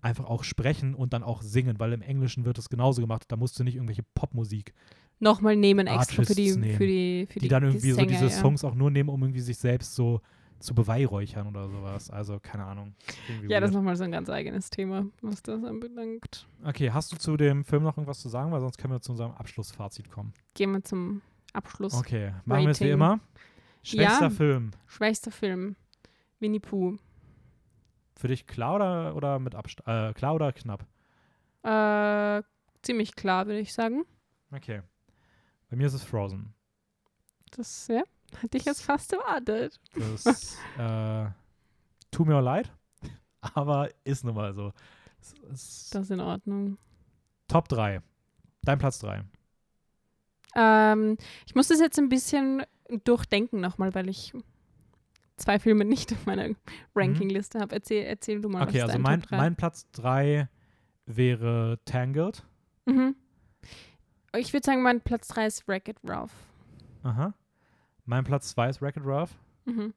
[0.00, 3.24] einfach auch sprechen und dann auch singen, weil im Englischen wird es genauso gemacht.
[3.28, 4.72] Da musst du nicht irgendwelche Popmusik,
[5.20, 8.24] nochmal nehmen extra für die, nehmen, für die, für die, dann irgendwie so Sänger, diese
[8.24, 8.30] ja.
[8.30, 10.20] Songs auch nur nehmen, um irgendwie sich selbst so
[10.58, 12.10] zu beweihräuchern oder sowas.
[12.10, 12.94] Also, keine Ahnung.
[13.48, 13.82] Ja, das ist weird.
[13.82, 16.46] nochmal so ein ganz eigenes Thema, was das anbelangt.
[16.64, 18.52] Okay, hast du zu dem Film noch irgendwas zu sagen?
[18.52, 20.34] Weil sonst können wir zu unserem Abschlussfazit kommen.
[20.54, 21.22] Gehen wir zum
[21.54, 21.94] Abschluss.
[21.94, 23.20] Okay, machen wir es wie immer.
[23.82, 24.30] Schwächster Ja.
[24.30, 24.70] Film.
[24.86, 25.76] Schwächster Film.
[26.38, 26.96] Winnie Pooh.
[28.16, 29.88] Für dich klar oder, oder mit Abstand?
[29.88, 30.86] Äh, klar oder knapp?
[31.62, 32.42] Äh,
[32.82, 34.04] ziemlich klar, würde ich sagen.
[34.52, 34.82] Okay.
[35.70, 36.54] Bei mir ist es Frozen.
[37.52, 38.02] Das, ja,
[38.42, 39.80] hatte ich jetzt fast erwartet.
[39.94, 41.26] Das äh,
[42.10, 42.70] tut mir leid,
[43.40, 44.72] aber ist nun mal so.
[45.20, 46.78] Es, es, Das ist in Ordnung.
[47.48, 48.00] Top 3.
[48.62, 49.24] Dein Platz 3.
[50.54, 51.16] Ähm,
[51.46, 52.62] ich muss das jetzt ein bisschen
[53.04, 54.32] durchdenken nochmal, weil ich
[55.36, 56.48] zwei Filme nicht auf meiner
[56.94, 57.74] Rankingliste habe.
[57.74, 59.36] Erzähl, erzähl du mal, Okay, also mein, Top 3?
[59.36, 60.48] mein Platz 3
[61.06, 62.44] wäre Tangled.
[62.86, 63.14] Mhm.
[64.36, 66.32] Ich würde sagen, mein Platz 3 ist Wreck-It Ralph.
[67.02, 67.34] Aha.
[68.04, 69.34] Mein Platz 2 ist Wreck-It Ralph.
[69.64, 69.94] Mhm.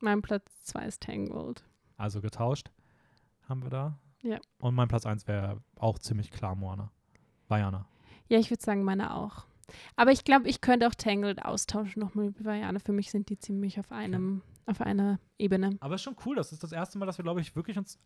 [0.00, 1.64] Mein Platz 2 ist Tangled.
[1.96, 2.70] Also getauscht
[3.48, 3.98] haben wir da.
[4.22, 4.38] Ja.
[4.58, 6.90] Und mein Platz 1 wäre auch ziemlich klar Moana.
[7.48, 7.86] Vajana.
[8.28, 9.46] Ja, ich würde sagen, meine auch.
[9.96, 12.78] Aber ich glaube, ich könnte auch Tangled austauschen nochmal mit Vajana.
[12.78, 15.76] Für mich sind die ziemlich auf einem, auf einer Ebene.
[15.80, 16.36] Aber ist schon cool.
[16.36, 17.98] Das ist das erste Mal, dass wir, glaube ich, wirklich uns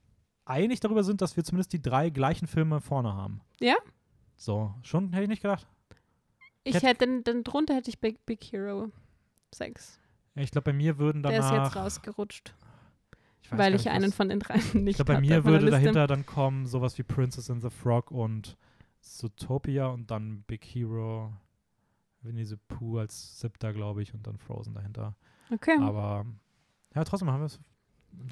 [0.44, 3.40] einig darüber sind, dass wir zumindest die drei gleichen Filme vorne haben.
[3.60, 3.74] Ja?
[4.36, 5.66] So, schon hätte ich nicht gedacht.
[6.64, 8.90] Ich Hätt- hätte, dann, dann drunter hätte ich Big, Big Hero
[9.54, 9.98] 6.
[10.34, 11.64] Ja, Ich glaube, bei mir würden Der ist danach.
[11.66, 12.54] jetzt rausgerutscht,
[13.42, 15.70] ich weil ich nicht, einen was- von den drei nicht Ich glaube, bei mir würde
[15.70, 18.56] dahinter dann kommen sowas wie Princess and the Frog und
[19.00, 21.32] Zootopia und dann Big Hero,
[22.22, 25.16] Winnie the Pooh als siebter, glaube ich, und dann Frozen dahinter.
[25.52, 26.26] Okay, Aber
[26.94, 27.60] ja, trotzdem haben wir es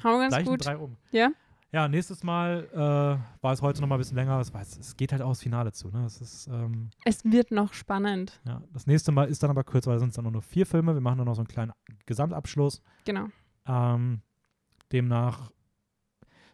[0.03, 0.65] haben wir ganz gut.
[0.65, 0.97] drei um.
[1.11, 1.31] Ja.
[1.73, 4.39] Ja, nächstes Mal äh, war es heute noch mal ein bisschen länger.
[4.41, 5.91] Es, es, geht halt auch das Finale zu.
[5.91, 6.05] Ne?
[6.07, 8.41] Es ist, ähm, Es wird noch spannend.
[8.47, 8.63] ja.
[8.73, 10.95] Das nächste Mal ist dann aber kürzer, weil sind es dann nur vier Filme.
[10.95, 11.73] Wir machen dann noch so einen kleinen
[12.07, 12.83] Gesamtabschluss.
[13.05, 13.27] Genau.
[13.67, 14.23] Ähm,
[14.93, 15.51] demnach,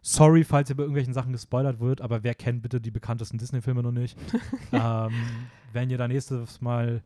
[0.01, 3.83] sorry, falls ihr bei irgendwelchen Sachen gespoilert wird, aber wer kennt bitte die bekanntesten Disney-Filme
[3.83, 4.19] noch nicht?
[4.73, 5.13] ähm,
[5.73, 7.03] wenn ihr da nächstes Mal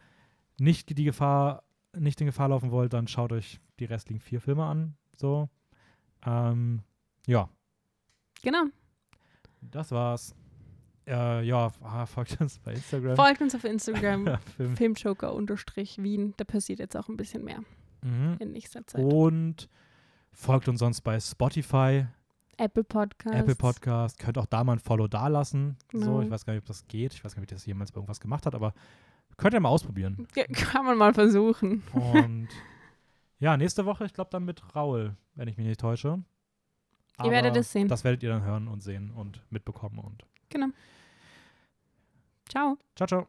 [0.59, 1.63] nicht die Gefahr,
[1.97, 4.97] nicht in Gefahr laufen wollt, dann schaut euch die restlichen vier Filme an.
[5.17, 5.49] So.
[6.25, 6.83] Ähm,
[7.27, 7.49] ja,
[8.43, 8.65] Genau.
[9.61, 10.35] das war's.
[11.07, 13.17] Äh, ja, ah, folgt uns bei Instagram.
[13.17, 14.39] Folgt uns auf Instagram.
[14.57, 14.77] Film.
[14.77, 16.35] Filmjoker-Wien.
[16.37, 17.61] Da passiert jetzt auch ein bisschen mehr
[18.03, 18.37] Mhm.
[18.41, 19.03] in nächster Zeit.
[19.05, 19.69] Und
[20.33, 22.07] folgt uns sonst bei Spotify,
[22.59, 23.35] Apple Podcast.
[23.37, 24.19] Apple Podcast.
[24.19, 25.77] Könnt auch da mal ein Follow da lassen.
[25.93, 26.21] So, Genau.
[26.23, 27.15] ich weiß gar nicht, ob das geht.
[27.15, 28.75] Ich weiß gar nicht, ob das jemals bei irgendwas gemacht hat, aber
[29.37, 30.27] könnt ihr mal ausprobieren.
[30.35, 31.83] Ge- Kann man mal versuchen.
[31.93, 32.49] Und
[33.39, 36.23] ja, nächste Woche, ich glaube dann mit Raul, wenn ich mich nicht täusche.
[37.23, 37.89] Ihr werdet Aber es sehen.
[37.89, 39.99] Das werdet ihr dann hören und sehen und mitbekommen.
[39.99, 40.67] Und Genau.
[42.49, 42.77] Ciao.
[42.95, 43.27] ciao, ciao.